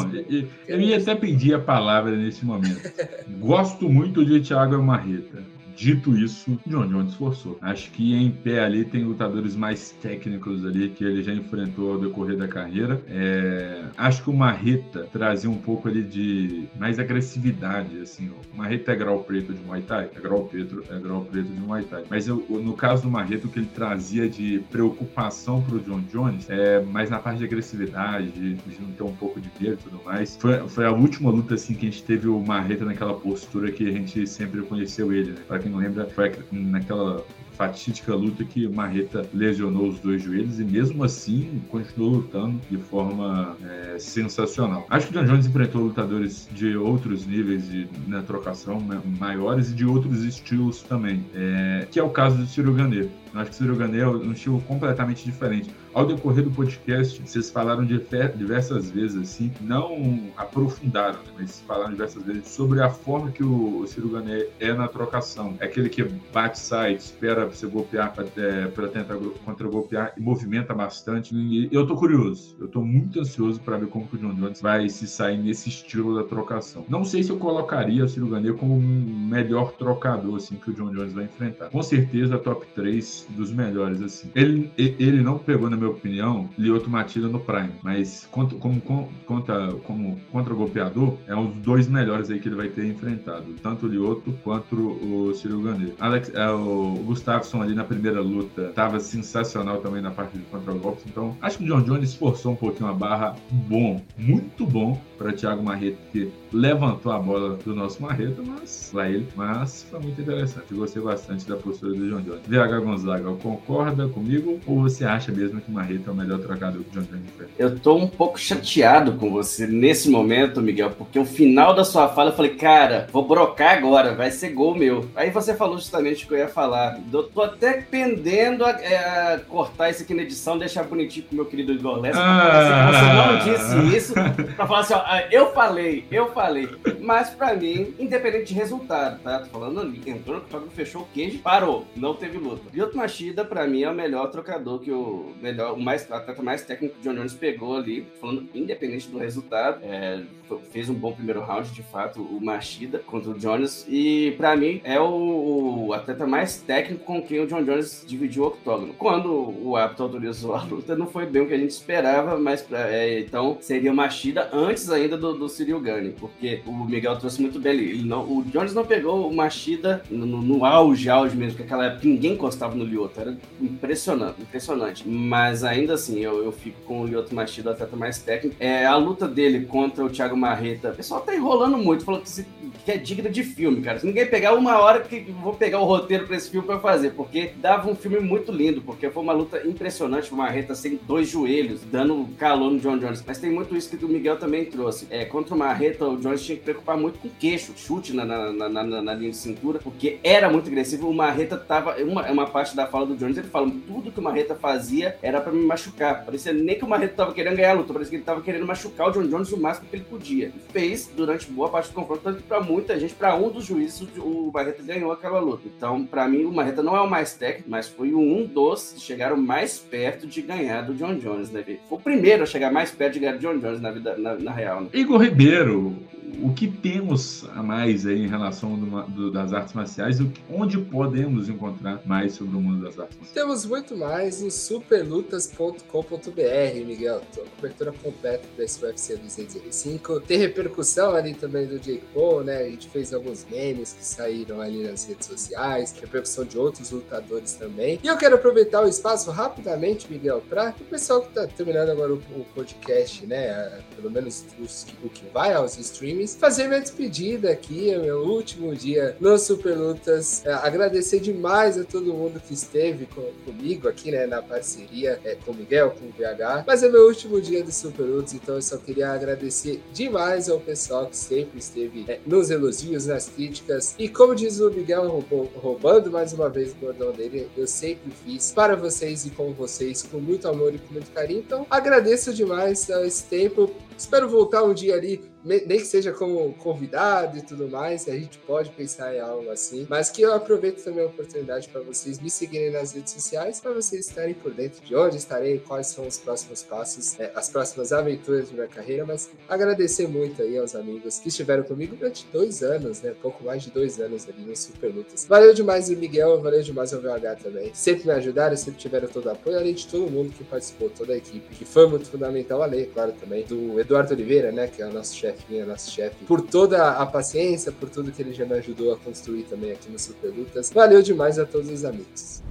eu 0.68 0.80
ia 0.80 0.98
até 0.98 1.14
pedir 1.14 1.54
a 1.54 1.58
palavra 1.58 2.16
nesse 2.16 2.44
momento. 2.44 2.90
Gosto 3.40 3.88
muito 3.88 4.24
de 4.24 4.40
Thiago 4.40 4.82
Marreta. 4.82 5.53
Dito 5.76 6.16
isso, 6.16 6.58
John 6.66 6.86
Jones 6.86 7.14
forçou. 7.14 7.58
Acho 7.60 7.90
que 7.90 8.14
em 8.14 8.30
pé 8.30 8.60
ali 8.60 8.84
tem 8.84 9.04
lutadores 9.04 9.56
mais 9.56 9.90
técnicos 9.90 10.64
ali 10.64 10.90
que 10.90 11.04
ele 11.04 11.22
já 11.22 11.32
enfrentou 11.32 11.92
ao 11.92 12.00
decorrer 12.00 12.36
da 12.36 12.46
carreira. 12.46 13.02
É... 13.08 13.84
Acho 13.96 14.22
que 14.22 14.30
o 14.30 14.32
Marreta 14.32 15.08
trazia 15.12 15.50
um 15.50 15.58
pouco 15.58 15.88
ali 15.88 16.02
de 16.02 16.68
mais 16.76 16.98
agressividade, 16.98 18.00
assim. 18.00 18.30
O 18.52 18.56
Marreta 18.56 18.92
é 18.92 18.96
grau 18.96 19.24
preto 19.24 19.52
de 19.52 19.62
Muay 19.64 19.82
Thai, 19.82 20.10
é 20.14 20.20
grau 20.20 20.44
preto, 20.44 20.82
é 20.88 20.98
grau 20.98 21.24
preto 21.24 21.48
de 21.48 21.60
Muay 21.60 21.84
Thai. 21.84 22.04
Mas 22.08 22.28
eu, 22.28 22.44
no 22.48 22.74
caso 22.74 23.02
do 23.02 23.10
Marreta, 23.10 23.46
o 23.46 23.50
que 23.50 23.58
ele 23.58 23.68
trazia 23.74 24.28
de 24.28 24.62
preocupação 24.70 25.62
pro 25.62 25.80
John 25.80 26.02
Jones 26.12 26.48
é 26.48 26.80
mais 26.80 27.10
na 27.10 27.18
parte 27.18 27.38
de 27.38 27.44
agressividade, 27.44 28.30
de, 28.30 28.54
de 28.54 28.80
não 28.80 28.92
ter 28.92 29.02
um 29.02 29.14
pouco 29.14 29.40
de 29.40 29.50
medo 29.60 29.74
e 29.74 29.90
tudo 29.90 30.00
mais. 30.04 30.36
Foi, 30.36 30.58
foi 30.68 30.86
a 30.86 30.92
última 30.92 31.30
luta, 31.30 31.54
assim, 31.54 31.74
que 31.74 31.86
a 31.86 31.90
gente 31.90 32.04
teve 32.04 32.28
o 32.28 32.38
Marreta 32.40 32.84
naquela 32.84 33.14
postura 33.14 33.70
que 33.70 33.88
a 33.88 33.92
gente 33.92 34.26
sempre 34.26 34.62
conheceu 34.62 35.12
ele, 35.12 35.32
né? 35.32 35.38
Quem 35.64 35.72
não 35.72 35.78
lembra, 35.78 36.06
foi 36.06 36.32
naquela 36.52 37.24
fatídica 37.56 38.14
luta 38.14 38.44
que 38.44 38.68
Marreta 38.68 39.24
lesionou 39.32 39.88
os 39.88 39.98
dois 40.00 40.22
joelhos 40.22 40.58
e 40.60 40.64
mesmo 40.64 41.04
assim 41.04 41.62
continuou 41.70 42.16
lutando 42.16 42.60
de 42.68 42.76
forma 42.76 43.56
é, 43.62 43.98
sensacional. 43.98 44.86
Acho 44.90 45.08
que 45.08 45.16
o 45.16 45.20
John 45.20 45.26
Jones 45.26 45.46
enfrentou 45.46 45.82
lutadores 45.82 46.48
de 46.52 46.76
outros 46.76 47.26
níveis 47.26 47.68
de 47.70 47.88
na 48.08 48.22
trocação 48.22 48.80
maiores 49.18 49.70
e 49.70 49.74
de 49.74 49.86
outros 49.86 50.24
estilos 50.24 50.82
também, 50.82 51.24
é, 51.34 51.86
que 51.90 51.98
é 51.98 52.02
o 52.02 52.10
caso 52.10 52.36
do 52.36 52.46
Ciro 52.46 52.74
Ganeiro. 52.74 53.10
Eu 53.32 53.40
acho 53.40 53.50
que 53.50 53.56
o 53.56 53.58
Ciro 53.58 53.76
Ganeiro 53.76 54.22
é 54.22 54.26
um 54.26 54.32
estilo 54.32 54.60
completamente 54.62 55.24
diferente. 55.24 55.70
Ao 55.94 56.04
decorrer 56.04 56.44
do 56.44 56.50
podcast, 56.50 57.22
vocês 57.22 57.50
falaram 57.50 57.84
de 57.84 58.04
diversas 58.34 58.90
vezes, 58.90 59.16
assim, 59.16 59.52
não 59.60 60.30
aprofundaram, 60.36 61.20
né, 61.20 61.32
mas 61.38 61.60
falaram 61.60 61.90
diversas 61.90 62.22
vezes 62.24 62.48
sobre 62.48 62.82
a 62.82 62.90
forma 62.90 63.30
que 63.30 63.44
o, 63.44 63.80
o 63.80 63.86
Ciro 63.86 64.08
Gané 64.08 64.46
é 64.58 64.72
na 64.72 64.88
trocação. 64.88 65.56
É 65.60 65.66
aquele 65.66 65.88
que 65.88 66.02
bate 66.32 66.58
site, 66.58 67.00
espera 67.00 67.46
você 67.46 67.66
golpear 67.66 68.12
para 68.12 68.24
é, 68.24 68.88
tentar 68.88 69.16
contra-golpear 69.44 70.12
e 70.16 70.20
movimenta 70.20 70.74
bastante. 70.74 71.34
E 71.34 71.68
eu 71.70 71.86
tô 71.86 71.96
curioso, 71.96 72.56
eu 72.60 72.68
tô 72.68 72.80
muito 72.80 73.20
ansioso 73.20 73.60
para 73.60 73.78
ver 73.78 73.86
como 73.86 74.06
que 74.08 74.16
o 74.16 74.18
John 74.18 74.34
Jones 74.34 74.60
vai 74.60 74.88
se 74.88 75.06
sair 75.06 75.38
nesse 75.38 75.68
estilo 75.68 76.16
da 76.16 76.24
trocação. 76.24 76.84
Não 76.88 77.04
sei 77.04 77.22
se 77.22 77.30
eu 77.30 77.38
colocaria 77.38 78.04
o 78.04 78.08
Ciro 78.08 78.28
Gané 78.28 78.52
como 78.52 78.74
o 78.74 78.80
melhor 78.80 79.72
trocador, 79.72 80.36
assim, 80.36 80.56
que 80.56 80.70
o 80.70 80.74
John 80.74 80.92
Jones 80.92 81.12
vai 81.12 81.24
enfrentar. 81.24 81.70
Com 81.70 81.82
certeza, 81.82 82.38
top 82.38 82.66
3 82.74 83.28
dos 83.30 83.52
melhores, 83.52 84.02
assim. 84.02 84.30
Ele, 84.34 84.70
ele 84.76 85.22
não 85.22 85.38
pegou, 85.38 85.70
na 85.70 85.76
minha 85.76 85.83
opinião, 85.88 86.48
Lioto 86.58 86.90
Matida 86.90 87.28
no 87.28 87.40
Prime, 87.40 87.72
mas 87.82 88.26
como, 88.30 88.48
como, 88.58 88.80
contra, 89.26 89.72
como 89.84 90.20
contra-golpeador, 90.30 91.16
é 91.26 91.34
um 91.34 91.46
dos 91.46 91.62
dois 91.62 91.88
melhores 91.88 92.30
aí 92.30 92.38
que 92.40 92.48
ele 92.48 92.56
vai 92.56 92.68
ter 92.68 92.86
enfrentado. 92.86 93.44
Tanto 93.62 93.86
o 93.86 93.88
Lioto 93.88 94.32
quanto 94.42 94.76
o 94.76 95.34
Ciro 95.34 95.60
Gané. 95.62 95.92
Alex, 95.98 96.32
é, 96.34 96.48
o 96.50 96.94
Gustafsson 97.04 97.62
ali 97.62 97.74
na 97.74 97.84
primeira 97.84 98.20
luta 98.20 98.68
estava 98.68 99.00
sensacional 99.00 99.78
também 99.78 100.02
na 100.02 100.10
parte 100.10 100.36
de 100.36 100.44
contra-golpes, 100.44 101.04
então 101.06 101.36
acho 101.40 101.58
que 101.58 101.64
o 101.64 101.66
John 101.66 101.82
Jones 101.82 102.14
forçou 102.14 102.52
um 102.52 102.56
pouquinho 102.56 102.88
a 102.88 102.92
barra 102.92 103.36
bom, 103.50 104.02
muito 104.16 104.66
bom 104.66 105.00
para 105.16 105.32
Thiago 105.32 105.62
Marreta, 105.62 105.96
que 106.12 106.30
levantou 106.52 107.12
a 107.12 107.18
bola 107.18 107.56
do 107.56 107.74
nosso 107.74 108.02
Marreta, 108.02 108.42
mas 108.44 108.90
lá 108.92 109.08
ele, 109.08 109.26
mas 109.34 109.86
foi 109.90 110.00
muito 110.00 110.20
interessante. 110.20 110.66
Eu 110.70 110.78
gostei 110.78 111.02
bastante 111.02 111.46
da 111.48 111.56
postura 111.56 111.92
do 111.92 112.08
John 112.08 112.20
Jones. 112.20 112.40
VH 112.46 112.80
Gonzaga, 112.84 113.32
concorda 113.42 114.08
comigo 114.08 114.60
ou 114.66 114.82
você 114.82 115.04
acha 115.04 115.32
mesmo 115.32 115.60
que 115.60 115.70
o 115.70 115.74
Marreta 115.74 116.10
é 116.10 116.12
o 116.12 116.16
melhor 116.16 116.38
trocador 116.38 116.82
que 116.82 116.96
o 116.96 117.00
John 117.00 117.06
Jones 117.10 117.30
fez? 117.36 117.50
Eu 117.58 117.78
tô 117.78 117.96
um 117.96 118.06
pouco 118.06 118.38
chateado 118.38 119.12
com 119.12 119.30
você 119.30 119.66
nesse 119.66 120.08
momento, 120.08 120.62
Miguel, 120.62 120.90
porque 120.90 121.18
o 121.18 121.24
final 121.24 121.74
da 121.74 121.84
sua 121.84 122.08
fala 122.08 122.30
eu 122.30 122.36
falei, 122.36 122.54
cara, 122.54 123.08
vou 123.12 123.26
brocar 123.26 123.76
agora, 123.76 124.14
vai 124.14 124.30
ser 124.30 124.50
gol 124.50 124.74
meu. 124.76 125.08
Aí 125.14 125.30
você 125.30 125.54
falou 125.54 125.76
justamente 125.76 126.24
o 126.24 126.28
que 126.28 126.34
eu 126.34 126.38
ia 126.38 126.48
falar. 126.48 126.98
Eu 127.12 127.24
tô 127.24 127.42
até 127.42 127.80
pendendo 127.80 128.64
a, 128.64 128.70
é, 128.70 129.34
a 129.34 129.40
cortar 129.40 129.90
isso 129.90 130.02
aqui 130.02 130.14
na 130.14 130.22
edição, 130.22 130.58
deixar 130.58 130.84
bonitinho 130.84 131.26
pro 131.26 131.36
meu 131.36 131.44
querido 131.46 131.72
Igor 131.72 132.00
Lessa, 132.00 132.20
ah, 132.20 132.90
você 132.92 133.52
não 133.52 133.88
disse 133.88 133.96
isso, 133.96 134.14
pra 134.56 134.66
falar 134.66 134.80
assim, 134.80 134.94
ó, 134.94 135.03
eu 135.30 135.52
falei, 135.52 136.04
eu 136.10 136.32
falei. 136.32 136.68
Mas 137.00 137.30
pra 137.30 137.54
mim, 137.54 137.94
independente 137.98 138.46
de 138.46 138.54
resultado, 138.54 139.20
tá? 139.22 139.40
Tô 139.40 139.46
falando 139.46 139.80
ali, 139.80 140.02
entrou 140.06 140.36
no 140.36 140.42
octógono, 140.42 140.70
fechou 140.70 141.02
o 141.02 141.08
queijo, 141.12 141.38
parou, 141.38 141.86
não 141.96 142.14
teve 142.14 142.38
luta. 142.38 142.62
Lyoto 142.72 142.96
Machida, 142.96 143.44
pra 143.44 143.66
mim, 143.66 143.82
é 143.82 143.90
o 143.90 143.94
melhor 143.94 144.30
trocador 144.30 144.80
que 144.80 144.90
o 144.90 145.32
melhor, 145.40 145.74
o 145.74 145.80
mais, 145.80 146.10
atleta 146.10 146.42
mais 146.42 146.62
técnico 146.62 146.94
que 146.94 147.00
o 147.00 147.12
John 147.12 147.18
Jones 147.18 147.34
pegou 147.34 147.76
ali, 147.76 148.06
falando 148.20 148.48
independente 148.54 149.08
do 149.08 149.18
resultado. 149.18 149.80
É, 149.82 150.22
fez 150.70 150.88
um 150.88 150.94
bom 150.94 151.12
primeiro 151.12 151.40
round, 151.40 151.70
de 151.70 151.82
fato, 151.82 152.20
o 152.20 152.40
Machida 152.42 152.98
contra 152.98 153.30
o 153.30 153.34
Jones. 153.34 153.84
E 153.88 154.32
pra 154.36 154.56
mim, 154.56 154.80
é 154.84 155.00
o, 155.00 155.86
o 155.86 155.92
atleta 155.92 156.26
mais 156.26 156.58
técnico 156.58 157.04
com 157.04 157.22
quem 157.22 157.40
o 157.40 157.46
John 157.46 157.62
Jones 157.62 158.04
dividiu 158.06 158.44
o 158.44 158.46
octógono. 158.48 158.94
Quando 158.94 159.30
o 159.62 159.76
árbitro 159.76 160.04
autorizou 160.04 160.54
a 160.54 160.62
luta, 160.62 160.96
não 160.96 161.06
foi 161.06 161.26
bem 161.26 161.42
o 161.42 161.46
que 161.46 161.54
a 161.54 161.58
gente 161.58 161.70
esperava, 161.70 162.38
mas 162.38 162.62
pra, 162.62 162.90
é, 162.90 163.20
então 163.20 163.58
seria 163.60 163.92
Machida 163.92 164.48
antes 164.52 164.88
ainda 164.94 165.16
do, 165.16 165.34
do 165.34 165.48
Cyril 165.48 165.80
Gane, 165.80 166.10
porque 166.10 166.60
o 166.66 166.72
Miguel 166.72 167.16
trouxe 167.16 167.40
muito 167.40 167.58
bem 167.60 167.74
ele. 167.74 167.90
ele 167.90 168.04
não, 168.04 168.22
o 168.22 168.42
Jones 168.44 168.74
não 168.74 168.84
pegou 168.84 169.28
o 169.28 169.34
Machida 169.34 170.02
no, 170.10 170.26
no, 170.26 170.42
no 170.42 170.64
auge, 170.64 171.08
auge 171.08 171.36
mesmo, 171.36 171.56
que 171.56 171.62
aquela 171.62 171.86
época 171.86 172.06
ninguém 172.06 172.32
encostava 172.32 172.74
no 172.74 172.84
Lyoto. 172.84 173.20
Era 173.20 173.36
impressionante, 173.60 174.40
impressionante. 174.40 175.08
Mas 175.08 175.64
ainda 175.64 175.94
assim, 175.94 176.20
eu, 176.20 176.44
eu 176.44 176.52
fico 176.52 176.80
com 176.82 177.02
o 177.02 177.06
Lyoto 177.06 177.34
Machida, 177.34 177.70
o 177.70 177.72
atleta 177.72 177.96
mais 177.96 178.18
técnico. 178.18 178.56
É, 178.58 178.86
a 178.86 178.96
luta 178.96 179.26
dele 179.26 179.66
contra 179.66 180.04
o 180.04 180.10
Thiago 180.10 180.36
Marreta, 180.36 180.90
o 180.90 180.94
pessoal 180.94 181.20
tá 181.20 181.34
enrolando 181.34 181.76
muito, 181.76 182.04
falando 182.04 182.22
que, 182.22 182.44
que 182.84 182.92
é 182.92 182.98
digna 182.98 183.30
de 183.30 183.42
filme, 183.42 183.80
cara. 183.80 183.98
Se 183.98 184.06
ninguém 184.06 184.26
pegar 184.26 184.54
uma 184.54 184.78
hora 184.78 185.00
que 185.00 185.20
vou 185.42 185.54
pegar 185.54 185.80
o 185.80 185.84
roteiro 185.84 186.26
pra 186.26 186.36
esse 186.36 186.50
filme 186.50 186.66
pra 186.66 186.78
fazer, 186.78 187.10
porque 187.10 187.52
dava 187.56 187.90
um 187.90 187.94
filme 187.94 188.20
muito 188.20 188.52
lindo, 188.52 188.82
porque 188.82 189.08
foi 189.08 189.22
uma 189.22 189.32
luta 189.32 189.66
impressionante, 189.66 190.32
o 190.32 190.36
Marreta 190.36 190.74
sem 190.74 190.98
dois 191.06 191.28
joelhos, 191.28 191.80
dando 191.90 192.28
calor 192.36 192.70
no 192.70 192.78
John 192.78 192.98
Jones. 192.98 193.24
Mas 193.26 193.38
tem 193.38 193.50
muito 193.50 193.74
isso 193.74 193.96
que 193.96 194.04
o 194.04 194.08
Miguel 194.08 194.36
também 194.36 194.66
trouxe. 194.66 195.06
É, 195.10 195.24
contra 195.24 195.54
o 195.54 195.58
Marreta, 195.58 196.06
o 196.06 196.16
Jones 196.18 196.44
tinha 196.44 196.58
que 196.58 196.64
preocupar 196.64 196.96
muito 196.96 197.18
com 197.18 197.28
queixo, 197.28 197.72
chute 197.76 198.12
na, 198.12 198.24
na, 198.24 198.68
na, 198.68 198.82
na, 198.82 199.14
linha 199.14 199.30
de 199.30 199.36
cintura, 199.36 199.78
porque 199.78 200.18
era 200.22 200.50
muito 200.50 200.68
agressivo. 200.68 201.08
O 201.08 201.14
Marreta 201.14 201.56
tava. 201.56 201.96
Uma, 202.02 202.30
uma 202.30 202.46
parte 202.46 202.76
da 202.76 202.86
fala 202.86 203.06
do 203.06 203.16
Jones, 203.16 203.38
ele 203.38 203.48
fala: 203.48 203.70
tudo 203.86 204.12
que 204.12 204.20
o 204.20 204.22
Marreta 204.22 204.54
fazia 204.54 205.16
era 205.22 205.40
para 205.40 205.52
me 205.52 205.64
machucar. 205.64 206.24
Parecia 206.24 206.52
nem 206.52 206.76
que 206.76 206.84
o 206.84 206.88
Marreta 206.88 207.14
tava 207.14 207.32
querendo 207.32 207.56
ganhar 207.56 207.70
a 207.70 207.74
luta, 207.74 207.92
parecia 207.92 208.10
que 208.10 208.16
ele 208.16 208.24
tava 208.24 208.42
querendo 208.42 208.66
machucar 208.66 209.08
o 209.08 209.12
John 209.12 209.26
Jones 209.26 209.52
o 209.52 209.60
máximo 209.60 209.88
que 209.88 209.96
ele 209.96 210.04
podia. 210.04 210.52
E 210.54 210.72
fez 210.72 211.10
durante 211.16 211.50
boa 211.50 211.68
parte 211.68 211.88
do 211.88 211.94
confronto, 211.94 212.22
tanto 212.22 212.42
pra 212.42 212.60
muita 212.74 212.98
gente, 212.98 213.14
para 213.14 213.36
um 213.36 213.50
dos 213.50 213.64
juízes, 213.64 214.02
o 214.18 214.50
Marreta 214.52 214.82
ganhou 214.82 215.12
aquela 215.12 215.38
luta. 215.38 215.62
Então, 215.66 216.04
para 216.04 216.26
mim, 216.26 216.44
o 216.44 216.52
Marreta 216.52 216.82
não 216.82 216.96
é 216.96 217.00
o 217.00 217.08
mais 217.08 217.34
técnico, 217.34 217.70
mas 217.70 217.88
foi 217.88 218.12
um 218.12 218.44
dos 218.44 218.92
que 218.92 219.00
chegaram 219.00 219.36
mais 219.36 219.78
perto 219.78 220.26
de 220.26 220.42
ganhar 220.42 220.82
do 220.82 220.94
John 220.94 221.14
Jones, 221.14 221.50
né? 221.50 221.62
Foi 221.88 221.98
o 221.98 222.00
primeiro 222.00 222.42
a 222.42 222.46
chegar 222.46 222.72
mais 222.72 222.90
perto 222.90 223.14
de 223.14 223.20
ganhar 223.20 223.34
do 223.34 223.38
John 223.38 223.58
Jones 223.58 223.80
na 223.80 223.90
vida, 223.92 224.16
na, 224.16 224.34
na 224.34 224.52
real. 224.52 224.80
Né? 224.82 224.88
Igor 224.92 225.22
Ribeiro, 225.22 225.96
o 226.42 226.52
que 226.52 226.68
temos 226.68 227.44
a 227.54 227.62
mais 227.62 228.06
aí 228.06 228.22
em 228.22 228.28
relação 228.28 228.76
do, 228.76 229.02
do, 229.06 229.30
das 229.30 229.52
artes 229.52 229.74
marciais 229.74 230.18
onde 230.50 230.78
podemos 230.78 231.48
encontrar 231.48 232.00
mais 232.04 232.34
sobre 232.34 232.56
o 232.56 232.60
mundo 232.60 232.84
das 232.84 232.98
artes 232.98 233.16
marciais? 233.16 233.32
Temos 233.32 233.66
muito 233.66 233.96
mais 233.96 234.42
em 234.42 234.50
superlutas.com.br, 234.50 236.86
Miguel. 236.86 237.22
A 237.36 237.56
cobertura 237.56 237.92
completa 237.92 238.46
desse 238.56 238.84
UFC 238.84 239.16
205. 239.16 240.20
Tem 240.20 240.38
repercussão 240.38 241.14
ali 241.14 241.34
também 241.34 241.66
do 241.66 241.78
Jake 241.78 242.04
Paul, 242.12 242.44
né? 242.44 242.58
A 242.58 242.70
gente 242.70 242.88
fez 242.88 243.12
alguns 243.12 243.46
memes 243.50 243.92
que 243.92 244.04
saíram 244.04 244.60
ali 244.60 244.84
nas 244.84 245.06
redes 245.06 245.26
sociais, 245.26 245.94
repercussão 246.00 246.44
de 246.44 246.58
outros 246.58 246.90
lutadores 246.90 247.54
também. 247.54 247.98
E 248.02 248.06
eu 248.06 248.16
quero 248.16 248.36
aproveitar 248.36 248.84
o 248.84 248.88
espaço 248.88 249.30
rapidamente, 249.30 250.10
Miguel, 250.10 250.42
para 250.48 250.74
o 250.80 250.84
pessoal 250.84 251.22
que 251.22 251.28
está 251.28 251.46
terminando 251.46 251.90
agora 251.90 252.12
o, 252.12 252.16
o 252.16 252.44
podcast, 252.54 253.26
né? 253.26 253.82
Pelo 253.96 254.10
menos 254.10 254.44
os, 254.60 254.86
o 255.02 255.08
que 255.08 255.24
vai 255.32 255.52
aos 255.52 255.78
fazer 256.26 256.68
minha 256.68 256.80
despedida 256.80 257.50
aqui, 257.50 257.90
é 257.90 257.98
meu 257.98 258.20
último 258.20 258.74
dia 258.74 259.16
no 259.20 259.38
Super 259.38 259.76
Lutas. 259.76 260.44
É, 260.44 260.52
agradecer 260.52 261.20
demais 261.20 261.78
a 261.78 261.84
todo 261.84 262.12
mundo 262.12 262.40
que 262.40 262.54
esteve 262.54 263.06
com, 263.06 263.22
comigo 263.44 263.88
aqui, 263.88 264.10
né, 264.10 264.26
na 264.26 264.42
parceria 264.42 265.20
é, 265.24 265.36
com 265.44 265.52
o 265.52 265.54
Miguel, 265.54 265.90
com 265.90 266.06
o 266.06 266.10
VH. 266.10 266.64
Mas 266.66 266.82
é 266.82 266.88
meu 266.88 267.06
último 267.06 267.40
dia 267.40 267.62
do 267.62 267.72
Super 267.72 268.04
Lutas, 268.04 268.34
então 268.34 268.54
eu 268.54 268.62
só 268.62 268.76
queria 268.78 269.10
agradecer 269.10 269.82
demais 269.92 270.48
ao 270.48 270.60
pessoal 270.60 271.06
que 271.06 271.16
sempre 271.16 271.58
esteve 271.58 272.04
é, 272.08 272.20
nos 272.26 272.50
elogios, 272.50 273.06
nas 273.06 273.28
críticas. 273.28 273.94
E 273.98 274.08
como 274.08 274.34
diz 274.34 274.60
o 274.60 274.70
Miguel, 274.70 275.24
roubando 275.56 276.10
mais 276.10 276.32
uma 276.32 276.48
vez 276.48 276.72
o 276.72 276.76
bordão 276.76 277.12
dele, 277.12 277.48
eu 277.56 277.66
sempre 277.66 278.12
fiz 278.24 278.52
para 278.52 278.76
vocês 278.76 279.26
e 279.26 279.30
com 279.30 279.52
vocês, 279.52 280.02
com 280.02 280.18
muito 280.18 280.48
amor 280.48 280.74
e 280.74 280.78
com 280.78 280.94
muito 280.94 281.10
carinho. 281.10 281.40
Então 281.40 281.66
agradeço 281.70 282.32
demais 282.32 282.88
esse 282.88 283.24
tempo. 283.24 283.70
Espero 283.96 284.28
voltar 284.28 284.62
um 284.62 284.74
dia 284.74 284.94
ali 284.94 285.33
nem 285.44 285.78
que 285.78 285.84
seja 285.84 286.10
como 286.10 286.54
convidado 286.54 287.36
e 287.36 287.42
tudo 287.42 287.68
mais, 287.68 288.08
a 288.08 288.14
gente 288.14 288.38
pode 288.38 288.70
pensar 288.70 289.14
em 289.14 289.20
algo 289.20 289.50
assim, 289.50 289.86
mas 289.90 290.08
que 290.08 290.22
eu 290.22 290.32
aproveito 290.32 290.82
também 290.82 291.04
a 291.04 291.06
oportunidade 291.06 291.68
para 291.68 291.82
vocês 291.82 292.18
me 292.18 292.30
seguirem 292.30 292.70
nas 292.70 292.92
redes 292.92 293.12
sociais, 293.12 293.60
para 293.60 293.72
vocês 293.72 294.08
estarem 294.08 294.32
por 294.32 294.54
dentro 294.54 294.82
de 294.82 294.96
onde 294.96 295.16
estarei, 295.16 295.58
quais 295.58 295.88
são 295.88 296.06
os 296.06 296.16
próximos 296.16 296.62
passos, 296.62 297.20
é, 297.20 297.30
as 297.34 297.50
próximas 297.50 297.92
aventuras 297.92 298.48
de 298.48 298.54
minha 298.54 298.66
carreira, 298.66 299.04
mas 299.04 299.30
agradecer 299.46 300.08
muito 300.08 300.40
aí 300.40 300.56
aos 300.56 300.74
amigos 300.74 301.18
que 301.18 301.28
estiveram 301.28 301.62
comigo 301.62 301.94
durante 301.94 302.26
dois 302.32 302.62
anos, 302.62 303.02
né, 303.02 303.14
pouco 303.20 303.44
mais 303.44 303.62
de 303.62 303.70
dois 303.70 304.00
anos 304.00 304.26
ali 304.26 304.46
no 304.46 304.56
Super 304.56 304.94
Lutas. 304.94 305.26
Valeu 305.26 305.52
demais 305.52 305.90
o 305.90 305.96
Miguel, 305.96 306.40
valeu 306.40 306.62
demais 306.62 306.92
o 306.94 307.00
VH 307.00 307.42
também, 307.42 307.70
sempre 307.74 308.06
me 308.06 308.12
ajudaram, 308.12 308.56
sempre 308.56 308.80
tiveram 308.80 309.08
todo 309.08 309.26
o 309.26 309.30
apoio, 309.30 309.58
além 309.58 309.74
de 309.74 309.86
todo 309.86 310.10
mundo 310.10 310.32
que 310.32 310.42
participou, 310.42 310.88
toda 310.88 311.12
a 311.12 311.16
equipe, 311.16 311.54
que 311.54 311.66
foi 311.66 311.86
muito 311.86 312.08
fundamental, 312.08 312.62
além, 312.62 312.86
claro, 312.86 313.12
também 313.12 313.44
do 313.44 313.78
Eduardo 313.78 314.14
Oliveira, 314.14 314.50
né, 314.50 314.68
que 314.68 314.80
é 314.80 314.86
o 314.86 314.92
nosso 314.92 315.14
chefe 315.14 315.33
nosso 315.66 315.90
chefe, 315.90 316.24
por 316.24 316.40
toda 316.40 316.92
a 316.92 317.06
paciência, 317.06 317.72
por 317.72 317.88
tudo 317.88 318.12
que 318.12 318.22
ele 318.22 318.32
já 318.32 318.44
me 318.44 318.54
ajudou 318.54 318.92
a 318.92 318.96
construir 318.96 319.44
também 319.44 319.72
aqui 319.72 319.90
no 319.90 319.98
Super 319.98 320.28
Lutas. 320.28 320.70
Valeu 320.70 321.02
demais 321.02 321.38
a 321.38 321.44
todos 321.44 321.70
os 321.70 321.84
amigos. 321.84 322.42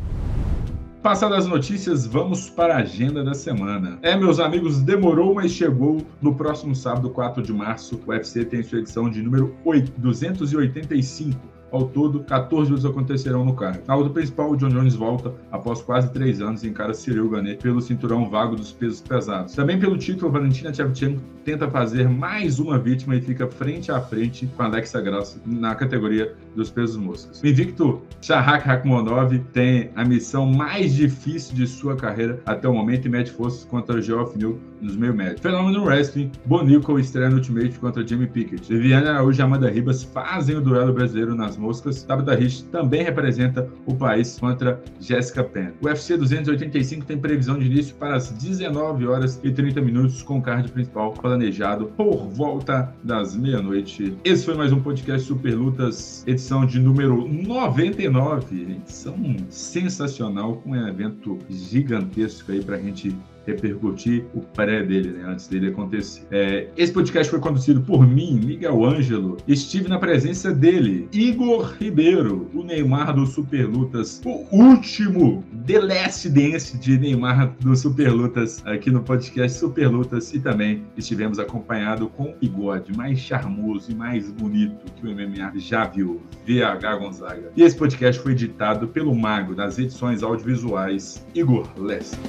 Passadas 1.01 1.39
as 1.39 1.47
notícias, 1.47 2.07
vamos 2.07 2.49
para 2.49 2.75
a 2.75 2.77
agenda 2.77 3.23
da 3.23 3.33
semana. 3.33 3.99
É, 4.01 4.15
meus 4.15 4.39
amigos, 4.39 4.81
demorou, 4.81 5.33
mas 5.33 5.51
chegou. 5.51 6.01
No 6.21 6.33
próximo 6.33 6.73
sábado, 6.73 7.09
4 7.09 7.43
de 7.43 7.51
março, 7.51 7.99
o 8.07 8.11
UFC 8.11 8.45
tem 8.45 8.63
sua 8.63 8.79
edição 8.79 9.09
de 9.09 9.21
número 9.21 9.53
8, 9.65 9.99
285 9.99 11.52
Ao 11.73 11.88
todo, 11.88 12.23
14 12.23 12.69
lutas 12.69 12.86
acontecerão 12.86 13.43
no 13.43 13.55
card. 13.55 13.81
Na 13.88 13.95
luta 13.95 14.12
principal, 14.12 14.51
o 14.51 14.55
John 14.55 14.69
Jones 14.69 14.93
volta 14.93 15.33
após 15.51 15.81
quase 15.81 16.13
três 16.13 16.39
anos 16.39 16.63
e 16.63 16.69
encara 16.69 16.93
Cyril 16.93 17.27
Gane 17.31 17.55
pelo 17.55 17.81
cinturão 17.81 18.29
vago 18.29 18.55
dos 18.55 18.71
pesos 18.71 19.01
pesados. 19.01 19.55
Também 19.55 19.79
pelo 19.79 19.97
título, 19.97 20.31
Valentina 20.31 20.71
Shevchenko 20.71 21.19
tenta 21.43 21.67
fazer 21.69 22.07
mais 22.07 22.59
uma 22.59 22.77
vítima 22.77 23.15
e 23.15 23.21
fica 23.21 23.47
frente 23.47 23.91
a 23.91 23.99
frente 23.99 24.47
com 24.55 24.62
Alexa 24.62 25.01
Grasso 25.01 25.41
na 25.45 25.73
categoria 25.73 26.36
dos 26.55 26.69
pesos 26.69 26.95
moscas. 26.95 27.41
O 27.41 27.47
invicto 27.47 28.01
Shahak 28.21 28.65
Rakhmonov 28.67 29.38
tem 29.51 29.89
a 29.95 30.05
missão 30.05 30.45
mais 30.45 30.93
difícil 30.93 31.55
de 31.55 31.65
sua 31.65 31.95
carreira 31.95 32.39
até 32.45 32.67
o 32.67 32.73
momento 32.73 33.07
e 33.07 33.09
mete 33.09 33.31
forças 33.31 33.65
contra 33.65 33.99
Geoff 33.99 34.38
New 34.38 34.59
nos 34.79 34.95
meio 34.95 35.13
médio. 35.13 35.41
Fenômeno 35.41 35.83
Wrestling, 35.86 36.31
Bonico 36.45 36.99
estreia 36.99 37.29
no 37.29 37.38
Ultimate 37.38 37.79
contra 37.79 38.05
Jimmy 38.05 38.27
Pickett. 38.27 38.67
Viviane 38.67 39.07
Araújo 39.07 39.39
e 39.39 39.41
Amanda 39.41 39.69
Ribas 39.69 40.03
fazem 40.03 40.57
o 40.57 40.62
duelo 40.62 40.93
brasileiro 40.93 41.33
nas 41.36 41.57
moscas. 41.63 42.04
Tabitha 42.04 42.36
Rich 42.36 42.65
também 42.65 43.04
representa 43.04 43.67
o 43.86 43.95
país 43.95 44.38
contra 44.38 44.82
Jessica 44.99 45.43
Penn. 45.43 45.71
O 45.82 45.86
UFC 45.88 46.17
285 46.17 47.06
tem 47.06 47.17
previsão 47.17 47.58
de 47.58 47.65
início 47.65 47.95
para 47.95 48.16
as 48.16 48.30
19 48.32 49.07
horas 49.07 49.39
e 49.43 49.51
30 49.51 49.82
minutos 49.82 50.22
com 50.22 50.38
o 50.38 50.41
card 50.41 50.72
principal 50.72 51.14
planejado 51.14 51.86
por 51.97 52.28
volta 52.28 52.93
das 53.03 53.36
meia-noite. 53.36 54.16
Esse 54.24 54.45
foi 54.45 54.55
mais 54.55 54.72
um 54.72 54.82
podcast 54.82 55.26
Super 55.28 55.55
Lutas, 55.55 56.24
edição 56.28 56.66
de 56.66 56.80
número 56.80 57.28
99. 57.28 58.61
Edição 58.61 59.18
sensacional 59.49 60.57
com 60.57 60.72
um 60.72 60.88
evento 60.88 61.39
gigantesco 61.49 62.51
aí 62.51 62.64
pra 62.64 62.78
gente 62.78 63.16
repercutir 63.45 64.25
o 64.33 64.41
pré 64.41 64.83
dele, 64.83 65.11
né, 65.11 65.25
antes 65.27 65.47
dele 65.47 65.67
acontecer. 65.67 66.23
É, 66.31 66.67
esse 66.77 66.91
podcast 66.91 67.29
foi 67.29 67.39
conduzido 67.39 67.81
por 67.81 68.07
mim, 68.07 68.39
Miguel 68.43 68.83
Ângelo. 68.83 69.37
Estive 69.47 69.87
na 69.87 69.99
presença 69.99 70.53
dele, 70.53 71.07
Igor 71.11 71.75
Ribeiro, 71.79 72.49
o 72.53 72.63
Neymar 72.63 73.13
do 73.13 73.25
Super 73.25 73.67
Lutas, 73.67 74.21
o 74.25 74.45
último 74.51 75.43
The 75.65 75.79
Last 75.79 76.29
Dance 76.29 76.77
de 76.77 76.97
Neymar 76.97 77.55
do 77.59 77.75
Super 77.75 78.11
Lutas 78.11 78.61
aqui 78.65 78.89
no 78.89 79.01
podcast 79.01 79.57
Super 79.57 79.87
Lutas 79.87 80.33
e 80.33 80.39
também 80.39 80.83
estivemos 80.97 81.39
acompanhado 81.39 82.07
com 82.07 82.31
o 82.31 82.35
bigode 82.35 82.95
mais 82.95 83.19
charmoso 83.19 83.91
e 83.91 83.95
mais 83.95 84.31
bonito 84.31 84.91
que 84.95 85.07
o 85.07 85.11
MMA 85.11 85.53
já 85.57 85.85
viu, 85.85 86.21
VH 86.45 86.95
Gonzaga. 86.99 87.51
E 87.55 87.63
esse 87.63 87.75
podcast 87.75 88.21
foi 88.21 88.33
editado 88.33 88.87
pelo 88.87 89.15
mago 89.15 89.55
das 89.55 89.77
edições 89.77 90.23
audiovisuais, 90.23 91.25
Igor 91.33 91.67
Lester. 91.77 92.19